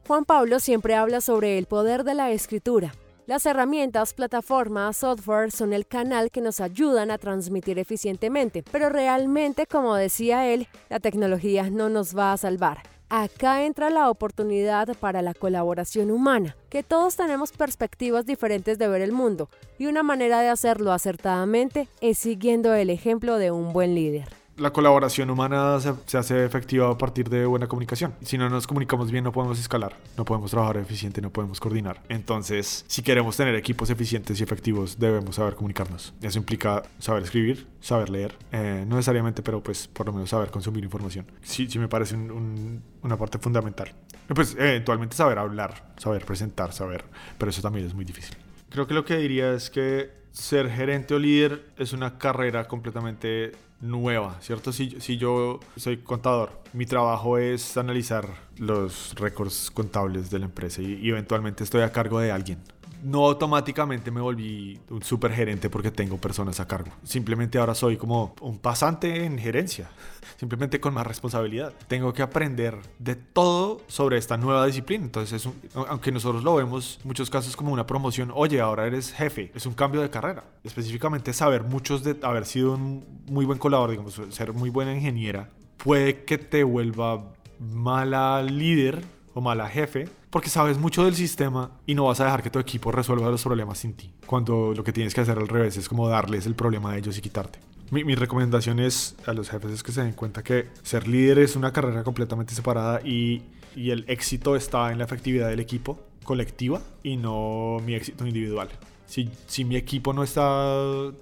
Juan 0.06 0.24
Pablo 0.24 0.60
siempre 0.60 0.94
habla 0.94 1.20
sobre 1.20 1.58
el 1.58 1.66
poder 1.66 2.04
de 2.04 2.14
la 2.14 2.30
escritura, 2.30 2.94
las 3.26 3.46
herramientas, 3.46 4.12
plataformas, 4.12 4.98
software 4.98 5.50
son 5.50 5.72
el 5.72 5.86
canal 5.86 6.30
que 6.30 6.42
nos 6.42 6.60
ayudan 6.60 7.10
a 7.10 7.16
transmitir 7.16 7.78
eficientemente, 7.78 8.62
pero 8.70 8.90
realmente, 8.90 9.66
como 9.66 9.94
decía 9.94 10.46
él, 10.46 10.68
la 10.90 11.00
tecnología 11.00 11.70
no 11.70 11.88
nos 11.88 12.16
va 12.16 12.34
a 12.34 12.36
salvar. 12.36 12.82
Acá 13.08 13.64
entra 13.64 13.88
la 13.88 14.10
oportunidad 14.10 14.94
para 14.98 15.22
la 15.22 15.32
colaboración 15.32 16.10
humana, 16.10 16.56
que 16.68 16.82
todos 16.82 17.16
tenemos 17.16 17.52
perspectivas 17.52 18.26
diferentes 18.26 18.78
de 18.78 18.88
ver 18.88 19.00
el 19.00 19.12
mundo, 19.12 19.48
y 19.78 19.86
una 19.86 20.02
manera 20.02 20.40
de 20.40 20.48
hacerlo 20.48 20.92
acertadamente 20.92 21.88
es 22.02 22.18
siguiendo 22.18 22.74
el 22.74 22.90
ejemplo 22.90 23.38
de 23.38 23.50
un 23.50 23.72
buen 23.72 23.94
líder. 23.94 24.43
La 24.56 24.72
colaboración 24.72 25.30
humana 25.30 25.78
se, 25.80 26.16
hace 26.16 26.44
efectiva 26.44 26.90
a 26.90 26.98
partir 26.98 27.28
de 27.28 27.46
buena 27.46 27.66
comunicación. 27.66 28.14
Si 28.22 28.38
no 28.38 28.48
nos 28.48 28.66
comunicamos 28.66 29.10
bien, 29.10 29.24
no 29.24 29.32
podemos 29.32 29.58
escalar, 29.58 29.96
no 30.16 30.24
podemos 30.24 30.50
trabajar 30.50 30.76
eficiente, 30.76 31.20
no 31.20 31.30
podemos 31.30 31.60
coordinar. 31.60 32.00
Entonces, 32.08 32.84
si 32.86 33.02
queremos 33.02 33.36
tener 33.36 33.54
equipos 33.54 33.90
eficientes 33.90 34.40
y 34.40 34.42
efectivos, 34.42 34.98
debemos 34.98 35.36
saber 35.36 35.54
comunicarnos. 35.54 36.14
Eso 36.22 36.38
implica 36.38 36.82
saber 36.98 37.22
escribir, 37.22 37.66
saber 37.80 38.10
leer, 38.10 38.36
eh, 38.52 38.84
no 38.86 38.96
necesariamente, 38.96 39.42
pero 39.42 39.62
pues 39.62 39.88
por 39.88 40.06
lo 40.06 40.12
menos 40.12 40.30
saber 40.30 40.50
consumir 40.50 40.84
información. 40.84 41.26
Sí, 41.42 41.68
sí 41.68 41.78
me 41.78 41.88
parece 41.88 42.16
una 42.16 43.16
parte 43.16 43.38
fundamental. 43.38 43.92
Pues 44.28 44.54
eventualmente 44.58 45.16
saber 45.16 45.38
hablar, 45.38 45.92
saber 45.98 46.24
presentar, 46.24 46.72
saber, 46.72 47.04
pero 47.38 47.50
eso 47.50 47.60
también 47.60 47.86
es 47.86 47.94
muy 47.94 48.04
difícil. 48.04 48.36
Creo 48.70 48.86
que 48.86 48.94
lo 48.94 49.04
que 49.04 49.16
diría 49.16 49.52
es 49.52 49.70
que 49.70 50.10
ser 50.32 50.68
gerente 50.68 51.14
o 51.14 51.18
líder 51.18 51.64
es 51.76 51.92
una 51.92 52.18
carrera 52.18 52.66
completamente 52.66 53.52
nueva, 53.84 54.38
¿cierto? 54.40 54.72
Si, 54.72 54.96
si 55.00 55.18
yo 55.18 55.60
soy 55.76 55.98
contador, 55.98 56.62
mi 56.72 56.86
trabajo 56.86 57.38
es 57.38 57.76
analizar 57.76 58.26
los 58.56 59.14
récords 59.14 59.70
contables 59.70 60.30
de 60.30 60.38
la 60.38 60.46
empresa 60.46 60.82
y, 60.82 61.08
eventualmente 61.08 61.62
estoy 61.62 61.82
a 61.82 61.92
cargo 61.92 62.18
de 62.18 62.32
alguien 62.32 62.58
no 63.04 63.26
automáticamente 63.26 64.10
me 64.10 64.20
volví 64.20 64.80
un 64.88 65.02
super 65.02 65.30
gerente 65.30 65.68
porque 65.68 65.90
tengo 65.90 66.16
personas 66.16 66.58
a 66.58 66.66
cargo. 66.66 66.90
Simplemente 67.02 67.58
ahora 67.58 67.74
soy 67.74 67.98
como 67.98 68.34
un 68.40 68.58
pasante 68.58 69.26
en 69.26 69.38
gerencia, 69.38 69.90
simplemente 70.38 70.80
con 70.80 70.94
más 70.94 71.06
responsabilidad. 71.06 71.74
Tengo 71.86 72.14
que 72.14 72.22
aprender 72.22 72.78
de 72.98 73.14
todo 73.14 73.82
sobre 73.88 74.16
esta 74.16 74.38
nueva 74.38 74.64
disciplina. 74.64 75.04
Entonces, 75.04 75.46
aunque 75.74 76.10
nosotros 76.12 76.42
lo 76.42 76.56
vemos 76.56 76.98
en 77.02 77.08
muchos 77.08 77.28
casos 77.28 77.54
como 77.56 77.72
una 77.72 77.86
promoción, 77.86 78.32
oye, 78.34 78.60
ahora 78.60 78.86
eres 78.86 79.12
jefe, 79.12 79.52
es 79.54 79.66
un 79.66 79.74
cambio 79.74 80.00
de 80.00 80.08
carrera. 80.08 80.44
Específicamente 80.64 81.34
saber 81.34 81.62
muchos 81.62 82.04
de 82.04 82.16
haber 82.22 82.46
sido 82.46 82.72
un 82.72 83.04
muy 83.26 83.44
buen 83.44 83.58
colaborador, 83.58 83.90
digamos, 83.90 84.34
ser 84.34 84.54
muy 84.54 84.70
buena 84.70 84.94
ingeniera, 84.94 85.50
puede 85.76 86.24
que 86.24 86.38
te 86.38 86.64
vuelva 86.64 87.34
mala 87.60 88.42
líder 88.42 89.04
o 89.34 89.40
mala 89.40 89.68
jefe 89.68 90.08
porque 90.30 90.48
sabes 90.48 90.78
mucho 90.78 91.04
del 91.04 91.14
sistema 91.14 91.72
y 91.86 91.94
no 91.94 92.04
vas 92.04 92.20
a 92.20 92.24
dejar 92.24 92.42
que 92.42 92.50
tu 92.50 92.58
equipo 92.58 92.90
resuelva 92.90 93.30
los 93.30 93.42
problemas 93.42 93.78
sin 93.78 93.94
ti. 93.94 94.12
Cuando 94.26 94.72
lo 94.74 94.82
que 94.82 94.92
tienes 94.92 95.14
que 95.14 95.20
hacer 95.20 95.38
al 95.38 95.48
revés 95.48 95.76
es 95.76 95.88
como 95.88 96.08
darles 96.08 96.46
el 96.46 96.54
problema 96.54 96.92
a 96.92 96.98
ellos 96.98 97.18
y 97.18 97.20
quitarte. 97.20 97.58
Mi, 97.90 98.02
mi, 98.02 98.14
recomendación 98.14 98.78
es 98.78 99.14
a 99.26 99.32
los 99.32 99.50
jefes 99.50 99.70
es 99.70 99.82
que 99.82 99.92
se 99.92 100.02
den 100.02 100.14
cuenta 100.14 100.42
que 100.42 100.68
ser 100.82 101.06
líder 101.06 101.38
es 101.40 101.54
una 101.54 101.72
carrera 101.72 102.02
completamente 102.02 102.54
separada 102.54 103.00
y, 103.04 103.42
y 103.76 103.90
el 103.90 104.04
éxito 104.08 104.56
está 104.56 104.90
en 104.90 104.98
la 104.98 105.04
efectividad 105.04 105.48
del 105.48 105.60
equipo 105.60 106.00
colectiva 106.24 106.80
y 107.02 107.16
no 107.16 107.76
mi 107.84 107.94
éxito 107.94 108.26
individual. 108.26 108.68
Si, 109.06 109.30
si 109.46 109.64
mi 109.64 109.76
equipo 109.76 110.12
no 110.12 110.24
está 110.24 111.12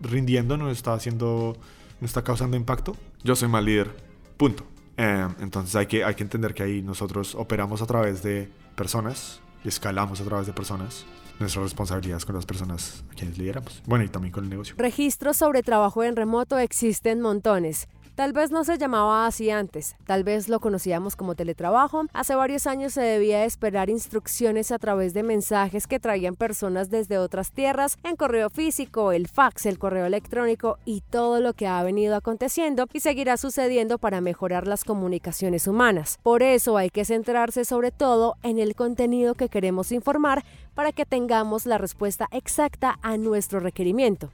rindiendo, 0.00 0.56
no 0.56 0.70
está 0.70 0.94
haciendo, 0.94 1.56
no 2.00 2.06
está 2.06 2.22
causando 2.22 2.56
impacto, 2.56 2.96
yo 3.24 3.34
soy 3.34 3.48
mal 3.48 3.64
líder. 3.64 3.90
Punto. 4.36 4.64
Eh, 5.02 5.28
entonces 5.40 5.74
hay 5.76 5.86
que, 5.86 6.04
hay 6.04 6.14
que 6.14 6.22
entender 6.22 6.52
que 6.52 6.62
ahí 6.62 6.82
nosotros 6.82 7.34
operamos 7.34 7.80
a 7.80 7.86
través 7.86 8.22
de 8.22 8.50
personas 8.76 9.40
escalamos 9.64 10.20
a 10.20 10.24
través 10.24 10.46
de 10.46 10.52
personas 10.52 11.04
nuestras 11.38 11.64
responsabilidades 11.64 12.26
con 12.26 12.34
las 12.34 12.44
personas 12.44 13.02
a 13.10 13.14
quienes 13.14 13.38
lideramos. 13.38 13.82
Bueno, 13.86 14.04
y 14.04 14.08
también 14.08 14.30
con 14.30 14.44
el 14.44 14.50
negocio. 14.50 14.74
Registros 14.76 15.38
sobre 15.38 15.62
trabajo 15.62 16.04
en 16.04 16.14
remoto 16.14 16.58
existen 16.58 17.20
montones. 17.22 17.88
Tal 18.20 18.34
vez 18.34 18.50
no 18.50 18.64
se 18.64 18.76
llamaba 18.76 19.26
así 19.26 19.48
antes, 19.48 19.96
tal 20.04 20.24
vez 20.24 20.50
lo 20.50 20.60
conocíamos 20.60 21.16
como 21.16 21.34
teletrabajo. 21.34 22.04
Hace 22.12 22.34
varios 22.34 22.66
años 22.66 22.92
se 22.92 23.00
debía 23.00 23.46
esperar 23.46 23.88
instrucciones 23.88 24.72
a 24.72 24.78
través 24.78 25.14
de 25.14 25.22
mensajes 25.22 25.86
que 25.86 25.98
traían 25.98 26.36
personas 26.36 26.90
desde 26.90 27.16
otras 27.16 27.50
tierras 27.50 27.96
en 28.04 28.16
correo 28.16 28.50
físico, 28.50 29.12
el 29.12 29.26
fax, 29.26 29.64
el 29.64 29.78
correo 29.78 30.04
electrónico 30.04 30.76
y 30.84 31.00
todo 31.00 31.40
lo 31.40 31.54
que 31.54 31.66
ha 31.66 31.82
venido 31.82 32.14
aconteciendo 32.14 32.88
y 32.92 33.00
seguirá 33.00 33.38
sucediendo 33.38 33.96
para 33.96 34.20
mejorar 34.20 34.66
las 34.66 34.84
comunicaciones 34.84 35.66
humanas. 35.66 36.18
Por 36.22 36.42
eso 36.42 36.76
hay 36.76 36.90
que 36.90 37.06
centrarse 37.06 37.64
sobre 37.64 37.90
todo 37.90 38.36
en 38.42 38.58
el 38.58 38.74
contenido 38.74 39.34
que 39.34 39.48
queremos 39.48 39.92
informar 39.92 40.44
para 40.74 40.92
que 40.92 41.06
tengamos 41.06 41.64
la 41.64 41.78
respuesta 41.78 42.28
exacta 42.32 42.98
a 43.00 43.16
nuestro 43.16 43.60
requerimiento. 43.60 44.30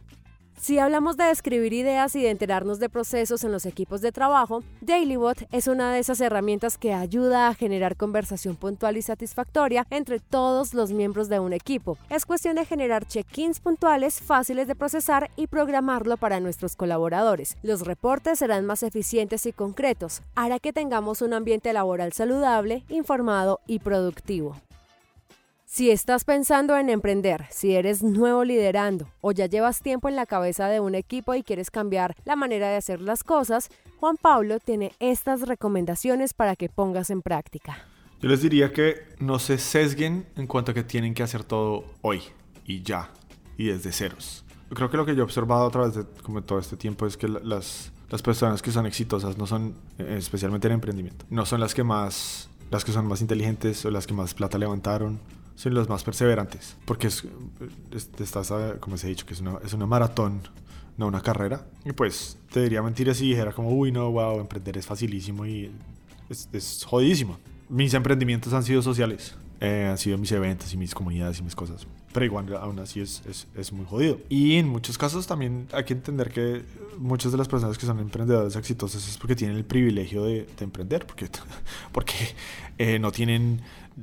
Si 0.59 0.79
hablamos 0.79 1.19
de 1.19 1.31
escribir 1.31 1.75
ideas 1.75 2.17
y 2.17 2.23
de 2.23 2.31
enterarnos 2.31 2.81
de 2.81 2.89
procesos 2.89 3.45
en 3.45 3.53
los 3.53 3.67
equipos 3.67 4.01
de 4.01 4.11
trabajo, 4.11 4.65
DailyBot 4.81 5.47
es 5.53 5.69
una 5.69 5.93
de 5.93 5.99
esas 5.99 6.21
herramientas 6.21 6.79
que 6.79 6.95
ayuda 6.95 7.49
a 7.49 7.55
generar 7.55 7.97
conversación 7.97 8.57
puntual 8.57 8.97
y 8.97 9.03
satisfactoria 9.03 9.87
entre 9.91 10.19
todos 10.19 10.73
los 10.73 10.93
miembros 10.93 11.29
de 11.29 11.41
un 11.41 11.53
equipo. 11.53 11.99
Es 12.09 12.25
cuestión 12.25 12.57
de 12.57 12.65
generar 12.65 13.07
check-ins 13.07 13.61
puntuales 13.61 14.21
fáciles 14.21 14.67
de 14.67 14.75
procesar 14.75 15.31
y 15.37 15.47
programarlo 15.47 16.17
para 16.17 16.41
nuestros 16.41 16.75
colaboradores. 16.75 17.59
Los 17.63 17.83
reportes 17.83 18.39
serán 18.39 18.65
más 18.65 18.83
eficientes 18.83 19.45
y 19.47 19.53
concretos, 19.53 20.23
hará 20.35 20.59
que 20.59 20.73
tengamos 20.73 21.21
un 21.21 21.35
ambiente 21.35 21.73
laboral 21.75 22.13
saludable, 22.15 22.83
informado 22.89 23.61
y 23.67 23.79
productivo. 23.81 24.57
Si 25.77 25.91
estás 25.91 26.25
pensando 26.25 26.75
en 26.79 26.89
emprender, 26.89 27.45
si 27.51 27.75
eres 27.75 28.03
nuevo 28.03 28.45
liderando 28.45 29.11
o 29.21 29.33
ya 29.33 29.45
llevas 29.45 29.83
tiempo 29.83 30.09
en 30.09 30.17
la 30.17 30.25
cabeza 30.25 30.69
de 30.69 30.81
un 30.81 30.95
equipo 30.95 31.35
y 31.35 31.43
quieres 31.43 31.71
cambiar 31.71 32.17
la 32.25 32.35
manera 32.35 32.71
de 32.71 32.77
hacer 32.77 33.03
las 33.03 33.23
cosas, 33.23 33.69
Juan 34.01 34.17
Pablo 34.17 34.59
tiene 34.59 34.93
estas 35.01 35.43
recomendaciones 35.43 36.33
para 36.33 36.57
que 36.57 36.71
pongas 36.71 37.11
en 37.11 37.21
práctica. 37.21 37.77
Yo 38.23 38.31
les 38.31 38.41
diría 38.41 38.73
que 38.73 39.03
no 39.19 39.39
se 39.39 39.59
sesguen 39.59 40.25
en 40.37 40.47
cuanto 40.47 40.71
a 40.71 40.75
que 40.75 40.83
tienen 40.83 41.13
que 41.13 41.23
hacer 41.23 41.45
todo 41.45 41.85
hoy 42.01 42.23
y 42.65 42.81
ya 42.81 43.11
y 43.59 43.67
desde 43.67 43.93
ceros. 43.93 44.47
Yo 44.71 44.77
creo 44.77 44.91
que 44.91 44.97
lo 44.97 45.05
que 45.05 45.15
yo 45.15 45.21
he 45.21 45.25
observado 45.25 45.67
a 45.67 45.71
través 45.71 45.95
de 45.95 46.07
como 46.23 46.43
todo 46.43 46.59
este 46.59 46.79
tiempo 46.79 47.07
es 47.07 47.19
que 47.19 47.29
las, 47.29 47.93
las 48.09 48.23
personas 48.23 48.63
que 48.63 48.73
son 48.73 48.87
exitosas 48.87 49.37
no 49.37 49.47
son, 49.47 49.75
eh, 49.99 50.15
especialmente 50.17 50.69
en 50.69 50.73
emprendimiento, 50.73 51.27
no 51.29 51.45
son 51.45 51.61
las 51.61 51.75
que 51.75 51.85
más, 51.85 52.49
las 52.71 52.83
que 52.83 52.93
son 52.93 53.07
más 53.07 53.21
inteligentes 53.21 53.85
o 53.85 53.91
las 53.91 54.07
que 54.07 54.15
más 54.15 54.33
plata 54.33 54.57
levantaron 54.57 55.21
son 55.57 55.75
los 55.75 55.89
más 55.89 56.05
perseverantes, 56.05 56.77
porque 56.85 57.09
es, 57.09 57.25
estás, 58.21 58.53
como 58.79 58.97
se 58.97 59.07
ha 59.07 59.11
dicho, 59.11 59.27
que 59.27 59.35
es 59.35 59.41
una, 59.41 59.59
es 59.65 59.73
una 59.73 59.87
maratón, 59.87 60.43
no 60.97 61.07
una 61.07 61.23
carrera. 61.23 61.67
Y 61.85 61.93
pues 61.93 62.39
te 62.53 62.63
diría 62.63 62.83
mentir 62.83 63.13
si 63.15 63.31
dijera 63.31 63.53
como, 63.53 63.71
uy, 63.71 63.91
no, 63.91 64.11
wow, 64.11 64.39
emprender 64.39 64.77
es 64.77 64.87
facilísimo 64.87 65.47
y 65.47 65.71
es, 66.29 66.49
es 66.53 66.85
jodidísimo. 66.85 67.39
Mis 67.69 67.95
emprendimientos 67.95 68.53
han 68.53 68.63
sido 68.63 68.83
sociales, 68.83 69.35
eh, 69.61 69.89
han 69.91 69.99
sido 69.99 70.19
mis 70.19 70.31
eventos 70.33 70.73
y 70.75 70.77
mis 70.77 70.95
comunidades 70.95 71.39
y 71.41 71.43
mis 71.43 71.55
cosas. 71.55 71.87
Pero 72.13 72.27
igual, 72.27 72.55
aún 72.57 72.79
así 72.79 73.01
es, 73.01 73.23
es, 73.29 73.47
es, 73.57 73.73
muy 73.73 73.85
jodido. 73.87 74.19
Y 74.29 74.57
en 74.57 74.69
muchos 74.69 74.97
casos 74.97 75.27
también 75.27 75.69
hay 75.73 75.85
que 75.85 75.95
entender 75.95 76.31
que 76.31 76.63
muchas 76.99 77.33
de 77.33 77.39
las 77.39 77.49
personas 77.49 77.77
que 77.77 77.87
son 77.87 77.99
emprendedores 77.99 78.57
exitosos 78.57 79.07
es 79.09 79.19
porque 79.19 79.37
tienen 79.37 79.57
el 79.57 79.65
privilegio 79.65 80.25
de, 80.25 80.47
de 80.47 80.65
emprender, 80.65 81.07
porque, 81.07 81.29
porque 81.93 82.15
eh, 82.79 82.99
no 82.99 83.11
tienen 83.13 83.61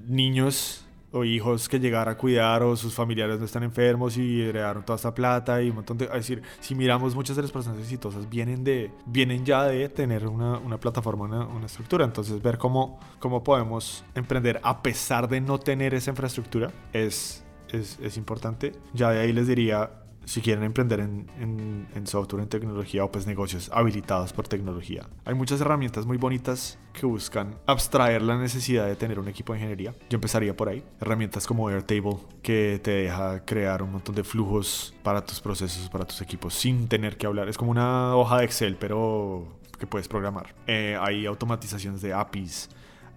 niños 0.07 0.83
o 1.13 1.23
hijos 1.23 1.69
que 1.69 1.79
llegar 1.79 2.09
a 2.09 2.17
cuidar 2.17 2.63
o 2.63 2.75
sus 2.75 2.93
familiares 2.93 3.39
no 3.39 3.45
están 3.45 3.63
enfermos 3.63 4.17
y 4.17 4.41
heredaron 4.41 4.83
toda 4.83 4.97
esta 4.97 5.13
plata 5.13 5.61
y 5.61 5.69
un 5.69 5.75
montón 5.75 5.97
de... 5.97 6.05
Es 6.05 6.11
decir, 6.11 6.41
si 6.59 6.73
miramos 6.75 7.15
muchas 7.15 7.35
de 7.35 7.43
las 7.43 7.51
personas 7.51 7.79
exitosas 7.79 8.27
vienen, 8.27 8.63
de, 8.63 8.91
vienen 9.05 9.45
ya 9.45 9.63
de 9.63 9.87
tener 9.89 10.27
una, 10.27 10.57
una 10.57 10.79
plataforma, 10.79 11.25
una, 11.25 11.45
una, 11.45 11.67
estructura. 11.67 12.03
Entonces 12.03 12.41
ver 12.41 12.57
cómo, 12.57 12.99
cómo 13.19 13.43
podemos 13.43 14.03
emprender 14.15 14.59
a 14.63 14.81
pesar 14.81 15.29
de 15.29 15.39
no 15.39 15.59
tener 15.59 15.93
esa 15.93 16.09
infraestructura 16.09 16.71
es, 16.91 17.43
es, 17.69 17.99
es 18.01 18.17
importante. 18.17 18.73
Ya 18.93 19.11
de 19.11 19.19
ahí 19.19 19.33
les 19.33 19.47
diría 19.47 20.02
si 20.25 20.41
quieren 20.41 20.63
emprender 20.63 20.99
en, 20.99 22.03
software, 22.05 22.43
en 22.43 22.49
tecnología 22.49 23.03
o 23.03 23.11
pues 23.11 23.27
negocios 23.27 23.69
habilitados 23.73 24.33
por 24.33 24.47
tecnología. 24.47 25.07
Hay 25.25 25.33
muchas 25.33 25.61
herramientas 25.61 26.05
muy 26.05 26.17
bonitas 26.17 26.77
que 26.93 27.05
buscan 27.05 27.55
abstraer 27.65 28.21
la 28.21 28.37
necesidad 28.37 28.87
de 28.87 28.95
tener 28.95 29.19
un 29.19 29.27
equipo 29.27 29.53
de 29.53 29.59
ingeniería. 29.59 29.93
Yo 30.09 30.15
empezaría 30.15 30.55
por 30.55 30.69
ahí. 30.69 30.83
Herramientas 31.01 31.47
como 31.47 31.69
Airtable 31.69 32.17
que 32.41 32.79
te 32.83 32.91
deja 32.91 33.43
crear 33.45 33.81
un 33.83 33.91
montón 33.91 34.15
de 34.15 34.23
flujos 34.23 34.93
para 35.03 35.25
tus 35.25 35.39
procesos, 35.39 35.89
para 35.89 36.05
tus 36.05 36.21
equipos 36.21 36.53
sin 36.53 36.87
tener 36.87 37.17
que 37.17 37.25
hablar. 37.25 37.49
Es 37.49 37.57
como 37.57 37.71
una 37.71 38.15
hoja 38.15 38.39
de 38.39 38.45
Excel, 38.45 38.77
pero 38.79 39.47
que 39.79 39.87
puedes 39.87 40.07
programar. 40.07 40.53
Eh, 40.67 40.97
hay 40.99 41.25
automatizaciones 41.25 42.01
de 42.01 42.13
APIs. 42.13 42.69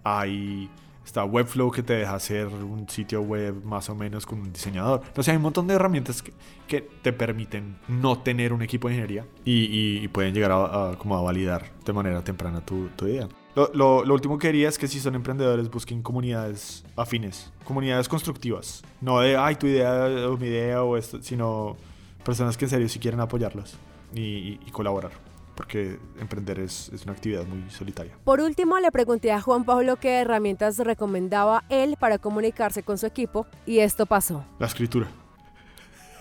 Hay 0.03 0.69
Está 1.07 1.23
Webflow 1.23 1.71
que 1.71 1.83
te 1.83 1.93
deja 1.93 2.15
hacer 2.15 2.47
un 2.47 2.89
sitio 2.89 3.21
web 3.21 3.63
más 3.63 3.89
o 3.89 3.95
menos 3.95 4.25
con 4.25 4.41
un 4.41 4.51
diseñador. 4.51 5.03
Entonces 5.07 5.29
hay 5.29 5.37
un 5.37 5.43
montón 5.43 5.65
de 5.65 5.75
herramientas 5.75 6.21
que, 6.21 6.81
te 7.01 7.13
permiten 7.13 7.77
no 7.87 8.19
tener 8.19 8.51
un 8.51 8.61
equipo 8.61 8.89
de 8.89 8.95
ingeniería 8.95 9.25
y, 9.45 10.05
pueden 10.09 10.33
llegar 10.33 10.51
a, 10.51 10.97
como 10.97 11.15
a 11.15 11.21
validar 11.21 11.71
de 11.85 11.93
manera 11.93 12.21
temprana 12.25 12.59
tu, 12.59 12.89
idea. 13.03 13.29
Lo, 13.73 14.03
último 14.03 14.37
que 14.37 14.49
quería 14.49 14.67
es 14.67 14.77
que 14.77 14.89
si 14.89 14.99
son 14.99 15.15
emprendedores 15.15 15.69
busquen 15.69 16.01
comunidades 16.01 16.83
afines, 16.97 17.53
comunidades 17.63 18.09
constructivas. 18.09 18.83
No 18.99 19.21
de, 19.21 19.37
ay, 19.37 19.55
tu 19.55 19.65
idea 19.65 20.27
o 20.27 20.35
mi 20.35 20.47
idea 20.47 20.83
o 20.83 20.97
esto, 20.97 21.23
sino 21.23 21.77
personas 22.25 22.57
que 22.57 22.65
en 22.65 22.69
serio 22.69 22.89
sí 22.89 22.99
quieren 22.99 23.21
apoyarlos 23.21 23.77
y 24.13 24.57
colaborar 24.73 25.26
porque 25.57 25.99
emprender 26.19 26.59
es, 26.59 26.89
es, 26.93 27.03
una 27.03 27.13
actividad 27.13 27.45
muy 27.45 27.69
solitaria. 27.69 28.13
Por 28.23 28.39
último, 28.39 28.79
le 28.79 28.91
pregunté 28.91 29.31
a 29.31 29.41
Juan 29.41 29.65
Pablo 29.65 29.97
qué 29.97 30.19
herramientas 30.19 30.77
recomendaba 30.77 31.65
él 31.67 31.97
para 31.99 32.19
comunicarse 32.19 32.83
con 32.83 32.97
su 32.97 33.07
equipo 33.07 33.47
y 33.65 33.79
esto 33.79 34.05
pasó. 34.05 34.45
La 34.59 34.67
escritura. 34.67 35.07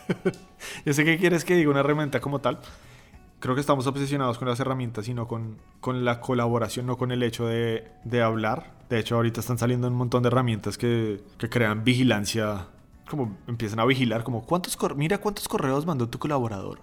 Yo 0.85 0.93
sé 0.93 1.05
que 1.05 1.19
quieres 1.19 1.45
que 1.45 1.55
diga 1.55 1.71
una 1.71 1.81
herramienta 1.81 2.21
como 2.21 2.41
tal. 2.41 2.59
creo 3.39 3.55
que 3.55 3.61
estamos 3.61 3.87
obsesionados 3.87 4.39
con 4.39 4.49
las 4.49 4.59
herramientas 4.59 5.07
y 5.07 5.15
no 5.15 5.29
con, 5.29 5.59
con 5.81 6.05
la 6.05 6.21
colaboración, 6.21 6.87
no 6.87 6.97
con 6.97 7.13
el 7.13 7.23
hecho 7.23 7.47
de, 7.47 7.93
de 8.05 8.23
hablar. 8.23 8.75
De 8.89 8.99
hecho, 8.99 9.17
ahorita 9.17 9.41
están 9.41 9.59
saliendo 9.59 9.87
un 9.87 9.95
montón 9.95 10.23
de 10.23 10.29
herramientas 10.29 10.79
que, 10.79 11.21
que 11.39 11.51
crean 11.51 11.85
vigilancia, 11.85 12.69
como 13.09 13.37
empiezan 13.47 13.81
a 13.81 13.85
vigilar, 13.85 14.25
como 14.25 14.45
cuántos 14.47 14.79
mira 14.97 15.19
cuántos 15.19 15.49
correos 15.49 15.87
mandó 15.87 16.09
tu 16.09 16.19
colaborador, 16.19 16.81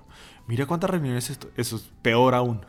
mira 0.47 0.65
cuántas 0.65 0.89
reuniones, 0.89 1.29
esto, 1.29 1.49
eso 1.57 1.75
es 1.75 1.89
peor 2.01 2.35
aún. 2.35 2.65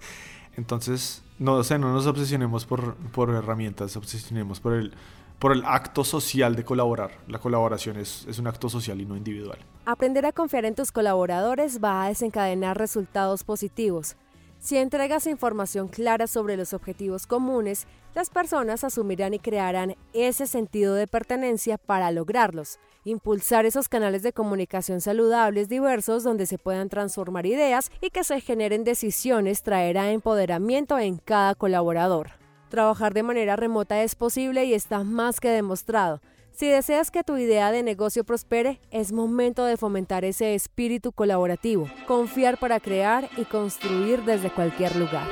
Entonces, 0.56 1.22
no, 1.38 1.56
o 1.56 1.78
no 1.78 1.92
nos 1.92 2.06
obsesionemos 2.06 2.64
por, 2.64 2.94
por 2.96 3.30
herramientas, 3.30 3.96
obsesionemos 3.96 4.60
por 4.60 4.74
el, 4.74 4.92
por 5.38 5.52
el 5.52 5.64
acto 5.64 6.04
social 6.04 6.54
de 6.54 6.64
colaborar. 6.64 7.10
La 7.26 7.38
colaboración 7.38 7.98
es, 7.98 8.24
es, 8.28 8.38
un 8.38 8.46
acto 8.46 8.68
social 8.68 9.00
y 9.00 9.04
no 9.04 9.16
individual. 9.16 9.58
Aprender 9.84 10.26
a 10.26 10.32
confiar 10.32 10.64
en 10.64 10.74
tus 10.74 10.92
colaboradores 10.92 11.82
va 11.82 12.04
a 12.04 12.08
desencadenar 12.08 12.78
resultados 12.78 13.44
positivos. 13.44 14.16
Si 14.64 14.78
entregas 14.78 15.26
información 15.26 15.88
clara 15.88 16.26
sobre 16.26 16.56
los 16.56 16.72
objetivos 16.72 17.26
comunes, 17.26 17.86
las 18.14 18.30
personas 18.30 18.82
asumirán 18.82 19.34
y 19.34 19.38
crearán 19.38 19.94
ese 20.14 20.46
sentido 20.46 20.94
de 20.94 21.06
pertenencia 21.06 21.76
para 21.76 22.10
lograrlos. 22.10 22.78
Impulsar 23.04 23.66
esos 23.66 23.90
canales 23.90 24.22
de 24.22 24.32
comunicación 24.32 25.02
saludables 25.02 25.68
diversos 25.68 26.24
donde 26.24 26.46
se 26.46 26.56
puedan 26.56 26.88
transformar 26.88 27.44
ideas 27.44 27.90
y 28.00 28.08
que 28.08 28.24
se 28.24 28.40
generen 28.40 28.84
decisiones 28.84 29.62
traerá 29.62 30.12
empoderamiento 30.12 30.98
en 30.98 31.18
cada 31.18 31.54
colaborador. 31.54 32.30
Trabajar 32.70 33.12
de 33.12 33.22
manera 33.22 33.56
remota 33.56 34.02
es 34.02 34.14
posible 34.14 34.64
y 34.64 34.72
está 34.72 35.04
más 35.04 35.40
que 35.40 35.50
demostrado. 35.50 36.22
Si 36.54 36.68
deseas 36.68 37.10
que 37.10 37.24
tu 37.24 37.36
idea 37.36 37.72
de 37.72 37.82
negocio 37.82 38.22
prospere, 38.22 38.80
es 38.92 39.10
momento 39.10 39.64
de 39.64 39.76
fomentar 39.76 40.24
ese 40.24 40.54
espíritu 40.54 41.10
colaborativo, 41.10 41.88
confiar 42.06 42.58
para 42.58 42.78
crear 42.78 43.28
y 43.36 43.44
construir 43.44 44.22
desde 44.22 44.52
cualquier 44.52 44.94
lugar. 44.94 45.26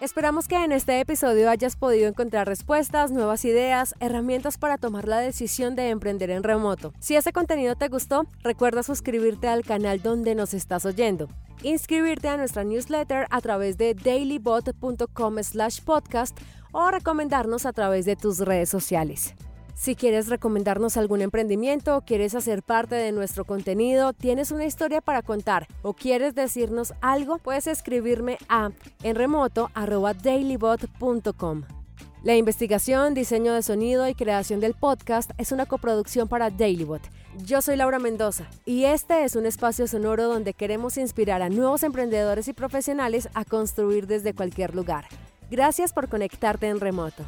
Esperamos 0.00 0.48
que 0.48 0.56
en 0.56 0.72
este 0.72 0.98
episodio 0.98 1.48
hayas 1.48 1.76
podido 1.76 2.08
encontrar 2.08 2.48
respuestas, 2.48 3.12
nuevas 3.12 3.44
ideas, 3.44 3.94
herramientas 4.00 4.58
para 4.58 4.78
tomar 4.78 5.06
la 5.06 5.18
decisión 5.18 5.76
de 5.76 5.90
emprender 5.90 6.30
en 6.30 6.42
remoto. 6.42 6.92
Si 6.98 7.14
ese 7.14 7.32
contenido 7.32 7.76
te 7.76 7.86
gustó, 7.86 8.26
recuerda 8.42 8.82
suscribirte 8.82 9.46
al 9.46 9.62
canal 9.64 10.02
donde 10.02 10.34
nos 10.34 10.54
estás 10.54 10.84
oyendo 10.84 11.28
inscribirte 11.62 12.28
a 12.28 12.36
nuestra 12.36 12.64
newsletter 12.64 13.26
a 13.30 13.40
través 13.40 13.76
de 13.78 13.94
dailybot.com 13.94 15.42
slash 15.42 15.80
podcast 15.80 16.38
o 16.72 16.90
recomendarnos 16.90 17.66
a 17.66 17.72
través 17.72 18.04
de 18.04 18.16
tus 18.16 18.38
redes 18.38 18.68
sociales. 18.68 19.34
Si 19.78 19.94
quieres 19.94 20.28
recomendarnos 20.28 20.96
algún 20.96 21.22
emprendimiento, 21.22 22.02
quieres 22.04 22.34
hacer 22.34 22.64
parte 22.64 22.96
de 22.96 23.12
nuestro 23.12 23.44
contenido, 23.44 24.12
tienes 24.12 24.50
una 24.50 24.64
historia 24.64 25.00
para 25.00 25.22
contar 25.22 25.68
o 25.82 25.94
quieres 25.94 26.34
decirnos 26.34 26.94
algo, 27.00 27.38
puedes 27.38 27.68
escribirme 27.68 28.38
a 28.48 28.72
enremoto@dailybot.com. 29.04 31.62
La 32.24 32.34
investigación, 32.34 33.14
diseño 33.14 33.54
de 33.54 33.62
sonido 33.62 34.08
y 34.08 34.14
creación 34.14 34.58
del 34.58 34.74
podcast 34.74 35.30
es 35.38 35.52
una 35.52 35.64
coproducción 35.64 36.26
para 36.26 36.50
Dailybot. 36.50 37.02
Yo 37.44 37.62
soy 37.62 37.76
Laura 37.76 38.00
Mendoza 38.00 38.50
y 38.64 38.82
este 38.82 39.22
es 39.22 39.36
un 39.36 39.46
espacio 39.46 39.86
sonoro 39.86 40.24
donde 40.24 40.54
queremos 40.54 40.98
inspirar 40.98 41.40
a 41.40 41.50
nuevos 41.50 41.84
emprendedores 41.84 42.48
y 42.48 42.52
profesionales 42.52 43.28
a 43.32 43.44
construir 43.44 44.08
desde 44.08 44.34
cualquier 44.34 44.74
lugar. 44.74 45.04
Gracias 45.52 45.92
por 45.92 46.08
conectarte 46.08 46.66
en 46.66 46.80
remoto. 46.80 47.22